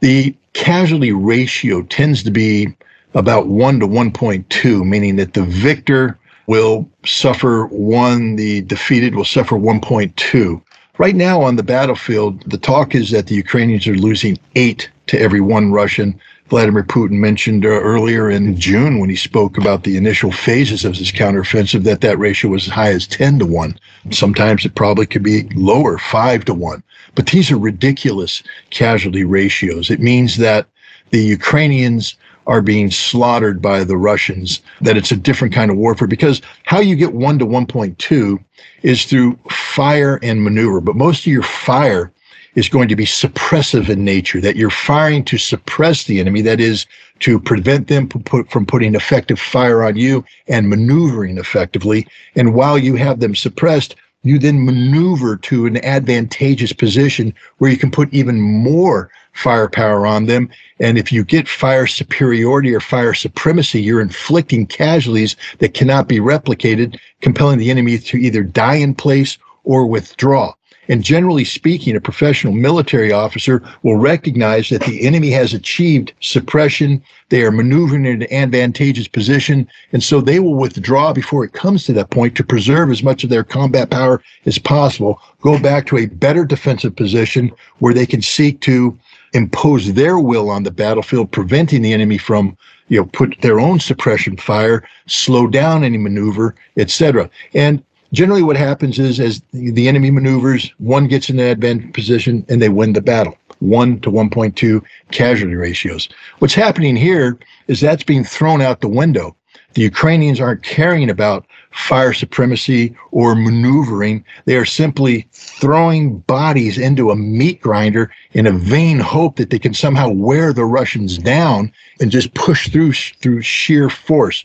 the 0.00 0.36
casualty 0.52 1.12
ratio 1.12 1.82
tends 1.82 2.22
to 2.22 2.30
be 2.30 2.74
about 3.14 3.48
1 3.48 3.80
to 3.80 3.86
1.2, 3.86 4.86
meaning 4.86 5.16
that 5.16 5.34
the 5.34 5.42
victor 5.42 6.18
will 6.46 6.88
suffer 7.04 7.66
one, 7.66 8.36
the 8.36 8.62
defeated 8.62 9.14
will 9.14 9.24
suffer 9.24 9.56
1.2. 9.56 10.62
Right 10.98 11.14
now 11.14 11.40
on 11.42 11.56
the 11.56 11.62
battlefield, 11.62 12.42
the 12.50 12.58
talk 12.58 12.94
is 12.94 13.10
that 13.10 13.26
the 13.26 13.34
Ukrainians 13.34 13.86
are 13.86 13.94
losing 13.94 14.38
eight 14.56 14.90
to 15.08 15.20
every 15.20 15.40
one 15.40 15.72
Russian. 15.72 16.18
Vladimir 16.48 16.82
Putin 16.82 17.18
mentioned 17.18 17.66
uh, 17.66 17.68
earlier 17.68 18.30
in 18.30 18.58
June 18.58 18.98
when 18.98 19.10
he 19.10 19.16
spoke 19.16 19.58
about 19.58 19.84
the 19.84 19.98
initial 19.98 20.32
phases 20.32 20.82
of 20.84 20.96
his 20.96 21.12
counteroffensive 21.12 21.82
that 21.82 22.00
that 22.00 22.18
ratio 22.18 22.50
was 22.50 22.66
as 22.66 22.72
high 22.72 22.90
as 22.90 23.06
10 23.06 23.40
to 23.40 23.46
1. 23.46 23.78
Sometimes 24.10 24.64
it 24.64 24.74
probably 24.74 25.04
could 25.04 25.22
be 25.22 25.42
lower, 25.54 25.98
5 25.98 26.46
to 26.46 26.54
1. 26.54 26.82
But 27.14 27.26
these 27.26 27.50
are 27.50 27.58
ridiculous 27.58 28.42
casualty 28.70 29.24
ratios. 29.24 29.90
It 29.90 30.00
means 30.00 30.38
that 30.38 30.66
the 31.10 31.22
Ukrainians 31.22 32.16
are 32.46 32.62
being 32.62 32.90
slaughtered 32.90 33.60
by 33.60 33.84
the 33.84 33.98
Russians, 33.98 34.62
that 34.80 34.96
it's 34.96 35.12
a 35.12 35.16
different 35.16 35.52
kind 35.52 35.70
of 35.70 35.76
warfare 35.76 36.08
because 36.08 36.40
how 36.64 36.80
you 36.80 36.96
get 36.96 37.12
1 37.12 37.38
to 37.40 37.46
1.2 37.46 38.42
is 38.82 39.04
through 39.04 39.38
fire 39.50 40.18
and 40.22 40.42
maneuver. 40.42 40.80
But 40.80 40.96
most 40.96 41.26
of 41.26 41.32
your 41.32 41.42
fire 41.42 42.10
is 42.58 42.68
going 42.68 42.88
to 42.88 42.96
be 42.96 43.04
suppressive 43.04 43.88
in 43.88 44.04
nature, 44.04 44.40
that 44.40 44.56
you're 44.56 44.68
firing 44.68 45.24
to 45.24 45.38
suppress 45.38 46.04
the 46.04 46.18
enemy, 46.18 46.40
that 46.40 46.60
is, 46.60 46.86
to 47.20 47.38
prevent 47.38 47.86
them 47.86 48.08
from 48.08 48.66
putting 48.66 48.96
effective 48.96 49.38
fire 49.38 49.84
on 49.84 49.94
you 49.94 50.24
and 50.48 50.68
maneuvering 50.68 51.38
effectively. 51.38 52.04
And 52.34 52.54
while 52.54 52.76
you 52.76 52.96
have 52.96 53.20
them 53.20 53.36
suppressed, 53.36 53.94
you 54.24 54.40
then 54.40 54.64
maneuver 54.64 55.36
to 55.36 55.66
an 55.66 55.76
advantageous 55.84 56.72
position 56.72 57.32
where 57.58 57.70
you 57.70 57.76
can 57.76 57.92
put 57.92 58.12
even 58.12 58.40
more 58.40 59.08
firepower 59.34 60.04
on 60.04 60.26
them. 60.26 60.50
And 60.80 60.98
if 60.98 61.12
you 61.12 61.22
get 61.22 61.46
fire 61.46 61.86
superiority 61.86 62.74
or 62.74 62.80
fire 62.80 63.14
supremacy, 63.14 63.80
you're 63.80 64.00
inflicting 64.00 64.66
casualties 64.66 65.36
that 65.58 65.74
cannot 65.74 66.08
be 66.08 66.18
replicated, 66.18 66.98
compelling 67.20 67.60
the 67.60 67.70
enemy 67.70 67.98
to 67.98 68.16
either 68.16 68.42
die 68.42 68.74
in 68.74 68.96
place 68.96 69.38
or 69.62 69.86
withdraw. 69.86 70.52
And 70.88 71.04
generally 71.04 71.44
speaking, 71.44 71.94
a 71.94 72.00
professional 72.00 72.54
military 72.54 73.12
officer 73.12 73.62
will 73.82 73.96
recognize 73.96 74.70
that 74.70 74.82
the 74.82 75.06
enemy 75.06 75.30
has 75.30 75.52
achieved 75.52 76.14
suppression. 76.20 77.02
They 77.28 77.42
are 77.42 77.50
maneuvering 77.50 78.06
in 78.06 78.22
an 78.22 78.32
advantageous 78.32 79.06
position. 79.06 79.68
And 79.92 80.02
so 80.02 80.20
they 80.20 80.40
will 80.40 80.54
withdraw 80.54 81.12
before 81.12 81.44
it 81.44 81.52
comes 81.52 81.84
to 81.84 81.92
that 81.94 82.10
point 82.10 82.36
to 82.36 82.44
preserve 82.44 82.90
as 82.90 83.02
much 83.02 83.22
of 83.22 83.30
their 83.30 83.44
combat 83.44 83.90
power 83.90 84.22
as 84.46 84.58
possible, 84.58 85.20
go 85.42 85.60
back 85.60 85.86
to 85.86 85.98
a 85.98 86.06
better 86.06 86.44
defensive 86.44 86.96
position 86.96 87.52
where 87.80 87.94
they 87.94 88.06
can 88.06 88.22
seek 88.22 88.60
to 88.62 88.98
impose 89.34 89.92
their 89.92 90.18
will 90.18 90.50
on 90.50 90.62
the 90.62 90.70
battlefield, 90.70 91.30
preventing 91.30 91.82
the 91.82 91.92
enemy 91.92 92.18
from 92.18 92.56
you 92.88 92.98
know 92.98 93.04
put 93.06 93.38
their 93.42 93.60
own 93.60 93.78
suppression 93.78 94.36
fire, 94.36 94.88
slow 95.06 95.46
down 95.46 95.84
any 95.84 95.98
maneuver, 95.98 96.54
etc. 96.76 97.28
And 97.54 97.82
generally, 98.12 98.42
what 98.42 98.56
happens 98.56 98.98
is 98.98 99.20
as 99.20 99.42
the 99.52 99.88
enemy 99.88 100.10
maneuvers, 100.10 100.72
one 100.78 101.08
gets 101.08 101.28
in 101.30 101.38
an 101.38 101.46
advanced 101.46 101.92
position 101.92 102.44
and 102.48 102.60
they 102.60 102.68
win 102.68 102.92
the 102.92 103.00
battle. 103.00 103.36
1 103.60 104.00
to 104.00 104.10
1.2 104.10 104.84
casualty 105.10 105.56
ratios. 105.56 106.08
What's 106.38 106.54
happening 106.54 106.94
here 106.94 107.38
is 107.66 107.80
that's 107.80 108.04
being 108.04 108.24
thrown 108.24 108.62
out 108.62 108.80
the 108.80 108.88
window. 108.88 109.34
The 109.74 109.82
Ukrainians 109.82 110.40
aren't 110.40 110.62
caring 110.62 111.10
about 111.10 111.46
fire 111.70 112.12
supremacy 112.12 112.96
or 113.10 113.34
maneuvering. 113.34 114.24
They 114.44 114.56
are 114.56 114.64
simply 114.64 115.28
throwing 115.32 116.18
bodies 116.20 116.78
into 116.78 117.10
a 117.10 117.16
meat 117.16 117.60
grinder 117.60 118.10
in 118.32 118.46
a 118.46 118.52
vain 118.52 118.98
hope 118.98 119.36
that 119.36 119.50
they 119.50 119.58
can 119.58 119.74
somehow 119.74 120.08
wear 120.08 120.52
the 120.52 120.64
Russians 120.64 121.18
down 121.18 121.72
and 122.00 122.10
just 122.10 122.34
push 122.34 122.68
through 122.70 122.92
through 122.92 123.42
sheer 123.42 123.90
force. 123.90 124.44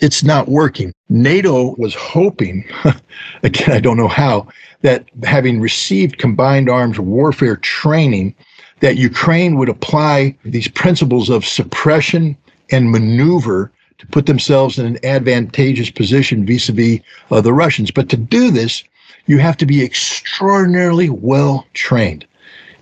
It's 0.00 0.24
not 0.24 0.48
working. 0.48 0.92
NATO 1.08 1.74
was 1.76 1.94
hoping, 1.94 2.64
again, 3.42 3.70
I 3.70 3.80
don't 3.80 3.96
know 3.96 4.08
how, 4.08 4.48
that 4.80 5.04
having 5.24 5.60
received 5.60 6.18
combined 6.18 6.70
arms 6.70 6.98
warfare 6.98 7.56
training, 7.56 8.34
that 8.80 8.96
Ukraine 8.96 9.56
would 9.56 9.68
apply 9.68 10.36
these 10.42 10.68
principles 10.68 11.28
of 11.28 11.44
suppression 11.44 12.36
and 12.70 12.90
maneuver 12.90 13.70
to 13.98 14.06
put 14.06 14.24
themselves 14.24 14.78
in 14.78 14.86
an 14.86 15.04
advantageous 15.04 15.90
position 15.90 16.46
vis-a-vis 16.46 17.00
uh, 17.30 17.42
the 17.42 17.52
Russians. 17.52 17.90
But 17.90 18.08
to 18.08 18.16
do 18.16 18.50
this, 18.50 18.82
you 19.26 19.36
have 19.36 19.58
to 19.58 19.66
be 19.66 19.84
extraordinarily 19.84 21.10
well 21.10 21.66
trained 21.74 22.26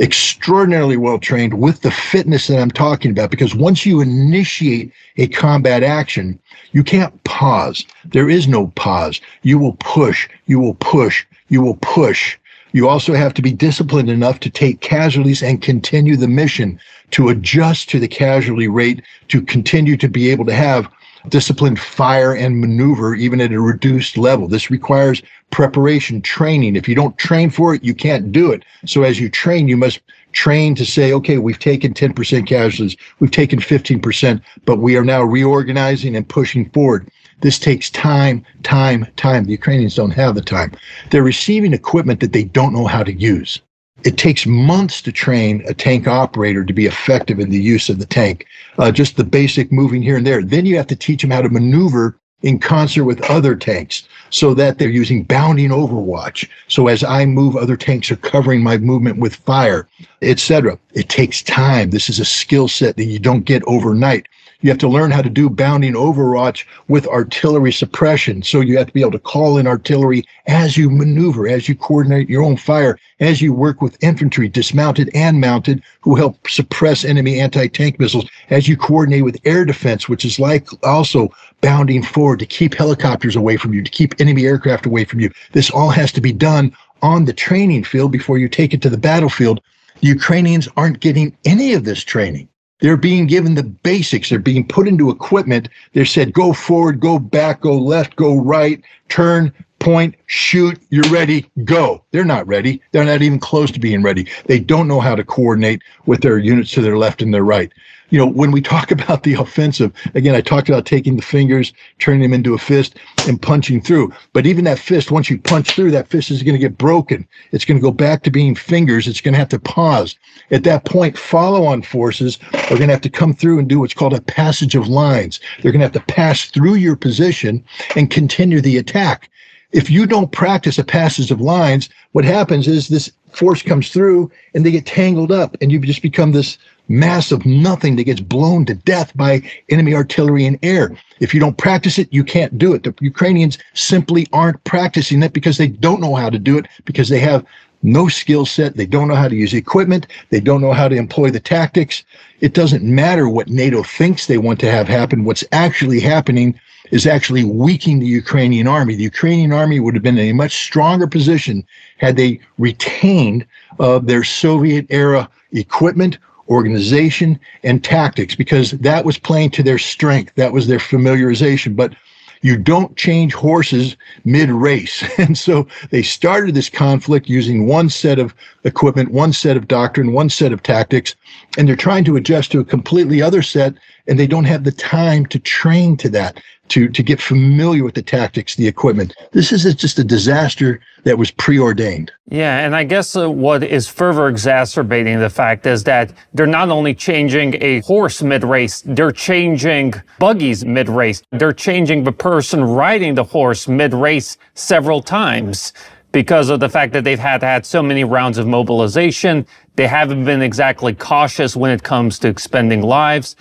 extraordinarily 0.01 0.97
well 0.97 1.19
trained 1.19 1.61
with 1.61 1.81
the 1.81 1.91
fitness 1.91 2.47
that 2.47 2.61
I'm 2.61 2.71
talking 2.71 3.11
about. 3.11 3.31
Because 3.31 3.55
once 3.55 3.85
you 3.85 4.01
initiate 4.01 4.93
a 5.17 5.27
combat 5.29 5.83
action, 5.83 6.39
you 6.73 6.85
can't 6.85 7.25
pause. 7.25 7.85
There 8.05 8.31
is 8.31 8.47
no 8.47 8.69
pause. 8.69 9.21
You 9.43 9.59
will 9.59 9.77
push, 9.81 10.29
you 10.47 10.61
will 10.61 10.75
push, 10.75 11.27
you 11.49 11.63
will 11.63 11.77
push. 11.77 12.39
You 12.73 12.89
also 12.89 13.15
have 13.15 13.33
to 13.35 13.43
be 13.43 13.53
disciplined 13.53 14.11
enough 14.11 14.41
to 14.41 14.51
take 14.51 14.81
casualties 14.81 15.43
and 15.43 15.63
continue 15.63 16.17
the 16.17 16.29
mission, 16.29 16.79
to 17.13 17.31
adjust 17.31 17.89
to 17.91 17.99
the 17.99 18.09
casualty 18.09 18.69
rate, 18.69 19.03
to 19.29 19.41
continue 19.41 19.97
to 19.97 20.09
be 20.09 20.31
able 20.31 20.45
to 20.45 20.55
have 20.55 20.89
disciplined 21.29 21.79
fire 21.79 22.35
and 22.35 22.61
maneuver 22.61 23.15
even 23.15 23.41
at 23.41 23.53
a 23.53 23.61
reduced 23.61 24.17
level. 24.17 24.49
This 24.49 24.71
requires 24.71 25.23
preparation, 25.51 26.23
training. 26.23 26.77
If 26.77 26.89
you 26.89 26.95
don't 26.95 27.17
train 27.19 27.51
for 27.51 27.75
it, 27.75 27.83
you 27.83 27.95
can't 27.95 28.33
do 28.33 28.53
it. 28.53 28.65
So 28.87 29.03
as 29.03 29.19
you 29.19 29.29
train, 29.29 29.69
you 29.69 29.77
must 29.77 30.01
train 30.33 30.75
to 30.75 30.85
say, 30.85 31.13
okay, 31.13 31.39
we've 31.39 31.59
taken 31.59 31.95
10% 31.95 32.47
casualties, 32.47 32.97
we've 33.19 33.31
taken 33.31 33.59
15%, 33.59 34.41
but 34.65 34.79
we 34.79 34.97
are 34.97 35.05
now 35.05 35.23
reorganizing 35.23 36.15
and 36.15 36.29
pushing 36.29 36.69
forward. 36.71 37.11
This 37.41 37.59
takes 37.59 37.89
time, 37.91 38.45
time, 38.63 39.07
time. 39.17 39.45
The 39.45 39.53
Ukrainians 39.53 39.95
don't 39.95 40.11
have 40.11 40.35
the 40.35 40.43
time. 40.43 40.73
They're 41.11 41.23
receiving 41.23 41.73
equipment 41.73 42.21
that 42.21 42.33
they 42.33 42.45
don't 42.45 42.75
know 42.75 42.87
how 42.87 43.05
to 43.05 43.13
use. 43.13 43.61
It 44.05 44.17
takes 44.17 44.47
months 44.47 45.03
to 45.03 45.13
train 45.13 45.65
a 45.67 45.75
tank 45.75 46.07
operator 46.07 46.65
to 46.65 46.73
be 46.73 46.87
effective 46.87 47.41
in 47.41 47.51
the 47.51 47.61
use 47.61 47.89
of 47.89 47.99
the 47.99 48.07
tank. 48.07 48.47
Uh, 48.79 48.93
just 48.93 49.17
the 49.17 49.25
basic 49.25 49.73
moving 49.73 50.03
here 50.03 50.17
and 50.17 50.27
there. 50.27 50.43
Then 50.43 50.67
you 50.67 50.77
have 50.77 50.87
to 50.89 50.97
teach 50.97 51.23
them 51.23 51.33
how 51.33 51.43
to 51.43 51.49
maneuver 51.49 52.17
in 52.43 52.61
concert 52.61 53.05
with 53.05 53.21
other 53.23 53.57
tanks 53.57 54.05
so 54.31 54.55
that 54.55 54.79
they're 54.79 54.89
using 54.89 55.25
bounding 55.25 55.71
overwatch. 55.71 56.49
So 56.69 56.87
as 56.87 57.03
I 57.03 57.25
move, 57.27 57.57
other 57.57 57.77
tanks 57.77 58.11
are 58.13 58.17
covering 58.17 58.63
my 58.63 58.79
movement 58.79 59.19
with 59.19 59.35
fire, 59.35 59.89
etc. 60.23 60.79
It 60.93 61.09
takes 61.09 61.43
time. 61.43 61.91
This 61.91 62.09
is 62.09 62.21
a 62.21 62.25
skill 62.25 62.69
set 62.69 62.97
that 62.97 63.07
you 63.07 63.19
don't 63.19 63.45
get 63.45 63.65
overnight. 63.67 64.29
You 64.61 64.71
have 64.71 64.79
to 64.79 64.89
learn 64.89 65.13
how 65.13 65.23
to 65.23 65.31
do 65.31 65.49
bounding 65.49 65.93
overwatch 65.93 66.65
with 66.89 67.07
artillery 67.07 67.71
suppression. 67.71 68.43
So 68.43 68.61
you 68.61 68.77
have 68.77 68.89
to 68.89 68.93
be 68.93 69.03
able 69.03 69.13
to 69.13 69.21
call 69.21 69.57
in 69.57 69.69
artillery 69.69 70.25
as 70.49 70.77
you 70.77 70.91
maneuver, 70.91 71.47
as 71.47 71.69
you 71.69 71.77
coordinate 71.77 72.29
your 72.29 72.43
own 72.43 72.57
fire, 72.57 72.99
as 73.21 73.41
you 73.41 73.53
work 73.53 73.81
with 73.81 74.03
infantry, 74.03 74.49
dismounted 74.49 75.11
and 75.15 75.41
mounted, 75.41 75.81
who 76.01 76.17
help 76.17 76.49
suppress 76.49 77.05
enemy 77.05 77.39
anti-tank 77.39 78.01
missiles, 78.01 78.29
as 78.51 78.67
you 78.67 78.77
coordinate 78.77 79.23
with 79.23 79.41
air 79.45 79.65
defense, 79.65 80.09
which 80.09 80.25
is 80.25 80.41
like 80.41 80.67
also 80.85 81.33
bounding 81.61 82.03
forward 82.03 82.41
to 82.41 82.47
keep 82.47 82.75
helicopters 82.75 83.37
away 83.37 83.57
from 83.57 83.73
you, 83.73 83.85
to 83.85 83.91
keep 83.93 84.21
enemy 84.21 84.45
aircraft 84.45 84.87
away 84.87 85.05
from 85.05 85.21
you. 85.21 85.31
This 85.53 85.71
all 85.71 85.91
has 85.91 86.11
to 86.13 86.21
be 86.21 86.33
done 86.33 86.77
on 87.01 87.27
the 87.27 87.33
training 87.33 87.85
field 87.85 88.11
before 88.11 88.39
you 88.39 88.49
take 88.49 88.75
it 88.75 88.83
to 88.83 88.91
the 88.91 88.99
battlefield. 88.99 89.61
The 90.01 90.09
Ukrainians 90.09 90.69
aren't 90.77 90.99
getting 90.99 91.37
any 91.45 91.75
of 91.75 91.85
this 91.85 92.03
training. 92.03 92.49
They're 92.81 92.97
being 92.97 93.27
given 93.27 93.55
the 93.55 93.65
basics. 93.65 94.31
They're 94.31 94.39
being 94.39 94.67
put 94.67 94.87
into 94.87 95.11
equipment. 95.11 95.69
They're 95.93 96.05
said, 96.05 96.33
go 96.33 96.53
forward, 96.53 97.01
go 97.01 97.19
back, 97.19 97.63
go 97.63 97.77
left, 97.77 98.17
go 98.17 98.37
right, 98.37 98.81
turn, 99.09 99.53
point, 99.79 100.15
shoot, 100.27 100.81
you're 100.91 101.09
ready, 101.11 101.51
go. 101.65 102.03
They're 102.11 102.25
not 102.25 102.47
ready. 102.47 102.83
They're 102.93 103.05
not 103.05 103.23
even 103.23 103.39
close 103.39 103.71
to 103.73 103.81
being 103.81 104.03
ready. 104.03 104.27
They 104.47 104.59
don't 104.59 104.89
know 104.89 105.01
how 105.01 105.15
to 105.15 105.25
coordinate 105.25 105.83
with 106.07 106.23
their 106.23 106.39
units 106.39 106.73
to 106.73 106.81
their 106.81 106.97
left 106.97 107.23
and 107.23 107.33
their 107.33 107.45
right 107.45 107.73
you 108.11 108.19
know, 108.19 108.27
when 108.27 108.51
we 108.51 108.61
talk 108.61 108.91
about 108.99 109.23
the 109.23 109.35
offensive, 109.35 109.93
again, 110.15 110.35
I 110.35 110.41
talked 110.41 110.69
about 110.69 110.87
taking 110.87 111.17
the 111.17 111.23
fingers, 111.23 111.73
turning 111.99 112.23
them 112.23 112.33
into 112.33 112.55
a 112.55 112.59
fist, 112.59 112.97
and 113.27 113.41
punching 113.41 113.83
through. 113.83 114.13
But 114.33 114.47
even 114.47 114.65
that 114.65 114.79
fist, 114.79 115.11
once 115.11 115.31
you 115.31 115.39
punch 115.39 115.73
through, 115.73 115.91
that 115.93 116.09
fist 116.09 116.31
is 116.31 116.43
going 116.43 116.55
to 116.55 116.59
get 116.59 116.79
broken. 116.79 117.27
It's 117.53 117.65
going 117.65 117.79
to 117.79 117.83
go 117.83 117.91
back 117.91 118.23
to 118.23 118.31
being 118.31 118.55
fingers. 118.55 119.07
It's 119.07 119.21
going 119.21 119.35
to 119.35 119.39
have 119.39 119.49
to 119.51 119.59
pause. 119.59 120.17
At 120.51 120.65
that 120.65 120.85
point, 120.85 121.19
follow 121.19 121.65
on 121.65 121.83
forces 121.83 122.39
are 122.53 122.77
going 122.77 122.89
to 122.89 122.95
have 122.95 123.01
to 123.03 123.11
come 123.11 123.35
through 123.35 123.59
and 123.59 123.69
do 123.69 123.81
what's 123.81 123.95
called 123.95 124.15
a 124.15 124.21
passage 124.21 124.75
of 124.75 124.89
lines. 124.89 125.41
They're 125.63 125.73
going 125.73 125.81
to 125.81 125.87
have 125.87 126.07
to 126.07 126.15
pass 126.15 126.45
through 126.47 126.75
your 126.75 126.97
position 126.97 127.65
and 127.97 128.11
continue 128.11 128.61
the 128.61 128.79
attack. 128.79 129.31
If 129.73 129.91
you 129.91 130.07
don't 130.07 130.33
practice 130.33 130.79
a 130.79 130.85
passage 130.85 131.31
of 131.31 131.41
lines, 131.43 131.91
what 132.13 132.25
happens 132.25 132.67
is 132.67 132.89
this 132.89 133.13
force 133.33 133.63
comes 133.63 133.91
through 133.91 134.31
and 134.55 134.65
they 134.65 134.71
get 134.71 134.87
tangled 134.87 135.31
up 135.31 135.57
and 135.61 135.71
you 135.71 135.79
just 135.81 136.01
become 136.01 136.33
this 136.33 136.57
mass 136.89 137.31
of 137.31 137.45
nothing 137.45 137.97
that 137.97 138.05
gets 138.05 138.21
blown 138.21 138.65
to 138.65 138.75
death 138.75 139.15
by 139.15 139.43
enemy 139.69 139.95
artillery 139.95 140.47
and 140.47 140.59
air. 140.63 140.97
If 141.21 141.35
you 141.35 141.41
don't 141.41 141.59
practice 141.59 141.99
it, 141.99 142.09
you 142.11 142.25
can't 142.25 142.57
do 142.57 142.73
it. 142.73 142.83
The 142.83 142.95
Ukrainians 143.01 143.59
simply 143.75 144.27
aren't 144.33 144.65
practicing 144.65 145.23
it 145.23 145.35
because 145.35 145.59
they 145.59 145.69
don't 145.69 146.01
know 146.01 146.15
how 146.15 146.31
to 146.31 146.39
do 146.39 146.57
it 146.57 146.67
because 146.87 147.11
they 147.11 147.21
have 147.21 147.45
no 147.83 148.09
skill 148.09 148.47
set. 148.47 148.77
They 148.77 148.87
don't 148.87 149.07
know 149.07 149.15
how 149.15 149.29
to 149.29 149.37
use 149.37 149.53
equipment. 149.53 150.07
They 150.31 150.41
don't 150.41 150.63
know 150.63 150.73
how 150.73 150.89
to 150.89 150.97
employ 150.97 151.31
the 151.31 151.41
tactics. 151.41 152.05
It 152.41 152.55
doesn't 152.55 152.83
matter 152.83 153.29
what 153.29 153.49
NATO 153.49 153.83
thinks 153.83 154.27
they 154.27 154.39
want 154.39 154.61
to 154.61 154.71
have 154.71 154.89
happen. 154.89 155.25
What's 155.25 155.45
actually 155.53 156.01
happening 156.01 156.59
is 156.91 157.07
actually 157.07 157.45
weakening 157.45 158.01
the 158.01 158.07
Ukrainian 158.07 158.67
army. 158.67 158.95
The 158.95 159.03
Ukrainian 159.03 159.53
army 159.53 159.81
would 159.81 159.95
have 159.95 160.03
been 160.03 160.19
in 160.19 160.31
a 160.31 160.35
much 160.35 160.65
stronger 160.65 161.07
position 161.07 161.67
had 161.99 162.17
they 162.17 162.41
retained 162.59 163.47
uh, 163.79 163.99
their 163.99 164.25
Soviet 164.25 164.87
era 164.91 165.29
equipment 165.53 166.19
organization, 166.49 167.39
and 167.63 167.85
tactics 167.85 168.35
because 168.35 168.73
that 168.73 169.05
was 169.05 169.19
playing 169.19 169.51
to 169.51 169.63
their 169.63 169.79
strength. 169.79 170.35
That 170.37 170.53
was 170.53 170.67
their 170.67 170.79
familiarization. 170.79 171.77
But 171.77 171.95
you 172.41 172.57
don't 172.57 172.97
change 172.97 173.35
horses 173.35 173.97
mid 174.25 174.49
race. 174.51 175.05
And 175.19 175.37
so 175.37 175.67
they 175.91 176.03
started 176.03 176.55
this 176.55 176.71
conflict 176.71 177.29
using 177.29 177.67
one 177.67 177.91
set 177.91 178.19
of 178.19 178.35
equipment, 178.65 179.11
one 179.11 179.33
set 179.33 179.57
of 179.57 179.69
doctrine, 179.69 180.13
one 180.13 180.31
set 180.31 180.53
of 180.53 180.63
tactics, 180.63 181.17
and 181.59 181.69
they're 181.69 181.77
trying 181.77 182.05
to 182.05 182.17
adjust 182.17 182.53
to 182.53 182.61
a 182.61 182.65
completely 182.65 183.21
other 183.21 183.43
set, 183.43 183.75
and 184.07 184.19
they 184.19 184.27
don't 184.27 184.45
have 184.45 184.65
the 184.65 184.73
time 184.73 185.27
to 185.27 185.39
train 185.39 185.97
to 185.99 186.09
that 186.11 186.41
to 186.71 186.89
to 186.89 187.03
get 187.03 187.21
familiar 187.21 187.85
with 187.85 187.95
the 187.95 188.03
tactics, 188.03 188.57
the 188.57 188.67
equipment. 188.67 189.15
This 189.33 189.53
is 189.53 189.75
just 189.75 189.99
a 189.99 190.05
disaster 190.05 190.81
that 191.05 191.19
was 191.19 191.31
preordained. 191.31 192.13
Yeah, 192.29 192.59
and 192.59 192.77
I 192.77 192.85
guess 192.85 193.17
uh, 193.17 193.31
what 193.31 193.63
is 193.63 193.89
further 193.89 194.29
exacerbating 194.29 195.19
the 195.21 195.31
fact 195.31 195.67
is 195.67 195.85
that 195.85 196.13
they're 196.35 196.47
not 196.47 196.69
only 196.69 196.95
changing 196.95 197.63
a 197.63 197.81
horse 197.81 198.23
mid-race, 198.23 198.83
they're 198.85 199.13
changing 199.13 199.95
buggies 200.19 200.65
mid-race. 200.65 201.23
They're 201.33 201.53
changing 201.53 202.05
the 202.05 202.13
person 202.13 202.63
riding 202.63 203.15
the 203.15 203.25
horse 203.25 203.69
mid-race 203.69 204.37
several 204.55 205.03
times 205.03 205.73
because 206.13 206.49
of 206.49 206.61
the 206.61 206.69
fact 206.69 206.93
that 206.93 207.05
they've 207.05 207.19
had 207.19 207.43
had 207.43 207.67
so 207.67 207.83
many 207.83 208.03
rounds 208.05 208.39
of 208.39 208.47
mobilization. 208.47 209.47
They 209.77 209.87
haven't 209.87 210.25
been 210.25 210.43
exactly 210.43 210.95
cautious 210.95 211.55
when 211.55 211.71
it 211.71 211.83
comes 211.83 212.19
to 212.21 212.29
expending 212.29 212.83
lives. 212.83 213.37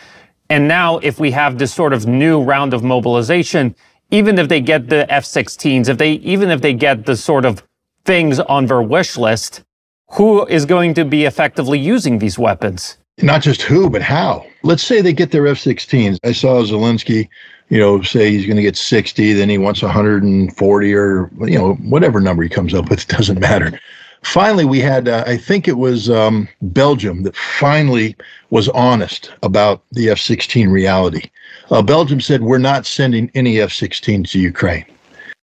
And 0.50 0.68
now 0.68 0.98
if 1.00 1.20
we 1.20 1.32
have 1.32 1.58
this 1.58 1.74
sort 1.74 1.94
of 1.94 2.06
new 2.06 2.42
round 2.42 2.74
of 2.74 2.84
mobilization, 2.84 3.76
even 4.12 4.40
if 4.40 4.48
they 4.48 4.62
get 4.62 4.90
the 4.90 5.12
F-16s, 5.12 5.90
if 5.90 5.98
they, 5.98 6.14
even 6.14 6.50
if 6.50 6.62
they 6.62 6.74
get 6.74 7.06
the 7.06 7.18
sort 7.18 7.46
of 7.46 7.64
things 8.06 8.40
on 8.40 8.66
their 8.68 8.82
wish 8.82 9.18
list, 9.18 9.64
who 10.12 10.46
is 10.46 10.66
going 10.66 10.94
to 10.94 11.04
be 11.04 11.26
effectively 11.26 11.78
using 11.78 12.20
these 12.20 12.40
weapons? 12.40 12.98
Not 13.22 13.42
just 13.42 13.62
who, 13.64 13.90
but 13.90 14.02
how. 14.02 14.46
Let's 14.64 14.84
say 14.84 15.02
they 15.02 15.12
get 15.12 15.32
their 15.32 15.48
F 15.48 15.58
16s. 15.58 16.18
I 16.24 16.32
saw 16.32 16.62
Zelensky, 16.62 17.28
you 17.70 17.80
know, 17.80 18.02
say 18.02 18.32
he's 18.32 18.46
going 18.46 18.58
to 18.58 18.62
get 18.62 18.78
60, 18.78 19.34
then 19.34 19.50
he 19.50 19.58
wants 19.58 19.82
140 19.82 20.94
or, 20.94 21.30
you 21.42 21.58
know, 21.58 21.74
whatever 21.76 22.22
number 22.22 22.44
he 22.44 22.50
comes 22.50 22.74
up 22.74 22.90
with, 22.90 23.02
it 23.02 23.08
doesn't 23.18 23.40
matter. 23.40 23.80
Finally, 24.28 24.66
we 24.66 24.82
had, 24.82 25.08
uh, 25.08 25.24
I 25.26 25.38
think 25.38 25.70
it 25.70 25.78
was 25.78 26.10
um, 26.10 26.50
Belgium 26.62 27.24
that 27.24 27.36
finally 27.36 28.14
was 28.50 28.68
honest 28.70 29.32
about 29.42 29.84
the 29.94 30.10
F 30.10 30.20
16 30.20 30.70
reality. 30.70 31.30
Uh, 31.72 31.82
Belgium 31.82 32.20
said, 32.20 32.44
We're 32.44 32.58
not 32.58 32.86
sending 32.86 33.32
any 33.36 33.62
F 33.62 33.70
16s 33.70 34.30
to 34.32 34.40
Ukraine. 34.40 34.86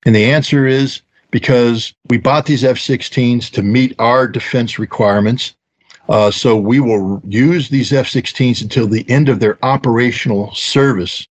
And 0.05 0.15
the 0.15 0.24
answer 0.24 0.65
is 0.65 1.01
because 1.32 1.93
we 2.09 2.17
bought 2.17 2.45
these 2.45 2.63
F 2.63 2.78
16s 2.78 3.49
to 3.51 3.61
meet 3.61 3.93
our 3.99 4.26
defense 4.26 4.80
requirements. 4.80 5.53
Uh, 6.07 6.32
so 6.32 6.55
we 6.55 6.80
will 6.80 7.22
use 7.28 7.67
these 7.67 7.91
F 7.91 8.07
16s 8.07 8.61
until 8.61 8.88
the 8.88 9.07
end 9.09 9.28
of 9.28 9.41
their 9.41 9.63
operational 9.65 10.55
service, 10.55 11.28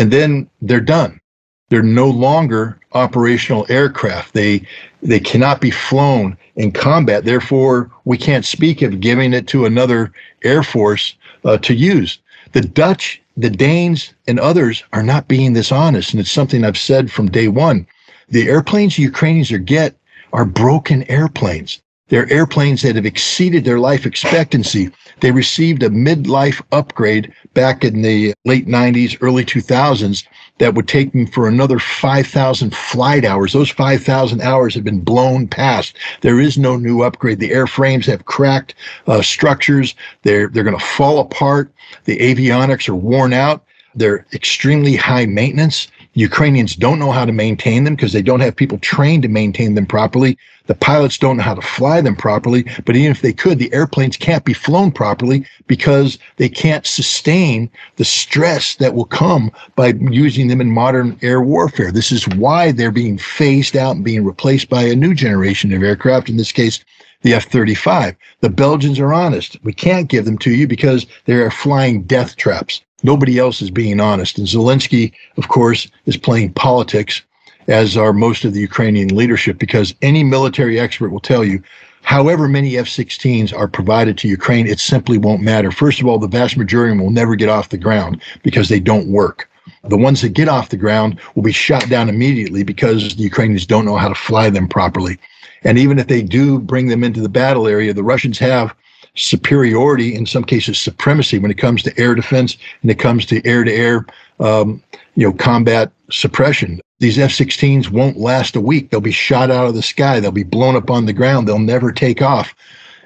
and 0.00 0.10
then 0.10 0.50
they're 0.60 0.80
done. 0.80 1.20
They're 1.68 1.84
no 1.84 2.10
longer 2.10 2.80
operational 2.94 3.64
aircraft. 3.68 4.34
They 4.34 4.66
they 5.02 5.20
cannot 5.20 5.60
be 5.60 5.70
flown 5.70 6.36
in 6.56 6.72
combat. 6.72 7.24
Therefore, 7.24 7.90
we 8.04 8.18
can't 8.18 8.44
speak 8.44 8.82
of 8.82 9.00
giving 9.00 9.32
it 9.32 9.46
to 9.48 9.64
another 9.64 10.12
air 10.44 10.62
force 10.62 11.14
uh, 11.44 11.58
to 11.58 11.74
use. 11.74 12.18
The 12.52 12.60
Dutch, 12.60 13.22
the 13.36 13.50
Danes, 13.50 14.12
and 14.26 14.38
others 14.38 14.84
are 14.92 15.02
not 15.02 15.28
being 15.28 15.52
this 15.52 15.72
honest, 15.72 16.12
and 16.12 16.20
it's 16.20 16.30
something 16.30 16.64
I've 16.64 16.78
said 16.78 17.10
from 17.10 17.30
day 17.30 17.48
one. 17.48 17.86
The 18.28 18.48
airplanes 18.48 18.98
Ukrainians 18.98 19.50
are 19.52 19.58
get 19.58 19.96
are 20.32 20.44
broken 20.44 21.02
airplanes. 21.10 21.80
They're 22.08 22.30
airplanes 22.32 22.82
that 22.82 22.96
have 22.96 23.06
exceeded 23.06 23.64
their 23.64 23.78
life 23.78 24.04
expectancy. 24.04 24.90
They 25.20 25.30
received 25.30 25.82
a 25.82 25.90
midlife 25.90 26.60
upgrade 26.72 27.32
back 27.54 27.84
in 27.84 28.02
the 28.02 28.34
late 28.44 28.66
90s, 28.66 29.16
early 29.20 29.44
2000s 29.44 30.24
that 30.60 30.74
would 30.74 30.86
take 30.86 31.12
them 31.12 31.26
for 31.26 31.48
another 31.48 31.78
5,000 31.78 32.76
flight 32.76 33.24
hours. 33.24 33.54
Those 33.54 33.70
5,000 33.70 34.42
hours 34.42 34.74
have 34.74 34.84
been 34.84 35.00
blown 35.00 35.48
past. 35.48 35.96
There 36.20 36.38
is 36.38 36.58
no 36.58 36.76
new 36.76 37.02
upgrade. 37.02 37.40
The 37.40 37.50
airframes 37.50 38.04
have 38.04 38.26
cracked 38.26 38.74
uh, 39.06 39.22
structures. 39.22 39.94
They're, 40.22 40.48
they're 40.48 40.62
going 40.62 40.78
to 40.78 40.84
fall 40.84 41.18
apart. 41.18 41.72
The 42.04 42.18
avionics 42.18 42.90
are 42.90 42.94
worn 42.94 43.32
out. 43.32 43.64
They're 43.94 44.26
extremely 44.34 44.96
high 44.96 45.24
maintenance. 45.24 45.88
Ukrainians 46.14 46.74
don't 46.74 46.98
know 46.98 47.12
how 47.12 47.24
to 47.24 47.32
maintain 47.32 47.84
them 47.84 47.94
because 47.94 48.12
they 48.12 48.22
don't 48.22 48.40
have 48.40 48.56
people 48.56 48.78
trained 48.78 49.22
to 49.22 49.28
maintain 49.28 49.74
them 49.74 49.86
properly. 49.86 50.36
The 50.66 50.74
pilots 50.74 51.18
don't 51.18 51.36
know 51.36 51.42
how 51.42 51.54
to 51.54 51.62
fly 51.62 52.00
them 52.00 52.16
properly. 52.16 52.64
But 52.84 52.96
even 52.96 53.12
if 53.12 53.22
they 53.22 53.32
could, 53.32 53.58
the 53.58 53.72
airplanes 53.72 54.16
can't 54.16 54.44
be 54.44 54.52
flown 54.52 54.90
properly 54.90 55.46
because 55.68 56.18
they 56.36 56.48
can't 56.48 56.86
sustain 56.86 57.70
the 57.96 58.04
stress 58.04 58.74
that 58.76 58.94
will 58.94 59.04
come 59.04 59.52
by 59.76 59.94
using 60.10 60.48
them 60.48 60.60
in 60.60 60.70
modern 60.70 61.16
air 61.22 61.40
warfare. 61.40 61.92
This 61.92 62.10
is 62.10 62.26
why 62.28 62.72
they're 62.72 62.90
being 62.90 63.18
phased 63.18 63.76
out 63.76 63.94
and 63.94 64.04
being 64.04 64.24
replaced 64.24 64.68
by 64.68 64.82
a 64.82 64.96
new 64.96 65.14
generation 65.14 65.72
of 65.72 65.82
aircraft, 65.82 66.28
in 66.28 66.36
this 66.36 66.52
case, 66.52 66.84
the 67.22 67.34
F 67.34 67.44
35. 67.46 68.16
The 68.40 68.50
Belgians 68.50 68.98
are 68.98 69.12
honest. 69.12 69.58
We 69.62 69.72
can't 69.72 70.08
give 70.08 70.24
them 70.24 70.38
to 70.38 70.50
you 70.50 70.66
because 70.66 71.06
they 71.26 71.34
are 71.34 71.50
flying 71.50 72.02
death 72.02 72.36
traps. 72.36 72.82
Nobody 73.02 73.38
else 73.38 73.62
is 73.62 73.70
being 73.70 74.00
honest. 74.00 74.38
And 74.38 74.46
Zelensky, 74.46 75.12
of 75.36 75.48
course, 75.48 75.88
is 76.06 76.16
playing 76.16 76.52
politics, 76.54 77.22
as 77.68 77.96
are 77.96 78.12
most 78.12 78.44
of 78.44 78.52
the 78.52 78.60
Ukrainian 78.60 79.14
leadership, 79.14 79.58
because 79.58 79.94
any 80.02 80.24
military 80.24 80.78
expert 80.78 81.10
will 81.10 81.20
tell 81.20 81.44
you 81.44 81.62
however 82.02 82.48
many 82.48 82.76
F 82.76 82.86
16s 82.86 83.56
are 83.56 83.68
provided 83.68 84.18
to 84.18 84.28
Ukraine, 84.28 84.66
it 84.66 84.80
simply 84.80 85.18
won't 85.18 85.42
matter. 85.42 85.70
First 85.70 86.00
of 86.00 86.06
all, 86.06 86.18
the 86.18 86.26
vast 86.26 86.56
majority 86.56 86.98
will 86.98 87.10
never 87.10 87.36
get 87.36 87.48
off 87.48 87.68
the 87.68 87.78
ground 87.78 88.22
because 88.42 88.68
they 88.68 88.80
don't 88.80 89.08
work. 89.08 89.48
The 89.84 89.96
ones 89.96 90.20
that 90.22 90.30
get 90.30 90.48
off 90.48 90.70
the 90.70 90.76
ground 90.76 91.20
will 91.34 91.42
be 91.42 91.52
shot 91.52 91.88
down 91.88 92.08
immediately 92.08 92.64
because 92.64 93.16
the 93.16 93.22
Ukrainians 93.22 93.66
don't 93.66 93.84
know 93.84 93.96
how 93.96 94.08
to 94.08 94.14
fly 94.14 94.50
them 94.50 94.68
properly. 94.68 95.18
And 95.62 95.78
even 95.78 95.98
if 95.98 96.06
they 96.06 96.22
do 96.22 96.58
bring 96.58 96.88
them 96.88 97.04
into 97.04 97.20
the 97.20 97.28
battle 97.28 97.68
area, 97.68 97.92
the 97.92 98.02
Russians 98.02 98.38
have 98.38 98.74
superiority, 99.14 100.14
in 100.14 100.26
some 100.26 100.44
cases 100.44 100.78
supremacy, 100.78 101.38
when 101.38 101.50
it 101.50 101.58
comes 101.58 101.82
to 101.82 101.98
air 101.98 102.14
defense 102.14 102.56
and 102.82 102.90
it 102.90 102.98
comes 102.98 103.26
to 103.26 103.44
air-to-air, 103.46 104.06
um, 104.40 104.82
you 105.14 105.26
know, 105.26 105.32
combat 105.32 105.92
suppression. 106.10 106.80
These 106.98 107.18
F-16s 107.18 107.90
won't 107.90 108.18
last 108.18 108.56
a 108.56 108.60
week. 108.60 108.90
They'll 108.90 109.00
be 109.00 109.10
shot 109.10 109.50
out 109.50 109.66
of 109.66 109.74
the 109.74 109.82
sky. 109.82 110.20
They'll 110.20 110.32
be 110.32 110.42
blown 110.42 110.76
up 110.76 110.90
on 110.90 111.06
the 111.06 111.12
ground. 111.12 111.48
They'll 111.48 111.58
never 111.58 111.92
take 111.92 112.22
off. 112.22 112.54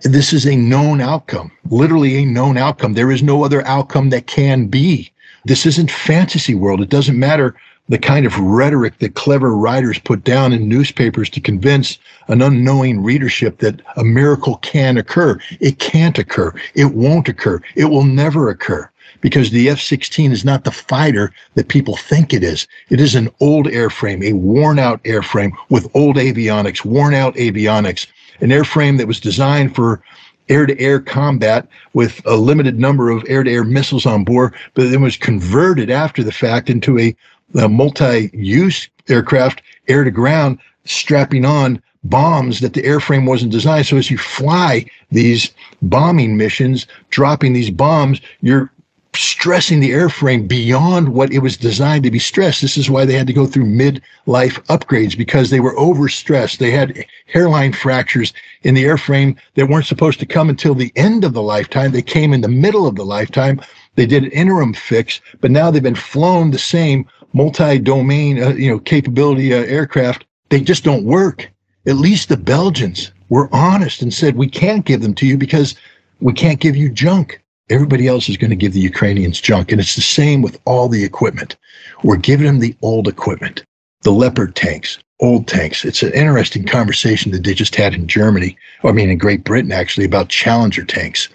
This 0.03 0.33
is 0.33 0.47
a 0.47 0.57
known 0.57 1.01
outcome, 1.01 1.51
literally 1.71 2.17
a 2.17 2.27
known 2.27 2.59
outcome. 2.59 2.95
There 2.95 3.11
is 3.11 3.23
no 3.23 3.45
other 3.45 3.67
outcome 3.67 4.11
that 4.11 4.27
can 4.27 4.67
be. 4.67 5.11
This 5.47 5.65
isn't 5.65 5.91
fantasy 5.91 6.55
world. 6.55 6.83
It 6.83 6.91
doesn't 6.91 7.19
matter 7.19 7.55
the 7.89 7.99
kind 7.99 8.25
of 8.25 8.39
rhetoric 8.39 8.99
that 8.99 9.15
clever 9.15 9.55
writers 9.55 9.99
put 9.99 10.25
down 10.25 10.53
in 10.53 10.69
newspapers 10.69 11.29
to 11.31 11.41
convince 11.41 11.99
an 12.29 12.41
unknowing 12.41 13.03
readership 13.03 13.59
that 13.59 13.81
a 13.97 14.05
miracle 14.05 14.57
can 14.57 14.97
occur. 14.97 15.39
It 15.61 15.79
can't 15.79 16.19
occur. 16.19 16.53
It 16.75 16.95
won't 16.95 17.29
occur. 17.29 17.61
It 17.75 17.87
will 17.87 18.05
never 18.05 18.49
occur 18.49 18.91
because 19.21 19.51
the 19.51 19.69
F 19.69 19.81
16 19.81 20.33
is 20.33 20.45
not 20.45 20.65
the 20.65 20.71
fighter 20.71 21.33
that 21.55 21.69
people 21.69 21.97
think 21.97 22.33
it 22.33 22.43
is. 22.43 22.67
It 22.89 23.01
is 23.01 23.15
an 23.15 23.31
old 23.41 23.67
airframe, 23.67 24.25
a 24.25 24.33
worn 24.33 24.79
out 24.79 25.03
airframe 25.05 25.53
with 25.69 25.89
old 25.95 26.17
avionics, 26.17 26.85
worn 26.85 27.15
out 27.15 27.35
avionics, 27.35 28.07
an 28.41 28.49
airframe 28.49 28.99
that 28.99 29.07
was 29.07 29.21
designed 29.21 29.75
for 29.75 30.03
air 30.49 30.67
to 30.67 30.79
air 30.79 31.01
combat 31.01 31.67
with 31.95 32.21
a 32.27 32.37
limited 32.37 32.79
number 32.79 33.11
of 33.11 33.25
air 33.29 33.43
to 33.43 33.51
air 33.51 33.65
missiles 33.65 34.05
on 34.07 34.25
board, 34.25 34.55
but 34.75 34.91
then 34.91 35.01
was 35.01 35.17
converted 35.17 35.91
after 35.91 36.23
the 36.23 36.33
fact 36.33 36.69
into 36.69 36.99
a 36.99 37.17
the 37.55 37.69
multi-use 37.69 38.89
aircraft, 39.09 39.63
air 39.89 40.05
to 40.05 40.11
ground, 40.11 40.59
strapping 40.85 41.45
on 41.45 41.81
bombs 42.05 42.61
that 42.61 42.75
the 42.75 42.83
airframe 42.83 43.27
wasn't 43.27 43.53
designed. 43.53 43.87
So 43.87 43.97
as 43.97 44.11
you 44.11 44.19
fly 44.19 44.85
these 45.11 45.51
bombing 45.81 46.37
missions, 46.37 46.87
dropping 47.09 47.55
these 47.55 47.71
bombs, 47.71 48.21
you're 48.43 48.71
stressing 49.17 49.79
the 49.79 49.93
airframe 49.93 50.49
beyond 50.49 51.09
what 51.09 51.33
it 51.33 51.39
was 51.39 51.57
designed 51.57 52.03
to 52.03 52.11
be 52.11 52.19
stressed. 52.19 52.61
This 52.61 52.77
is 52.77 52.91
why 52.91 53.05
they 53.05 53.15
had 53.15 53.29
to 53.29 53.33
go 53.33 53.47
through 53.47 53.67
mid-life 53.67 54.63
upgrades 54.65 55.17
because 55.17 55.51
they 55.51 55.61
were 55.61 55.77
overstressed. 55.77 56.59
They 56.59 56.73
had 56.73 57.07
hairline 57.27 57.73
fractures 57.73 58.33
in 58.65 58.75
the 58.75 58.85
airframe 58.85 59.37
that 59.55 59.69
weren't 59.69 59.87
supposed 59.87 60.19
to 60.19 60.27
come 60.27 60.51
until 60.51 60.75
the 60.75 60.93
end 60.97 61.23
of 61.23 61.33
the 61.33 61.43
lifetime. 61.43 61.93
They 61.93 62.03
came 62.03 62.33
in 62.33 62.41
the 62.41 62.49
middle 62.49 62.89
of 62.89 62.97
the 62.97 63.05
lifetime. 63.05 63.61
They 63.95 64.07
did 64.07 64.25
an 64.25 64.33
interim 64.33 64.75
fix, 64.75 65.21
but 65.41 65.53
now 65.53 65.71
they've 65.71 65.81
been 65.81 65.95
flown 65.95 66.51
the 66.51 66.59
same 66.59 67.07
multi-domain, 67.35 68.43
uh, 68.43 68.51
you 68.51 68.71
know, 68.71 68.79
capability 68.79 69.53
uh, 69.53 69.59
aircraft, 69.59 70.25
they 70.49 70.61
just 70.61 70.85
don't 70.85 71.05
work. 71.05 71.51
At 71.87 71.97
least 71.97 72.29
the 72.29 72.37
Belgians 72.37 73.13
were 73.29 73.49
honest 73.53 74.01
and 74.01 74.15
said, 74.15 74.37
we 74.37 74.49
can't 74.49 74.87
give 74.87 75.03
them 75.03 75.15
to 75.15 75.27
you 75.27 75.37
because 75.37 75.75
we 76.21 76.33
can't 76.33 76.61
give 76.61 76.77
you 76.77 76.89
junk. 76.89 77.43
Everybody 77.71 78.07
else 78.07 78.29
is 78.29 78.37
going 78.37 78.51
to 78.51 78.57
give 78.57 78.73
the 78.73 78.81
Ukrainians 78.81 79.41
junk. 79.41 79.73
And 79.73 79.81
it's 79.81 79.97
the 79.97 80.03
same 80.03 80.43
with 80.43 80.61
all 80.65 80.89
the 80.89 81.05
equipment. 81.05 81.57
We're 82.03 82.17
giving 82.17 82.47
them 82.47 82.61
the 82.61 82.77
old 82.83 83.09
equipment, 83.09 83.65
the 84.03 84.13
Leopard 84.13 84.55
tanks, 84.55 84.99
old 85.21 85.49
tanks. 85.49 85.85
It's 85.85 86.03
an 86.03 86.13
interesting 86.13 86.65
conversation 86.65 87.33
that 87.33 87.45
they 87.45 87.55
just 87.55 87.75
had 87.75 87.95
in 87.95 88.07
Germany, 88.07 88.57
I 88.85 88.93
mean, 88.93 89.11
in 89.11 89.19
Great 89.19 89.45
Britain, 89.45 89.73
actually, 89.73 90.05
about 90.07 90.29
Challenger 90.29 90.85
tanks. 90.85 91.29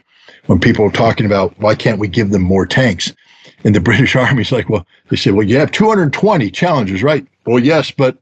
When 0.45 0.59
people 0.59 0.85
are 0.85 0.91
talking 0.91 1.25
about 1.25 1.57
why 1.59 1.75
can't 1.75 1.99
we 1.99 2.07
give 2.07 2.29
them 2.29 2.41
more 2.41 2.65
tanks? 2.65 3.13
And 3.63 3.75
the 3.75 3.79
British 3.89 4.15
Army's 4.15 4.51
like, 4.51 4.69
well, 4.69 4.85
they 5.09 5.15
said, 5.17 5.33
well, 5.33 5.45
you 5.45 5.57
have 5.57 5.71
220 5.71 6.51
Challengers, 6.51 7.03
right? 7.03 7.25
Well, 7.45 7.59
yes, 7.59 7.91
but 7.91 8.17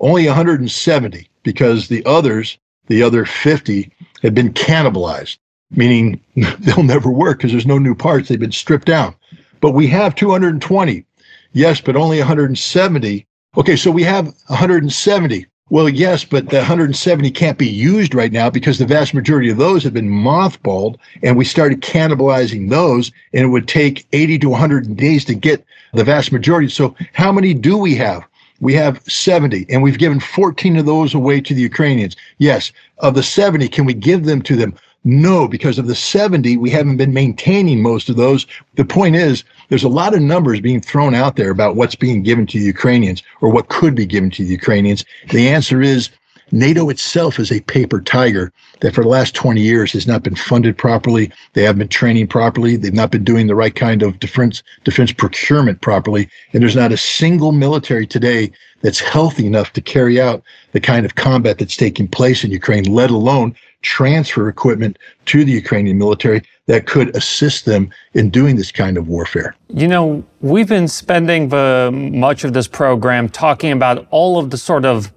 only 0.00 0.26
170 0.26 1.28
because 1.42 1.88
the 1.88 2.04
others, 2.06 2.58
the 2.86 3.02
other 3.02 3.24
50, 3.24 3.90
had 4.22 4.34
been 4.34 4.52
cannibalized, 4.52 5.38
meaning 5.70 6.20
they'll 6.60 6.82
never 6.82 7.10
work 7.10 7.38
because 7.38 7.52
there's 7.52 7.66
no 7.66 7.78
new 7.78 7.94
parts. 7.94 8.28
They've 8.28 8.38
been 8.38 8.52
stripped 8.52 8.86
down. 8.86 9.14
But 9.60 9.72
we 9.72 9.88
have 9.88 10.14
220. 10.14 11.04
Yes, 11.52 11.80
but 11.80 11.96
only 11.96 12.18
170. 12.18 13.26
Okay, 13.56 13.76
so 13.76 13.90
we 13.90 14.04
have 14.04 14.26
170. 14.46 15.46
Well, 15.70 15.88
yes, 15.88 16.24
but 16.24 16.48
the 16.48 16.56
170 16.56 17.30
can't 17.32 17.58
be 17.58 17.68
used 17.68 18.14
right 18.14 18.32
now 18.32 18.48
because 18.48 18.78
the 18.78 18.86
vast 18.86 19.12
majority 19.12 19.50
of 19.50 19.58
those 19.58 19.84
have 19.84 19.92
been 19.92 20.08
mothballed, 20.08 20.96
and 21.22 21.36
we 21.36 21.44
started 21.44 21.82
cannibalizing 21.82 22.70
those, 22.70 23.12
and 23.34 23.44
it 23.44 23.48
would 23.48 23.68
take 23.68 24.06
80 24.14 24.38
to 24.38 24.48
100 24.48 24.96
days 24.96 25.26
to 25.26 25.34
get 25.34 25.62
the 25.92 26.04
vast 26.04 26.32
majority. 26.32 26.70
So, 26.70 26.96
how 27.12 27.30
many 27.32 27.52
do 27.52 27.76
we 27.76 27.94
have? 27.96 28.24
We 28.60 28.72
have 28.74 29.02
70, 29.02 29.66
and 29.68 29.82
we've 29.82 29.98
given 29.98 30.20
14 30.20 30.78
of 30.78 30.86
those 30.86 31.12
away 31.12 31.42
to 31.42 31.54
the 31.54 31.60
Ukrainians. 31.60 32.16
Yes, 32.38 32.72
of 32.98 33.14
the 33.14 33.22
70, 33.22 33.68
can 33.68 33.84
we 33.84 33.92
give 33.92 34.24
them 34.24 34.40
to 34.42 34.56
them? 34.56 34.74
No, 35.10 35.48
because 35.48 35.78
of 35.78 35.86
the 35.86 35.94
70, 35.94 36.58
we 36.58 36.68
haven't 36.68 36.98
been 36.98 37.14
maintaining 37.14 37.80
most 37.80 38.10
of 38.10 38.16
those. 38.16 38.46
The 38.74 38.84
point 38.84 39.16
is, 39.16 39.42
there's 39.70 39.82
a 39.82 39.88
lot 39.88 40.12
of 40.12 40.20
numbers 40.20 40.60
being 40.60 40.82
thrown 40.82 41.14
out 41.14 41.36
there 41.36 41.50
about 41.50 41.76
what's 41.76 41.94
being 41.94 42.22
given 42.22 42.46
to 42.48 42.58
the 42.58 42.66
Ukrainians 42.66 43.22
or 43.40 43.48
what 43.48 43.68
could 43.68 43.94
be 43.94 44.04
given 44.04 44.30
to 44.32 44.44
the 44.44 44.50
Ukrainians. 44.50 45.06
The 45.30 45.48
answer 45.48 45.80
is 45.80 46.10
NATO 46.52 46.90
itself 46.90 47.38
is 47.38 47.50
a 47.50 47.60
paper 47.60 48.02
tiger 48.02 48.52
that 48.80 48.94
for 48.94 49.02
the 49.02 49.08
last 49.08 49.34
20 49.34 49.62
years 49.62 49.92
has 49.92 50.06
not 50.06 50.22
been 50.22 50.34
funded 50.34 50.76
properly. 50.76 51.32
They 51.54 51.62
haven't 51.62 51.78
been 51.78 51.88
training 51.88 52.26
properly. 52.26 52.76
They've 52.76 52.92
not 52.92 53.10
been 53.10 53.24
doing 53.24 53.46
the 53.46 53.54
right 53.54 53.74
kind 53.74 54.02
of 54.02 54.18
defense 54.18 54.62
defense 54.84 55.12
procurement 55.12 55.80
properly. 55.80 56.28
And 56.52 56.62
there's 56.62 56.76
not 56.76 56.92
a 56.92 56.98
single 56.98 57.52
military 57.52 58.06
today 58.06 58.52
that's 58.82 59.00
healthy 59.00 59.46
enough 59.46 59.72
to 59.72 59.80
carry 59.80 60.20
out 60.20 60.42
the 60.72 60.80
kind 60.80 61.06
of 61.06 61.14
combat 61.14 61.56
that's 61.56 61.78
taking 61.78 62.08
place 62.08 62.44
in 62.44 62.50
Ukraine, 62.50 62.84
let 62.84 63.10
alone 63.10 63.54
transfer 63.82 64.48
equipment 64.48 64.98
to 65.26 65.44
the 65.44 65.52
Ukrainian 65.52 65.98
military 65.98 66.42
that 66.66 66.86
could 66.86 67.14
assist 67.16 67.64
them 67.64 67.90
in 68.14 68.30
doing 68.30 68.56
this 68.56 68.72
kind 68.72 68.96
of 68.96 69.08
warfare. 69.08 69.54
You 69.68 69.88
know, 69.88 70.24
we've 70.40 70.68
been 70.68 70.88
spending 70.88 71.48
the 71.48 71.90
much 71.92 72.44
of 72.44 72.52
this 72.52 72.66
program 72.68 73.28
talking 73.28 73.72
about 73.72 74.06
all 74.10 74.38
of 74.38 74.50
the 74.50 74.58
sort 74.58 74.84
of 74.84 75.12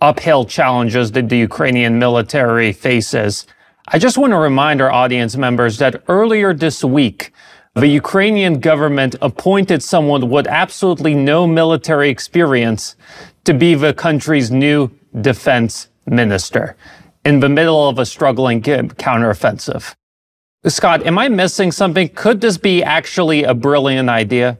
uphill 0.00 0.44
challenges 0.44 1.12
that 1.12 1.28
the 1.28 1.38
Ukrainian 1.38 1.98
military 1.98 2.72
faces. 2.72 3.46
I 3.88 3.98
just 3.98 4.18
want 4.18 4.32
to 4.32 4.38
remind 4.38 4.80
our 4.82 4.92
audience 4.92 5.36
members 5.36 5.78
that 5.78 6.02
earlier 6.08 6.52
this 6.52 6.84
week, 6.84 7.32
the 7.74 7.86
Ukrainian 7.86 8.60
government 8.60 9.16
appointed 9.22 9.82
someone 9.82 10.28
with 10.28 10.46
absolutely 10.46 11.14
no 11.14 11.46
military 11.46 12.10
experience 12.10 12.96
to 13.44 13.54
be 13.54 13.74
the 13.74 13.94
country's 13.94 14.50
new 14.50 14.90
defense 15.22 15.88
minister 16.06 16.76
in 17.24 17.40
the 17.40 17.48
middle 17.48 17.88
of 17.88 17.98
a 17.98 18.06
struggling 18.06 18.62
counteroffensive. 18.62 19.94
Scott, 20.66 21.04
am 21.06 21.18
I 21.18 21.28
missing 21.28 21.72
something? 21.72 22.08
Could 22.10 22.40
this 22.40 22.56
be 22.56 22.82
actually 22.82 23.44
a 23.44 23.54
brilliant 23.54 24.08
idea? 24.08 24.58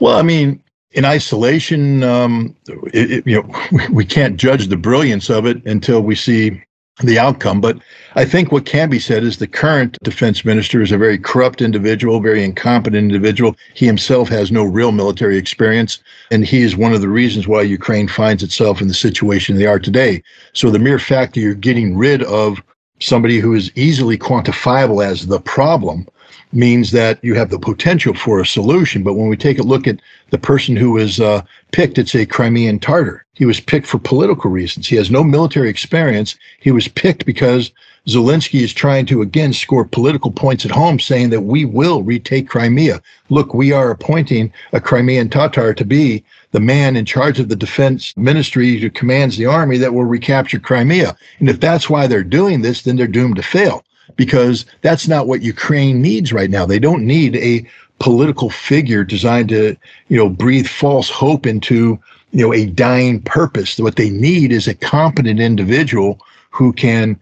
Well, 0.00 0.18
I 0.18 0.22
mean, 0.22 0.62
in 0.90 1.04
isolation, 1.04 2.02
um, 2.02 2.54
it, 2.92 3.10
it, 3.10 3.26
you 3.26 3.42
know, 3.42 3.66
we, 3.72 3.88
we 3.88 4.04
can't 4.04 4.36
judge 4.36 4.66
the 4.68 4.76
brilliance 4.76 5.30
of 5.30 5.46
it 5.46 5.64
until 5.64 6.02
we 6.02 6.14
see 6.14 6.62
the 7.00 7.18
outcome. 7.18 7.60
But 7.60 7.78
I 8.14 8.24
think 8.24 8.52
what 8.52 8.66
can 8.66 8.90
be 8.90 8.98
said 8.98 9.22
is 9.22 9.38
the 9.38 9.46
current 9.46 9.96
defense 10.02 10.44
minister 10.44 10.82
is 10.82 10.92
a 10.92 10.98
very 10.98 11.18
corrupt 11.18 11.62
individual, 11.62 12.20
very 12.20 12.44
incompetent 12.44 13.02
individual. 13.02 13.56
He 13.74 13.86
himself 13.86 14.28
has 14.28 14.52
no 14.52 14.64
real 14.64 14.92
military 14.92 15.38
experience, 15.38 16.02
and 16.30 16.44
he 16.44 16.62
is 16.62 16.76
one 16.76 16.92
of 16.92 17.00
the 17.00 17.08
reasons 17.08 17.48
why 17.48 17.62
Ukraine 17.62 18.08
finds 18.08 18.42
itself 18.42 18.80
in 18.80 18.88
the 18.88 18.94
situation 18.94 19.56
they 19.56 19.66
are 19.66 19.78
today. 19.78 20.22
So 20.52 20.70
the 20.70 20.78
mere 20.78 20.98
fact 20.98 21.34
that 21.34 21.40
you're 21.40 21.54
getting 21.54 21.96
rid 21.96 22.22
of 22.24 22.62
somebody 23.00 23.38
who 23.38 23.54
is 23.54 23.72
easily 23.74 24.18
quantifiable 24.18 25.04
as 25.04 25.26
the 25.26 25.40
problem 25.40 26.06
means 26.52 26.90
that 26.92 27.18
you 27.22 27.34
have 27.34 27.50
the 27.50 27.58
potential 27.58 28.14
for 28.14 28.40
a 28.40 28.46
solution. 28.46 29.02
But 29.02 29.14
when 29.14 29.28
we 29.28 29.36
take 29.36 29.58
a 29.58 29.62
look 29.62 29.86
at 29.86 30.00
the 30.30 30.38
person 30.38 30.76
who 30.76 30.92
was 30.92 31.20
uh, 31.20 31.42
picked, 31.72 31.98
it's 31.98 32.14
a 32.14 32.26
Crimean 32.26 32.78
Tartar. 32.78 33.24
He 33.34 33.46
was 33.46 33.60
picked 33.60 33.86
for 33.86 33.98
political 33.98 34.50
reasons. 34.50 34.86
He 34.86 34.96
has 34.96 35.10
no 35.10 35.24
military 35.24 35.70
experience. 35.70 36.36
He 36.60 36.70
was 36.70 36.88
picked 36.88 37.24
because 37.24 37.70
Zelensky 38.06 38.60
is 38.60 38.72
trying 38.72 39.06
to 39.06 39.22
again 39.22 39.52
score 39.52 39.84
political 39.84 40.30
points 40.30 40.64
at 40.64 40.70
home, 40.70 40.98
saying 40.98 41.30
that 41.30 41.42
we 41.42 41.64
will 41.64 42.02
retake 42.02 42.48
Crimea. 42.48 43.00
Look, 43.30 43.54
we 43.54 43.72
are 43.72 43.90
appointing 43.90 44.52
a 44.72 44.80
Crimean 44.80 45.28
Tatar 45.28 45.72
to 45.72 45.84
be 45.84 46.24
the 46.50 46.60
man 46.60 46.96
in 46.96 47.04
charge 47.04 47.38
of 47.38 47.48
the 47.48 47.56
defense 47.56 48.14
ministry 48.16 48.78
who 48.78 48.90
commands 48.90 49.36
the 49.36 49.46
army 49.46 49.78
that 49.78 49.94
will 49.94 50.04
recapture 50.04 50.58
Crimea. 50.58 51.16
And 51.38 51.48
if 51.48 51.60
that's 51.60 51.88
why 51.88 52.06
they're 52.06 52.24
doing 52.24 52.60
this, 52.60 52.82
then 52.82 52.96
they're 52.96 53.06
doomed 53.06 53.36
to 53.36 53.42
fail 53.42 53.84
because 54.16 54.64
that's 54.82 55.08
not 55.08 55.26
what 55.26 55.42
Ukraine 55.42 56.02
needs 56.02 56.32
right 56.32 56.50
now. 56.50 56.66
They 56.66 56.78
don't 56.78 57.06
need 57.06 57.36
a 57.36 57.66
political 57.98 58.50
figure 58.50 59.04
designed 59.04 59.48
to, 59.50 59.76
you 60.08 60.16
know, 60.16 60.28
breathe 60.28 60.66
false 60.66 61.08
hope 61.08 61.46
into, 61.46 61.98
you 62.32 62.44
know, 62.44 62.52
a 62.52 62.66
dying 62.66 63.22
purpose. 63.22 63.78
What 63.78 63.96
they 63.96 64.10
need 64.10 64.52
is 64.52 64.66
a 64.66 64.74
competent 64.74 65.40
individual 65.40 66.20
who 66.50 66.72
can 66.72 67.18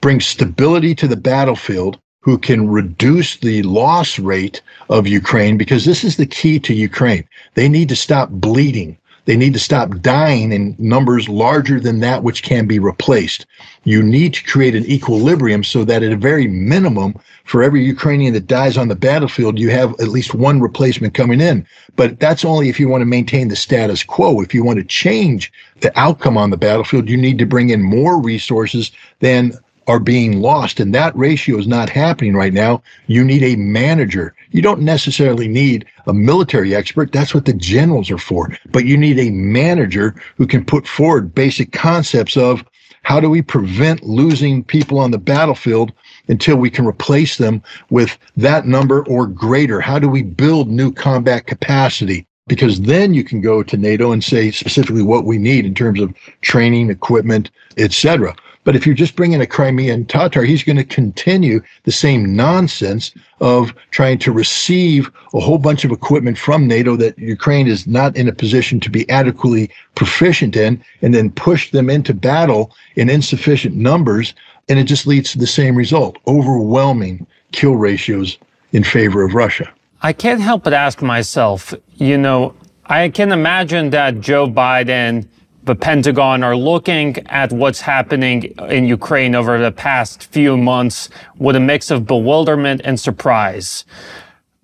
bring 0.00 0.20
stability 0.20 0.94
to 0.96 1.06
the 1.06 1.16
battlefield, 1.16 1.98
who 2.20 2.36
can 2.36 2.68
reduce 2.68 3.36
the 3.36 3.62
loss 3.62 4.18
rate 4.18 4.60
of 4.88 5.06
Ukraine, 5.06 5.56
because 5.56 5.84
this 5.84 6.04
is 6.04 6.16
the 6.16 6.26
key 6.26 6.58
to 6.60 6.74
Ukraine. 6.74 7.24
They 7.54 7.68
need 7.68 7.88
to 7.88 7.96
stop 7.96 8.28
bleeding. 8.30 8.98
They 9.24 9.36
need 9.36 9.52
to 9.52 9.60
stop 9.60 10.00
dying 10.00 10.52
in 10.52 10.74
numbers 10.78 11.28
larger 11.28 11.78
than 11.78 12.00
that 12.00 12.24
which 12.24 12.42
can 12.42 12.66
be 12.66 12.78
replaced. 12.78 13.46
You 13.84 14.02
need 14.02 14.34
to 14.34 14.44
create 14.44 14.74
an 14.74 14.84
equilibrium 14.86 15.62
so 15.62 15.84
that 15.84 16.02
at 16.02 16.12
a 16.12 16.16
very 16.16 16.48
minimum, 16.48 17.14
for 17.44 17.62
every 17.62 17.84
Ukrainian 17.84 18.32
that 18.34 18.48
dies 18.48 18.76
on 18.76 18.88
the 18.88 18.96
battlefield, 18.96 19.58
you 19.58 19.70
have 19.70 19.92
at 20.00 20.08
least 20.08 20.34
one 20.34 20.60
replacement 20.60 21.14
coming 21.14 21.40
in. 21.40 21.66
But 21.94 22.18
that's 22.18 22.44
only 22.44 22.68
if 22.68 22.80
you 22.80 22.88
want 22.88 23.02
to 23.02 23.06
maintain 23.06 23.48
the 23.48 23.56
status 23.56 24.02
quo. 24.02 24.40
If 24.40 24.54
you 24.54 24.64
want 24.64 24.78
to 24.78 24.84
change 24.84 25.52
the 25.80 25.96
outcome 25.98 26.36
on 26.36 26.50
the 26.50 26.56
battlefield, 26.56 27.08
you 27.08 27.16
need 27.16 27.38
to 27.38 27.46
bring 27.46 27.70
in 27.70 27.82
more 27.82 28.20
resources 28.20 28.90
than 29.20 29.52
are 29.86 30.00
being 30.00 30.40
lost. 30.40 30.80
And 30.80 30.94
that 30.94 31.16
ratio 31.16 31.58
is 31.58 31.66
not 31.66 31.88
happening 31.88 32.34
right 32.34 32.52
now. 32.52 32.82
You 33.06 33.24
need 33.24 33.42
a 33.42 33.56
manager. 33.56 34.34
You 34.52 34.62
don't 34.62 34.82
necessarily 34.82 35.48
need 35.48 35.86
a 36.06 36.14
military 36.14 36.74
expert. 36.74 37.10
That's 37.10 37.34
what 37.34 37.46
the 37.46 37.54
generals 37.54 38.10
are 38.10 38.18
for. 38.18 38.56
But 38.70 38.84
you 38.84 38.96
need 38.96 39.18
a 39.18 39.30
manager 39.30 40.14
who 40.36 40.46
can 40.46 40.64
put 40.64 40.86
forward 40.86 41.34
basic 41.34 41.72
concepts 41.72 42.36
of 42.36 42.64
how 43.02 43.18
do 43.18 43.28
we 43.28 43.42
prevent 43.42 44.04
losing 44.04 44.62
people 44.62 44.98
on 44.98 45.10
the 45.10 45.18
battlefield 45.18 45.92
until 46.28 46.56
we 46.56 46.70
can 46.70 46.86
replace 46.86 47.36
them 47.36 47.62
with 47.90 48.16
that 48.36 48.66
number 48.66 49.04
or 49.06 49.26
greater? 49.26 49.80
How 49.80 49.98
do 49.98 50.08
we 50.08 50.22
build 50.22 50.68
new 50.68 50.92
combat 50.92 51.46
capacity? 51.46 52.26
Because 52.46 52.80
then 52.80 53.14
you 53.14 53.24
can 53.24 53.40
go 53.40 53.62
to 53.62 53.76
NATO 53.76 54.12
and 54.12 54.22
say 54.22 54.50
specifically 54.50 55.02
what 55.02 55.24
we 55.24 55.38
need 55.38 55.64
in 55.64 55.74
terms 55.74 56.00
of 56.00 56.14
training, 56.42 56.90
equipment, 56.90 57.50
etc. 57.76 58.34
But 58.64 58.76
if 58.76 58.86
you're 58.86 58.94
just 58.94 59.16
bringing 59.16 59.40
a 59.40 59.46
Crimean 59.46 60.06
Tatar, 60.06 60.44
he's 60.44 60.62
going 60.62 60.76
to 60.76 60.84
continue 60.84 61.60
the 61.82 61.92
same 61.92 62.36
nonsense 62.36 63.12
of 63.40 63.74
trying 63.90 64.18
to 64.18 64.30
receive 64.30 65.10
a 65.34 65.40
whole 65.40 65.58
bunch 65.58 65.84
of 65.84 65.90
equipment 65.90 66.38
from 66.38 66.68
NATO 66.68 66.94
that 66.96 67.18
Ukraine 67.18 67.66
is 67.66 67.86
not 67.86 68.16
in 68.16 68.28
a 68.28 68.32
position 68.32 68.78
to 68.80 68.90
be 68.90 69.08
adequately 69.10 69.70
proficient 69.96 70.56
in, 70.56 70.82
and 71.02 71.12
then 71.12 71.30
push 71.30 71.72
them 71.72 71.90
into 71.90 72.14
battle 72.14 72.74
in 72.94 73.10
insufficient 73.10 73.74
numbers. 73.74 74.32
And 74.68 74.78
it 74.78 74.84
just 74.84 75.06
leads 75.06 75.32
to 75.32 75.38
the 75.38 75.46
same 75.46 75.74
result 75.74 76.18
overwhelming 76.28 77.26
kill 77.50 77.74
ratios 77.74 78.38
in 78.72 78.84
favor 78.84 79.24
of 79.24 79.34
Russia. 79.34 79.72
I 80.02 80.12
can't 80.12 80.40
help 80.40 80.64
but 80.64 80.72
ask 80.72 81.02
myself, 81.02 81.74
you 81.96 82.16
know, 82.16 82.54
I 82.86 83.08
can 83.08 83.32
imagine 83.32 83.90
that 83.90 84.20
Joe 84.20 84.46
Biden 84.46 85.26
the 85.64 85.74
Pentagon 85.74 86.42
are 86.42 86.56
looking 86.56 87.18
at 87.26 87.52
what's 87.52 87.80
happening 87.80 88.44
in 88.68 88.84
Ukraine 88.86 89.34
over 89.34 89.58
the 89.58 89.72
past 89.72 90.24
few 90.24 90.56
months 90.56 91.08
with 91.36 91.56
a 91.56 91.60
mix 91.60 91.90
of 91.90 92.06
bewilderment 92.06 92.80
and 92.84 92.98
surprise. 92.98 93.84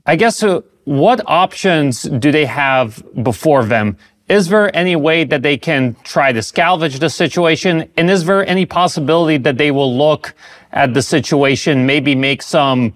I 0.07 0.17
guess 0.17 0.43
uh, 0.43 0.63
what 0.85 1.21
options 1.27 2.03
do 2.03 2.33
they 2.33 2.47
have 2.47 3.03
before 3.23 3.65
them? 3.65 3.97
Is 4.29 4.49
there 4.49 4.75
any 4.77 4.97
way 4.97 5.25
that 5.25 5.43
they 5.43 5.57
can 5.57 5.97
try 6.03 6.33
to 6.33 6.43
salvage 6.43 6.99
the 6.99 7.11
situation? 7.11 7.89
And 7.97 8.11
is 8.11 8.25
there 8.25 8.47
any 8.47 8.67
possibility 8.67 9.39
that 9.39 9.57
they 9.57 9.71
will 9.71 9.97
look 9.97 10.35
at 10.73 10.95
the 10.95 11.03
situation, 11.03 11.87
maybe 11.87 12.15
make 12.15 12.43
some 12.43 12.93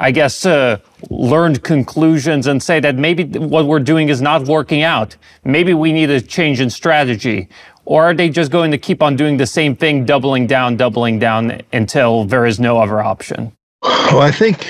I 0.00 0.12
guess, 0.12 0.46
uh, 0.46 0.78
learned 1.10 1.62
conclusions 1.62 2.46
and 2.46 2.62
say 2.62 2.80
that 2.80 2.96
maybe 2.96 3.38
what 3.38 3.66
we're 3.66 3.80
doing 3.80 4.08
is 4.08 4.22
not 4.22 4.46
working 4.46 4.82
out. 4.82 5.14
Maybe 5.44 5.74
we 5.74 5.92
need 5.92 6.08
a 6.08 6.22
change 6.22 6.58
in 6.58 6.70
strategy. 6.70 7.50
Or 7.84 8.04
are 8.04 8.14
they 8.14 8.30
just 8.30 8.50
going 8.50 8.70
to 8.70 8.78
keep 8.78 9.02
on 9.02 9.14
doing 9.14 9.36
the 9.36 9.46
same 9.46 9.76
thing, 9.76 10.06
doubling 10.06 10.46
down, 10.46 10.78
doubling 10.78 11.18
down 11.18 11.60
until 11.74 12.24
there 12.24 12.46
is 12.46 12.58
no 12.58 12.78
other 12.80 13.02
option? 13.02 13.52
Well, 13.82 14.20
I 14.20 14.30
think, 14.30 14.66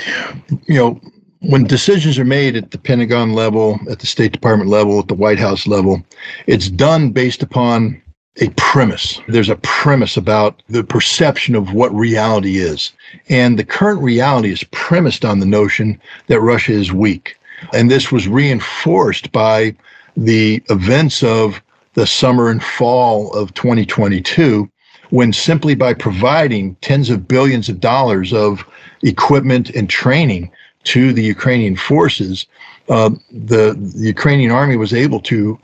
you 0.67 0.75
know, 0.75 0.99
when 1.39 1.63
decisions 1.63 2.19
are 2.19 2.25
made 2.25 2.57
at 2.57 2.71
the 2.71 2.77
Pentagon 2.77 3.31
level, 3.31 3.79
at 3.89 3.99
the 3.99 4.07
State 4.07 4.33
Department 4.33 4.69
level, 4.69 4.99
at 4.99 5.07
the 5.07 5.13
White 5.13 5.39
House 5.39 5.65
level, 5.65 6.03
it's 6.45 6.67
done 6.67 7.11
based 7.11 7.41
upon 7.41 8.01
a 8.39 8.49
premise. 8.51 9.19
There's 9.27 9.49
a 9.49 9.57
premise 9.57 10.15
about 10.15 10.61
the 10.69 10.83
perception 10.83 11.55
of 11.55 11.73
what 11.73 11.93
reality 11.93 12.57
is. 12.57 12.93
And 13.29 13.59
the 13.59 13.65
current 13.65 14.01
reality 14.01 14.51
is 14.51 14.63
premised 14.71 15.25
on 15.25 15.39
the 15.39 15.45
notion 15.45 15.99
that 16.27 16.39
Russia 16.39 16.71
is 16.71 16.93
weak. 16.93 17.37
And 17.73 17.91
this 17.91 18.11
was 18.11 18.27
reinforced 18.27 19.31
by 19.31 19.75
the 20.15 20.63
events 20.69 21.23
of 21.23 21.61
the 21.93 22.07
summer 22.07 22.49
and 22.49 22.63
fall 22.63 23.31
of 23.33 23.53
2022, 23.53 24.69
when 25.09 25.33
simply 25.33 25.75
by 25.75 25.93
providing 25.93 26.75
tens 26.75 27.09
of 27.09 27.27
billions 27.27 27.67
of 27.67 27.81
dollars 27.81 28.31
of 28.31 28.65
equipment 29.03 29.69
and 29.71 29.89
training 29.89 30.49
to 30.85 31.11
the 31.11 31.21
Ukrainian 31.21 31.75
forces, 31.75 32.47
uh, 32.87 33.09
the, 33.31 33.75
the 33.77 34.07
Ukrainian 34.07 34.51
army 34.51 34.77
was 34.77 34.93
able 34.93 35.19
to 35.21 35.59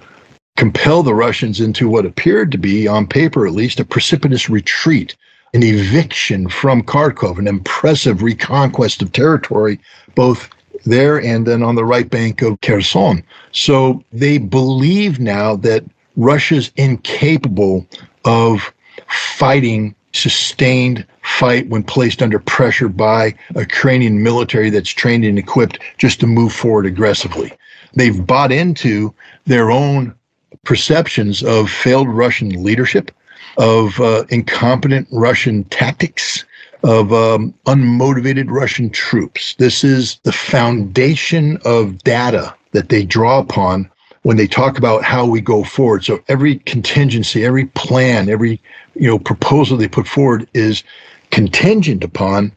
compel 0.57 1.03
the 1.03 1.13
Russians 1.13 1.61
into 1.61 1.87
what 1.87 2.05
appeared 2.05 2.51
to 2.51 2.57
be, 2.57 2.87
on 2.87 3.07
paper 3.07 3.47
at 3.47 3.53
least, 3.53 3.79
a 3.79 3.85
precipitous 3.85 4.49
retreat, 4.49 5.15
an 5.53 5.63
eviction 5.63 6.49
from 6.49 6.83
Kharkov, 6.83 7.37
an 7.37 7.47
impressive 7.47 8.21
reconquest 8.21 9.01
of 9.01 9.11
territory, 9.13 9.79
both 10.15 10.49
there 10.85 11.21
and 11.21 11.45
then 11.45 11.63
on 11.63 11.75
the 11.75 11.85
right 11.85 12.09
bank 12.09 12.41
of 12.41 12.59
Kherson. 12.61 13.23
So 13.51 14.03
they 14.11 14.39
believe 14.39 15.19
now 15.19 15.55
that 15.57 15.83
Russia's 16.15 16.71
incapable 16.75 17.85
of 18.25 18.73
fighting 19.07 19.95
sustained 20.13 21.05
fight 21.21 21.69
when 21.69 21.83
placed 21.83 22.23
under 22.23 22.39
pressure 22.39 22.89
by 22.89 23.35
a 23.53 23.59
Ukrainian 23.59 24.23
military 24.23 24.71
that's 24.71 24.89
trained 24.89 25.23
and 25.23 25.37
equipped 25.37 25.77
just 25.99 26.19
to 26.21 26.27
move 26.27 26.51
forward 26.51 26.87
aggressively. 26.87 27.51
They've 27.93 28.25
bought 28.25 28.51
into 28.51 29.13
their 29.45 29.69
own 29.69 30.15
perceptions 30.63 31.43
of 31.43 31.69
failed 31.69 32.09
Russian 32.09 32.63
leadership, 32.63 33.11
of 33.57 33.99
uh, 33.99 34.25
incompetent 34.29 35.07
Russian 35.11 35.63
tactics, 35.65 36.45
of 36.83 37.11
um, 37.11 37.53
unmotivated 37.65 38.49
Russian 38.49 38.89
troops. 38.89 39.55
This 39.55 39.83
is 39.83 40.19
the 40.23 40.31
foundation 40.31 41.57
of 41.65 41.97
data 42.03 42.53
that 42.71 42.89
they 42.89 43.03
draw 43.03 43.39
upon 43.39 43.89
when 44.23 44.37
they 44.37 44.47
talk 44.47 44.77
about 44.77 45.03
how 45.03 45.25
we 45.25 45.41
go 45.41 45.63
forward. 45.63 46.03
So 46.03 46.19
every 46.27 46.57
contingency, 46.59 47.45
every 47.45 47.65
plan, 47.67 48.29
every 48.29 48.59
you 48.95 49.07
know 49.07 49.19
proposal 49.19 49.77
they 49.77 49.87
put 49.87 50.07
forward 50.07 50.47
is 50.53 50.83
contingent 51.31 52.03
upon 52.03 52.51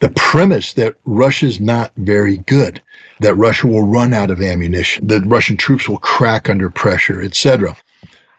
the 0.00 0.10
premise 0.10 0.74
that 0.74 0.94
Russia's 1.04 1.60
not 1.60 1.92
very 1.96 2.38
good, 2.38 2.80
that 3.20 3.34
Russia 3.34 3.66
will 3.66 3.86
run 3.86 4.12
out 4.12 4.30
of 4.30 4.40
ammunition, 4.40 5.06
that 5.06 5.26
Russian 5.26 5.56
troops 5.56 5.88
will 5.88 5.98
crack 5.98 6.48
under 6.48 6.70
pressure, 6.70 7.22
etc. 7.22 7.76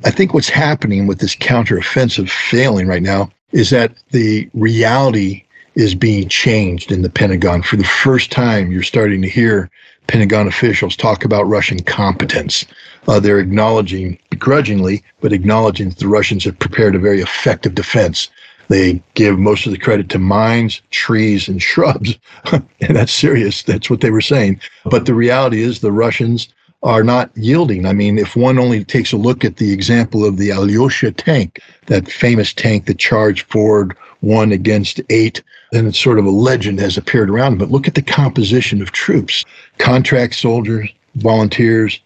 I 0.06 0.12
think 0.12 0.34
what's 0.34 0.50
happening 0.50 1.08
with 1.08 1.20
this 1.20 1.36
counteroffensive 1.36 2.30
failing 2.30 2.88
right 2.88 3.04
now 3.04 3.32
is 3.52 3.70
that 3.72 3.94
the 4.12 4.50
reality 4.54 5.44
is 5.76 5.96
being 5.96 6.30
changed 6.30 6.92
in 6.92 7.02
the 7.02 7.10
Pentagon. 7.10 7.62
For 7.62 7.76
the 7.76 7.84
first 7.84 8.32
time, 8.32 8.72
you're 8.72 8.84
starting 8.84 9.22
to 9.22 9.30
hear 9.30 9.70
Pentagon 10.08 10.48
officials 10.48 10.96
talk 10.96 11.24
about 11.24 11.48
Russian 11.48 11.80
competence. 11.84 12.66
Uh, 13.08 13.20
they're 13.20 13.40
acknowledging, 13.40 14.18
begrudgingly, 14.30 15.04
but 15.22 15.34
acknowledging 15.34 15.90
that 15.90 16.00
the 16.00 16.08
Russians 16.08 16.46
have 16.46 16.58
prepared 16.60 16.96
a 16.96 17.00
very 17.00 17.22
effective 17.22 17.76
defense. 17.76 18.30
They 18.70 19.01
give 19.15 19.39
most 19.39 19.65
of 19.65 19.72
the 19.72 19.80
credit 19.80 20.09
to 20.09 20.20
mines, 20.20 20.82
trees, 20.91 21.47
and 21.47 21.61
shrubs. 21.61 22.17
and 22.51 22.63
that's 22.80 23.11
serious. 23.11 23.63
That's 23.63 23.89
what 23.89 24.01
they 24.01 24.11
were 24.11 24.22
saying. 24.22 24.61
But 24.86 25.05
the 25.05 25.15
reality 25.15 25.61
is 25.61 25.80
the 25.80 25.91
Russians 25.91 26.47
are 26.84 27.03
not 27.03 27.32
yielding. 27.36 27.86
I 27.86 27.93
mean, 27.93 28.17
if 28.17 28.36
one 28.36 28.57
only 28.57 28.86
takes 28.86 29.11
a 29.11 29.17
look 29.17 29.43
at 29.43 29.57
the 29.57 29.74
example 29.74 30.24
of 30.24 30.38
the 30.38 30.51
Alyosha 30.51 31.11
tank, 31.11 31.59
that 31.88 32.09
famous 32.09 32.53
tank 32.53 32.86
that 32.86 32.99
charged 32.99 33.51
forward 33.51 33.97
one 34.22 34.51
against 34.51 35.01
eight, 35.09 35.41
then 35.72 35.88
it's 35.88 35.99
sort 35.99 36.20
of 36.20 36.26
a 36.26 36.30
legend 36.30 36.80
has 36.80 36.95
appeared 36.95 37.30
around. 37.30 37.57
But 37.57 37.72
look 37.72 37.88
at 37.88 37.95
the 37.95 38.01
composition 38.01 38.82
of 38.82 38.91
troops 38.91 39.43
contract 39.80 40.36
soldiers, 40.36 40.89
volunteers, 41.15 41.99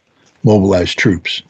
mobilized 0.43 0.97
troops 0.97 1.43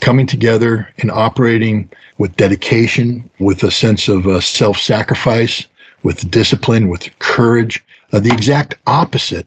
coming 0.00 0.26
together 0.26 0.88
and 0.98 1.10
operating 1.10 1.88
with 2.18 2.36
dedication, 2.36 3.28
with 3.38 3.62
a 3.62 3.70
sense 3.70 4.08
of 4.08 4.26
uh, 4.26 4.40
self 4.40 4.78
sacrifice, 4.78 5.66
with 6.02 6.30
discipline, 6.30 6.88
with 6.88 7.08
courage. 7.18 7.84
Uh, 8.12 8.20
the 8.20 8.32
exact 8.32 8.74
opposite 8.86 9.46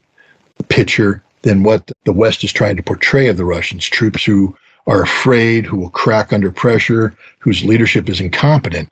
picture 0.69 1.23
than 1.41 1.63
what 1.63 1.91
the 2.05 2.13
West 2.13 2.43
is 2.43 2.53
trying 2.53 2.77
to 2.77 2.83
portray 2.83 3.27
of 3.27 3.37
the 3.37 3.45
Russians 3.45 3.87
troops 3.87 4.23
who 4.23 4.55
are 4.87 5.01
afraid, 5.01 5.65
who 5.65 5.77
will 5.77 5.89
crack 5.89 6.33
under 6.33 6.51
pressure, 6.51 7.15
whose 7.39 7.63
leadership 7.63 8.09
is 8.09 8.21
incompetent. 8.21 8.89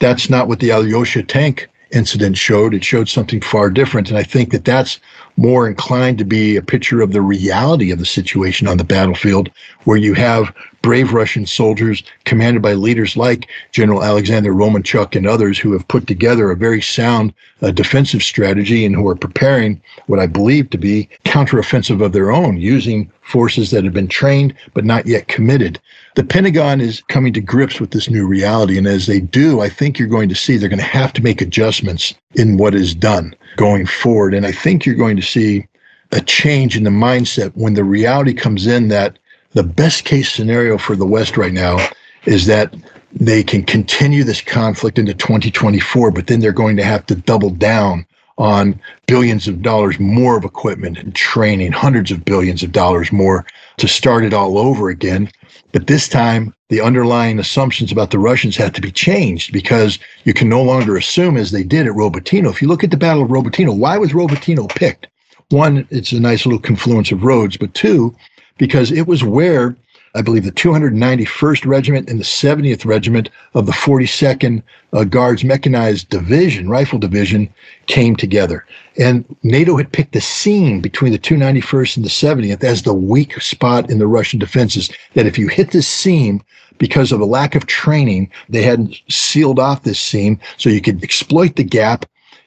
That's 0.00 0.28
not 0.28 0.48
what 0.48 0.60
the 0.60 0.70
Alyosha 0.70 1.22
tank 1.22 1.68
incident 1.92 2.36
showed. 2.36 2.74
It 2.74 2.84
showed 2.84 3.08
something 3.08 3.40
far 3.40 3.70
different. 3.70 4.08
And 4.08 4.18
I 4.18 4.22
think 4.22 4.50
that 4.50 4.64
that's 4.64 4.98
more 5.36 5.68
inclined 5.68 6.18
to 6.18 6.24
be 6.24 6.56
a 6.56 6.62
picture 6.62 7.00
of 7.00 7.12
the 7.12 7.20
reality 7.20 7.90
of 7.90 7.98
the 7.98 8.06
situation 8.06 8.66
on 8.66 8.78
the 8.78 8.84
battlefield, 8.84 9.50
where 9.84 9.96
you 9.96 10.14
have 10.14 10.52
brave 10.84 11.14
Russian 11.14 11.46
soldiers 11.46 12.02
commanded 12.26 12.60
by 12.60 12.74
leaders 12.74 13.16
like 13.16 13.48
General 13.72 14.04
Alexander 14.04 14.52
Romanchuk 14.52 15.16
and 15.16 15.26
others 15.26 15.58
who 15.58 15.72
have 15.72 15.88
put 15.88 16.06
together 16.06 16.50
a 16.50 16.56
very 16.56 16.82
sound 16.82 17.32
uh, 17.62 17.70
defensive 17.70 18.22
strategy 18.22 18.84
and 18.84 18.94
who 18.94 19.08
are 19.08 19.16
preparing 19.16 19.80
what 20.08 20.20
I 20.20 20.26
believe 20.26 20.68
to 20.70 20.76
be 20.76 21.08
counteroffensive 21.24 22.04
of 22.04 22.12
their 22.12 22.30
own, 22.30 22.58
using 22.58 23.10
forces 23.22 23.70
that 23.70 23.84
have 23.84 23.94
been 23.94 24.08
trained 24.08 24.54
but 24.74 24.84
not 24.84 25.06
yet 25.06 25.28
committed. 25.28 25.80
The 26.16 26.24
Pentagon 26.24 26.82
is 26.82 27.02
coming 27.08 27.32
to 27.32 27.40
grips 27.40 27.80
with 27.80 27.92
this 27.92 28.10
new 28.10 28.26
reality. 28.26 28.76
And 28.76 28.86
as 28.86 29.06
they 29.06 29.20
do, 29.20 29.62
I 29.62 29.70
think 29.70 29.98
you're 29.98 30.06
going 30.06 30.28
to 30.28 30.34
see 30.34 30.58
they're 30.58 30.68
going 30.68 30.78
to 30.80 30.84
have 30.84 31.14
to 31.14 31.22
make 31.22 31.40
adjustments 31.40 32.12
in 32.34 32.58
what 32.58 32.74
is 32.74 32.94
done 32.94 33.34
going 33.56 33.86
forward. 33.86 34.34
And 34.34 34.44
I 34.44 34.52
think 34.52 34.84
you're 34.84 34.96
going 34.96 35.16
to 35.16 35.22
see 35.22 35.66
a 36.12 36.20
change 36.20 36.76
in 36.76 36.84
the 36.84 36.90
mindset 36.90 37.52
when 37.54 37.72
the 37.72 37.84
reality 37.84 38.34
comes 38.34 38.66
in 38.66 38.88
that 38.88 39.18
the 39.54 39.62
best 39.62 40.04
case 40.04 40.32
scenario 40.32 40.76
for 40.78 40.96
the 40.96 41.06
West 41.06 41.36
right 41.36 41.52
now 41.52 41.78
is 42.26 42.46
that 42.46 42.74
they 43.12 43.42
can 43.42 43.62
continue 43.62 44.24
this 44.24 44.40
conflict 44.40 44.98
into 44.98 45.14
2024, 45.14 46.10
but 46.10 46.26
then 46.26 46.40
they're 46.40 46.52
going 46.52 46.76
to 46.76 46.84
have 46.84 47.06
to 47.06 47.14
double 47.14 47.50
down 47.50 48.04
on 48.36 48.80
billions 49.06 49.46
of 49.46 49.62
dollars 49.62 50.00
more 50.00 50.36
of 50.36 50.44
equipment 50.44 50.98
and 50.98 51.14
training, 51.14 51.70
hundreds 51.70 52.10
of 52.10 52.24
billions 52.24 52.64
of 52.64 52.72
dollars 52.72 53.12
more 53.12 53.46
to 53.76 53.86
start 53.86 54.24
it 54.24 54.34
all 54.34 54.58
over 54.58 54.88
again. 54.88 55.30
But 55.70 55.86
this 55.86 56.08
time, 56.08 56.52
the 56.68 56.80
underlying 56.80 57.38
assumptions 57.38 57.92
about 57.92 58.10
the 58.10 58.18
Russians 58.18 58.56
have 58.56 58.72
to 58.72 58.80
be 58.80 58.90
changed 58.90 59.52
because 59.52 60.00
you 60.24 60.34
can 60.34 60.48
no 60.48 60.62
longer 60.62 60.96
assume, 60.96 61.36
as 61.36 61.52
they 61.52 61.62
did 61.62 61.86
at 61.86 61.92
Robotyno. 61.92 62.50
If 62.50 62.60
you 62.60 62.66
look 62.66 62.82
at 62.82 62.90
the 62.90 62.96
Battle 62.96 63.22
of 63.22 63.28
Robotyno, 63.28 63.76
why 63.76 63.98
was 63.98 64.12
Robotyno 64.12 64.68
picked? 64.74 65.06
One, 65.50 65.86
it's 65.90 66.10
a 66.10 66.18
nice 66.18 66.44
little 66.44 66.58
confluence 66.58 67.12
of 67.12 67.22
roads, 67.22 67.56
but 67.56 67.74
two, 67.74 68.16
because 68.58 68.92
it 68.92 69.06
was 69.06 69.24
where 69.24 69.76
I 70.16 70.22
believe 70.22 70.44
the 70.44 70.52
291st 70.52 71.66
Regiment 71.66 72.08
and 72.08 72.20
the 72.20 72.24
70th 72.24 72.84
Regiment 72.84 73.30
of 73.54 73.66
the 73.66 73.72
42nd 73.72 74.62
uh, 74.92 75.02
Guards 75.02 75.42
Mechanized 75.42 76.08
Division, 76.08 76.68
Rifle 76.68 77.00
Division, 77.00 77.52
came 77.88 78.14
together. 78.14 78.64
And 78.96 79.24
NATO 79.42 79.76
had 79.76 79.90
picked 79.90 80.12
the 80.12 80.20
seam 80.20 80.80
between 80.80 81.10
the 81.10 81.18
291st 81.18 81.96
and 81.96 82.04
the 82.04 82.10
70th 82.10 82.62
as 82.62 82.82
the 82.82 82.94
weak 82.94 83.40
spot 83.42 83.90
in 83.90 83.98
the 83.98 84.06
Russian 84.06 84.38
defenses. 84.38 84.88
That 85.14 85.26
if 85.26 85.36
you 85.36 85.48
hit 85.48 85.72
this 85.72 85.88
seam, 85.88 86.44
because 86.78 87.10
of 87.10 87.20
a 87.20 87.24
lack 87.24 87.54
of 87.54 87.66
training, 87.66 88.30
they 88.48 88.62
hadn't 88.62 89.00
sealed 89.08 89.58
off 89.58 89.82
this 89.82 90.00
seam 90.00 90.38
so 90.58 90.68
you 90.68 90.80
could 90.80 91.02
exploit 91.02 91.56
the 91.56 91.64
gap, 91.64 92.04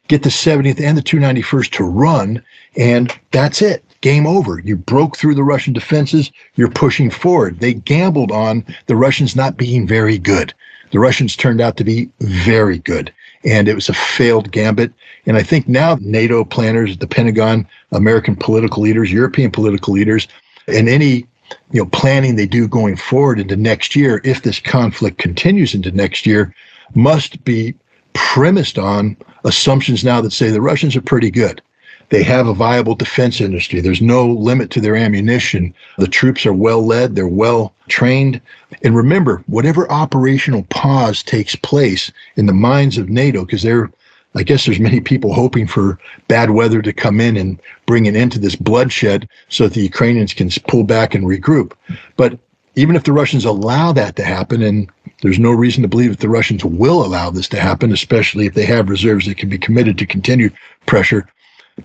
get 0.08 0.24
the 0.24 0.30
70th 0.30 0.82
and 0.82 0.98
the 0.98 1.02
291st 1.02 1.72
to 1.72 1.84
run, 1.84 2.44
and 2.78 3.18
that's 3.32 3.62
it 3.62 3.84
game 4.08 4.26
over. 4.26 4.60
You 4.60 4.78
broke 4.78 5.18
through 5.18 5.36
the 5.36 5.44
Russian 5.44 5.74
defenses. 5.74 6.32
You're 6.56 6.72
pushing 6.72 7.10
forward. 7.10 7.60
They 7.60 7.74
gambled 7.74 8.32
on 8.32 8.64
the 8.86 8.96
Russians 8.96 9.36
not 9.36 9.58
being 9.58 9.86
very 9.86 10.18
good. 10.18 10.54
The 10.92 11.00
Russians 11.00 11.36
turned 11.36 11.60
out 11.60 11.76
to 11.76 11.84
be 11.84 12.10
very 12.22 12.78
good. 12.78 13.14
And 13.44 13.68
it 13.68 13.76
was 13.76 13.90
a 13.90 13.94
failed 13.94 14.54
gambit. 14.54 14.94
And 15.26 15.36
I 15.36 15.44
think 15.44 15.68
now 15.68 15.98
NATO 16.00 16.46
planners, 16.46 16.98
the 16.98 17.06
Pentagon, 17.06 17.68
American 17.92 18.38
political 18.38 18.82
leaders, 18.82 19.12
European 19.12 19.52
political 19.52 19.94
leaders, 19.94 20.26
and 20.70 20.88
any 20.88 21.28
you 21.74 21.82
know 21.82 21.88
planning 21.88 22.38
they 22.38 22.48
do 22.48 22.66
going 22.66 22.96
forward 22.96 23.42
into 23.42 23.58
next 23.58 23.94
year, 23.94 24.22
if 24.24 24.44
this 24.44 24.62
conflict 24.62 25.18
continues 25.18 25.76
into 25.76 25.92
next 25.92 26.26
year, 26.26 26.56
must 26.96 27.44
be 27.44 27.76
premised 28.14 28.80
on 28.80 29.18
assumptions 29.44 30.06
now 30.06 30.22
that 30.22 30.32
say 30.32 30.50
the 30.50 30.62
Russians 30.62 30.96
are 30.96 31.02
pretty 31.02 31.30
good. 31.30 31.62
They 32.10 32.24
have 32.24 32.48
a 32.48 32.54
viable 32.54 32.96
defense 32.96 33.42
industry. 33.42 33.82
There's 33.82 34.02
no 34.02 34.28
limit 34.28 34.72
to 34.72 34.82
their 34.82 34.96
ammunition. 34.96 35.74
The 35.98 36.08
troops 36.08 36.46
are 36.46 36.54
well 36.54 36.86
led, 36.86 37.16
they're 37.16 37.28
well 37.28 37.74
trained. 37.90 38.40
And 38.84 38.96
remember, 38.96 39.44
whatever 39.48 39.92
operational 39.92 40.64
pause 40.70 41.22
takes 41.22 41.56
place 41.56 42.12
in 42.38 42.46
the 42.46 42.54
minds 42.54 42.98
of 42.98 43.10
NATO, 43.10 43.46
because 43.46 43.64
they're 43.64 43.90
I 44.36 44.44
guess 44.44 44.66
there's 44.66 44.80
many 44.80 45.00
people 45.02 45.34
hoping 45.34 45.66
for 45.66 45.98
bad 46.28 46.52
weather 46.52 46.82
to 46.84 46.94
come 46.94 47.20
in 47.20 47.36
and 47.38 47.60
bring 47.88 48.08
an 48.08 48.16
end 48.16 48.34
to 48.34 48.40
this 48.40 48.56
bloodshed 48.56 49.28
so 49.50 49.64
that 49.64 49.74
the 49.74 49.82
Ukrainians 49.82 50.34
can 50.34 50.52
pull 50.68 50.84
back 50.84 51.16
and 51.16 51.26
regroup. 51.26 51.72
But 52.18 52.38
even 52.76 52.96
if 52.96 53.04
the 53.04 53.14
Russians 53.14 53.46
allow 53.46 53.92
that 53.94 54.16
to 54.18 54.24
happen, 54.24 54.62
and 54.62 54.92
there's 55.24 55.40
no 55.40 55.52
reason 55.52 55.82
to 55.82 55.88
believe 55.88 56.12
that 56.12 56.20
the 56.20 56.30
Russians 56.30 56.64
will 56.64 57.04
allow 57.04 57.32
this 57.32 57.48
to 57.50 57.60
happen, 57.60 57.92
especially 57.92 58.46
if 58.46 58.54
they 58.54 58.66
have 58.66 58.90
reserves 58.90 59.26
that 59.26 59.38
can 59.38 59.50
be 59.50 59.58
committed 59.58 59.98
to 59.98 60.06
continue 60.06 60.52
pressure, 60.86 61.28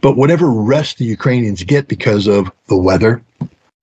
but 0.00 0.16
whatever 0.16 0.50
rest 0.50 0.98
the 0.98 1.04
Ukrainians 1.04 1.62
get 1.62 1.88
because 1.88 2.26
of 2.26 2.50
the 2.68 2.76
weather, 2.76 3.22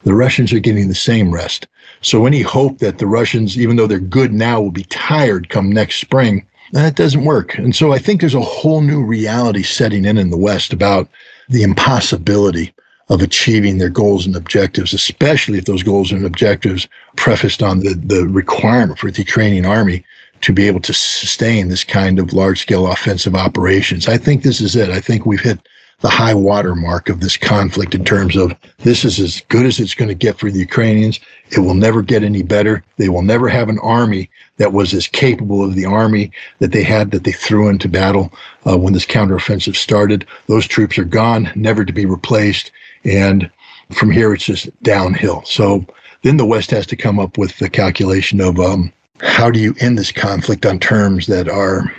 the 0.03 0.15
Russians 0.15 0.51
are 0.53 0.59
getting 0.59 0.87
the 0.87 0.95
same 0.95 1.33
rest. 1.33 1.67
So 2.01 2.25
any 2.25 2.41
hope 2.41 2.79
that 2.79 2.97
the 2.97 3.07
Russians, 3.07 3.59
even 3.59 3.75
though 3.75 3.87
they're 3.87 3.99
good 3.99 4.33
now, 4.33 4.61
will 4.61 4.71
be 4.71 4.85
tired 4.85 5.49
come 5.49 5.71
next 5.71 5.99
spring, 5.99 6.45
that 6.71 6.95
doesn't 6.95 7.25
work. 7.25 7.57
And 7.57 7.75
so 7.75 7.91
I 7.91 7.97
think 7.97 8.21
there's 8.21 8.35
a 8.35 8.41
whole 8.41 8.81
new 8.81 9.03
reality 9.03 9.63
setting 9.63 10.05
in 10.05 10.17
in 10.17 10.29
the 10.29 10.37
West 10.37 10.71
about 10.71 11.09
the 11.49 11.63
impossibility 11.63 12.73
of 13.09 13.21
achieving 13.21 13.79
their 13.79 13.89
goals 13.89 14.25
and 14.25 14.35
objectives, 14.35 14.93
especially 14.93 15.57
if 15.57 15.65
those 15.65 15.81
goals 15.81 16.11
and 16.11 16.25
objectives 16.25 16.87
prefaced 17.15 17.63
on 17.63 17.79
the, 17.79 17.95
the 17.95 18.27
requirement 18.27 18.99
for 18.99 19.09
the 19.09 19.19
Ukrainian 19.19 19.65
army 19.65 20.05
to 20.41 20.53
be 20.53 20.67
able 20.67 20.79
to 20.79 20.93
sustain 20.93 21.67
this 21.67 21.83
kind 21.83 22.19
of 22.19 22.33
large 22.33 22.61
scale 22.61 22.87
offensive 22.87 23.35
operations. 23.35 24.07
I 24.07 24.17
think 24.17 24.43
this 24.43 24.61
is 24.61 24.75
it. 24.75 24.89
I 24.89 25.01
think 25.01 25.25
we've 25.25 25.41
hit 25.41 25.59
the 26.01 26.09
high 26.09 26.33
water 26.33 26.75
mark 26.75 27.09
of 27.09 27.19
this 27.19 27.35
conflict 27.35 27.93
in 27.93 28.05
terms 28.05 28.35
of 28.35 28.55
this 28.79 29.03
is 29.03 29.19
as 29.19 29.41
good 29.49 29.65
as 29.65 29.79
it's 29.79 29.95
going 29.95 30.07
to 30.07 30.15
get 30.15 30.39
for 30.39 30.49
the 30.49 30.59
Ukrainians. 30.59 31.19
It 31.51 31.59
will 31.59 31.73
never 31.73 32.01
get 32.01 32.23
any 32.23 32.41
better. 32.41 32.83
They 32.97 33.09
will 33.09 33.21
never 33.21 33.49
have 33.49 33.67
an 33.67 33.79
army 33.79 34.29
that 34.57 34.71
was 34.71 34.93
as 34.93 35.07
capable 35.07 35.63
of 35.63 35.75
the 35.75 35.85
army 35.85 36.31
that 36.59 36.71
they 36.71 36.83
had 36.83 37.11
that 37.11 37.25
they 37.25 37.33
threw 37.33 37.67
into 37.67 37.89
battle 37.89 38.31
uh, 38.65 38.77
when 38.77 38.93
this 38.93 39.05
counteroffensive 39.05 39.75
started. 39.75 40.25
Those 40.47 40.67
troops 40.67 40.97
are 40.97 41.05
gone, 41.05 41.51
never 41.55 41.83
to 41.83 41.93
be 41.93 42.05
replaced. 42.05 42.71
And 43.03 43.49
from 43.91 44.11
here, 44.11 44.33
it's 44.33 44.45
just 44.45 44.69
downhill. 44.83 45.43
So 45.45 45.85
then 46.21 46.37
the 46.37 46.45
West 46.45 46.71
has 46.71 46.85
to 46.87 46.95
come 46.95 47.19
up 47.19 47.37
with 47.37 47.57
the 47.57 47.69
calculation 47.69 48.39
of 48.39 48.59
um, 48.59 48.93
how 49.21 49.49
do 49.51 49.59
you 49.59 49.75
end 49.79 49.97
this 49.97 50.11
conflict 50.11 50.65
on 50.65 50.79
terms 50.79 51.27
that 51.27 51.49
are 51.49 51.91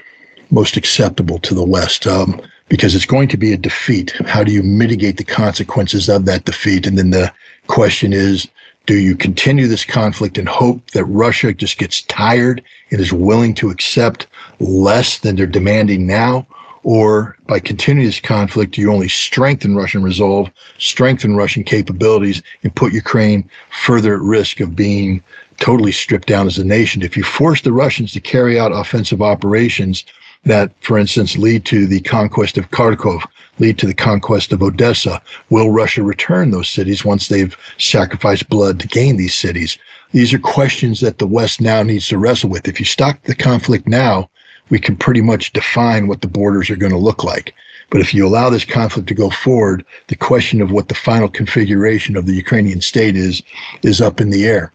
most 0.51 0.77
acceptable 0.77 1.39
to 1.41 1.55
the 1.55 1.65
West? 1.65 2.07
Um, 2.07 2.41
because 2.71 2.95
it's 2.95 3.05
going 3.05 3.29
to 3.29 3.37
be 3.37 3.53
a 3.53 3.59
defeat. 3.59 4.13
How 4.25 4.43
do 4.43 4.53
you 4.53 4.63
mitigate 4.63 5.19
the 5.19 5.25
consequences 5.25 6.09
of 6.09 6.25
that 6.25 6.45
defeat? 6.47 6.87
And 6.87 6.97
then 6.97 7.11
the 7.11 7.31
question 7.67 8.15
is, 8.15 8.49
do 8.87 8.97
you 8.97 9.17
continue 9.17 9.67
this 9.67 9.85
conflict 9.85 10.39
and 10.39 10.49
hope 10.49 10.91
that 10.93 11.05
Russia 11.05 11.53
just 11.53 11.79
gets 11.79 12.03
tired 12.03 12.63
and 12.91 13.01
is 13.01 13.13
willing 13.13 13.55
to 13.55 13.71
accept 13.71 14.29
less 14.61 15.19
than 15.19 15.37
they're 15.37 15.47
demanding 15.47 16.07
now? 16.07 16.47
Or 16.83 17.37
by 17.47 17.59
continuing 17.59 18.07
this 18.07 18.21
conflict, 18.21 18.79
you 18.79 18.91
only 18.91 19.09
strengthen 19.09 19.77
Russian 19.77 20.03
resolve, 20.03 20.49
strengthen 20.79 21.37
Russian 21.37 21.63
capabilities, 21.65 22.41
and 22.63 22.75
put 22.75 22.95
Ukraine 22.95 23.51
further 23.85 24.15
at 24.15 24.23
risk 24.23 24.61
of 24.61 24.77
being 24.77 25.23
totally 25.59 25.93
stripped 25.93 26.29
down 26.29 26.47
as 26.47 26.57
a 26.57 26.65
nation. 26.65 27.03
If 27.03 27.17
you 27.17 27.25
force 27.25 27.61
the 27.63 27.73
Russians 27.73 28.13
to 28.13 28.21
carry 28.21 28.59
out 28.59 28.73
offensive 28.73 29.21
operations 29.21 30.05
that, 30.45 30.73
for 30.81 30.99
instance, 30.99 31.37
lead 31.37 31.65
to 31.67 31.87
the 31.87 32.01
conquest 32.01 32.57
of 32.57 32.71
Kharkov, 32.71 33.23
lead 33.59 33.79
to 33.79 33.87
the 33.87 33.95
conquest 33.95 34.53
of 34.53 34.63
Odessa? 34.63 35.21
Will 35.51 35.71
Russia 35.71 36.03
return 36.03 36.51
those 36.51 36.69
cities 36.69 37.05
once 37.05 37.29
they've 37.29 37.57
sacrificed 37.79 38.49
blood 38.49 38.81
to 38.81 38.89
gain 38.89 39.17
these 39.17 39.35
cities? 39.35 39.79
These 40.13 40.33
are 40.33 40.39
questions 40.39 41.01
that 41.01 41.19
the 41.19 41.27
West 41.27 41.61
now 41.61 41.83
needs 41.83 42.09
to 42.09 42.19
wrestle 42.19 42.51
with. 42.51 42.67
If 42.67 42.81
you 42.81 42.87
stop 42.87 43.23
the 43.25 43.35
conflict 43.35 43.87
now, 43.87 44.31
we 44.71 44.79
can 44.79 44.97
pretty 44.97 45.21
much 45.21 45.53
define 45.53 46.07
what 46.07 46.21
the 46.21 46.29
borders 46.29 46.71
are 46.71 46.77
going 46.77 46.93
to 46.93 46.99
look 46.99 47.23
like. 47.23 47.55
But 47.91 48.01
if 48.01 48.15
you 48.15 48.27
allow 48.27 48.51
this 48.51 48.65
conflict 48.65 49.09
to 49.09 49.15
go 49.15 49.31
forward, 49.31 49.85
the 50.07 50.17
question 50.17 50.63
of 50.63 50.71
what 50.71 50.89
the 50.89 50.95
final 50.95 51.29
configuration 51.29 52.17
of 52.17 52.27
the 52.27 52.35
Ukrainian 52.35 52.81
state 52.81 53.17
is, 53.17 53.43
is 53.83 54.01
up 54.01 54.21
in 54.21 54.31
the 54.31 54.47
air. 54.47 54.73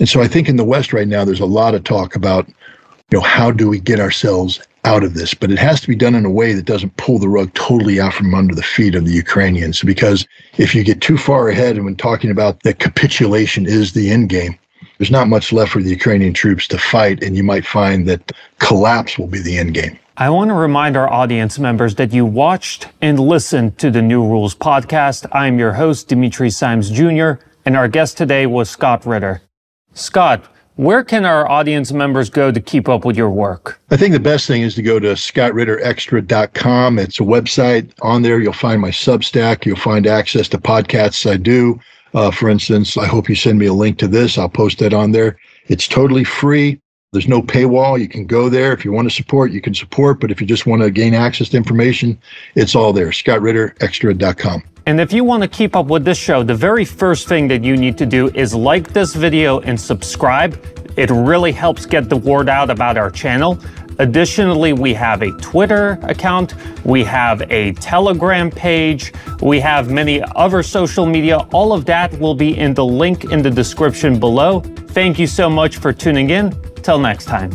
And 0.00 0.08
so 0.08 0.20
I 0.20 0.28
think 0.28 0.48
in 0.48 0.56
the 0.56 0.64
West 0.64 0.92
right 0.92 1.08
now, 1.08 1.24
there's 1.24 1.40
a 1.40 1.46
lot 1.46 1.74
of 1.74 1.84
talk 1.84 2.14
about, 2.14 2.48
you 2.48 3.18
know, 3.18 3.20
how 3.20 3.50
do 3.50 3.68
we 3.68 3.80
get 3.80 4.00
ourselves 4.00 4.60
out 4.84 5.04
of 5.04 5.14
this, 5.14 5.34
but 5.34 5.50
it 5.50 5.58
has 5.58 5.80
to 5.80 5.88
be 5.88 5.96
done 5.96 6.14
in 6.14 6.24
a 6.24 6.30
way 6.30 6.52
that 6.52 6.64
doesn't 6.64 6.96
pull 6.96 7.18
the 7.18 7.28
rug 7.28 7.52
totally 7.54 8.00
out 8.00 8.14
from 8.14 8.34
under 8.34 8.54
the 8.54 8.62
feet 8.62 8.94
of 8.94 9.04
the 9.04 9.12
Ukrainians. 9.12 9.82
Because 9.82 10.26
if 10.56 10.74
you 10.74 10.84
get 10.84 11.00
too 11.00 11.18
far 11.18 11.48
ahead 11.48 11.76
and 11.76 11.84
when 11.84 11.96
talking 11.96 12.30
about 12.30 12.62
that 12.62 12.78
capitulation 12.78 13.66
is 13.66 13.92
the 13.92 14.10
end 14.10 14.28
game, 14.28 14.58
there's 14.98 15.10
not 15.10 15.28
much 15.28 15.52
left 15.52 15.72
for 15.72 15.82
the 15.82 15.90
Ukrainian 15.90 16.34
troops 16.34 16.66
to 16.68 16.78
fight, 16.78 17.22
and 17.22 17.36
you 17.36 17.44
might 17.44 17.64
find 17.64 18.08
that 18.08 18.32
collapse 18.58 19.18
will 19.18 19.28
be 19.28 19.40
the 19.40 19.58
end 19.58 19.74
game. 19.74 19.98
I 20.16 20.30
want 20.30 20.50
to 20.50 20.54
remind 20.54 20.96
our 20.96 21.08
audience 21.08 21.60
members 21.60 21.94
that 21.94 22.12
you 22.12 22.26
watched 22.26 22.88
and 23.00 23.20
listened 23.20 23.78
to 23.78 23.90
the 23.90 24.02
New 24.02 24.24
Rules 24.24 24.56
podcast. 24.56 25.28
I'm 25.30 25.60
your 25.60 25.74
host, 25.74 26.08
Dimitri 26.08 26.50
Simes 26.50 26.90
Jr., 26.90 27.32
and 27.64 27.76
our 27.76 27.86
guest 27.86 28.16
today 28.16 28.46
was 28.46 28.68
Scott 28.68 29.06
Ritter. 29.06 29.42
Scott, 29.92 30.52
where 30.78 31.02
can 31.02 31.24
our 31.24 31.50
audience 31.50 31.92
members 31.92 32.30
go 32.30 32.52
to 32.52 32.60
keep 32.60 32.88
up 32.88 33.04
with 33.04 33.16
your 33.16 33.30
work? 33.30 33.80
I 33.90 33.96
think 33.96 34.12
the 34.12 34.20
best 34.20 34.46
thing 34.46 34.62
is 34.62 34.76
to 34.76 34.82
go 34.82 35.00
to 35.00 35.08
scottritterextra.com. 35.08 37.00
It's 37.00 37.18
a 37.18 37.24
website. 37.24 37.92
On 38.02 38.22
there, 38.22 38.38
you'll 38.38 38.52
find 38.52 38.80
my 38.80 38.90
Substack. 38.90 39.66
You'll 39.66 39.76
find 39.76 40.06
access 40.06 40.46
to 40.50 40.58
podcasts 40.58 41.28
I 41.28 41.36
do. 41.36 41.80
Uh, 42.14 42.30
for 42.30 42.48
instance, 42.48 42.96
I 42.96 43.06
hope 43.06 43.28
you 43.28 43.34
send 43.34 43.58
me 43.58 43.66
a 43.66 43.72
link 43.72 43.98
to 43.98 44.06
this. 44.06 44.38
I'll 44.38 44.48
post 44.48 44.78
that 44.78 44.94
on 44.94 45.10
there. 45.10 45.36
It's 45.66 45.88
totally 45.88 46.22
free. 46.22 46.80
There's 47.12 47.26
no 47.26 47.40
paywall. 47.40 47.98
You 47.98 48.06
can 48.06 48.26
go 48.26 48.50
there. 48.50 48.74
If 48.74 48.84
you 48.84 48.92
want 48.92 49.08
to 49.08 49.14
support, 49.14 49.50
you 49.50 49.62
can 49.62 49.72
support. 49.72 50.20
But 50.20 50.30
if 50.30 50.42
you 50.42 50.46
just 50.46 50.66
want 50.66 50.82
to 50.82 50.90
gain 50.90 51.14
access 51.14 51.48
to 51.48 51.56
information, 51.56 52.20
it's 52.54 52.74
all 52.74 52.92
there. 52.92 53.08
ScottRitterExtra.com. 53.08 54.62
And 54.84 55.00
if 55.00 55.10
you 55.10 55.24
want 55.24 55.42
to 55.42 55.48
keep 55.48 55.74
up 55.74 55.86
with 55.86 56.04
this 56.04 56.18
show, 56.18 56.42
the 56.42 56.54
very 56.54 56.84
first 56.84 57.26
thing 57.26 57.48
that 57.48 57.64
you 57.64 57.78
need 57.78 57.96
to 57.96 58.04
do 58.04 58.28
is 58.34 58.54
like 58.54 58.92
this 58.92 59.14
video 59.14 59.60
and 59.60 59.80
subscribe. 59.80 60.62
It 60.98 61.08
really 61.08 61.52
helps 61.52 61.86
get 61.86 62.10
the 62.10 62.16
word 62.16 62.50
out 62.50 62.68
about 62.68 62.98
our 62.98 63.10
channel. 63.10 63.58
Additionally, 63.98 64.72
we 64.72 64.94
have 64.94 65.22
a 65.22 65.32
Twitter 65.32 65.98
account, 66.02 66.54
we 66.84 67.02
have 67.04 67.42
a 67.50 67.72
Telegram 67.74 68.50
page, 68.50 69.12
we 69.40 69.58
have 69.60 69.90
many 69.90 70.22
other 70.36 70.62
social 70.62 71.04
media. 71.04 71.38
All 71.52 71.72
of 71.72 71.84
that 71.86 72.16
will 72.20 72.34
be 72.34 72.56
in 72.56 72.74
the 72.74 72.84
link 72.84 73.24
in 73.24 73.42
the 73.42 73.50
description 73.50 74.20
below. 74.20 74.60
Thank 74.88 75.18
you 75.18 75.26
so 75.26 75.50
much 75.50 75.78
for 75.78 75.92
tuning 75.92 76.30
in. 76.30 76.56
Till 76.82 76.98
next 76.98 77.24
time. 77.26 77.50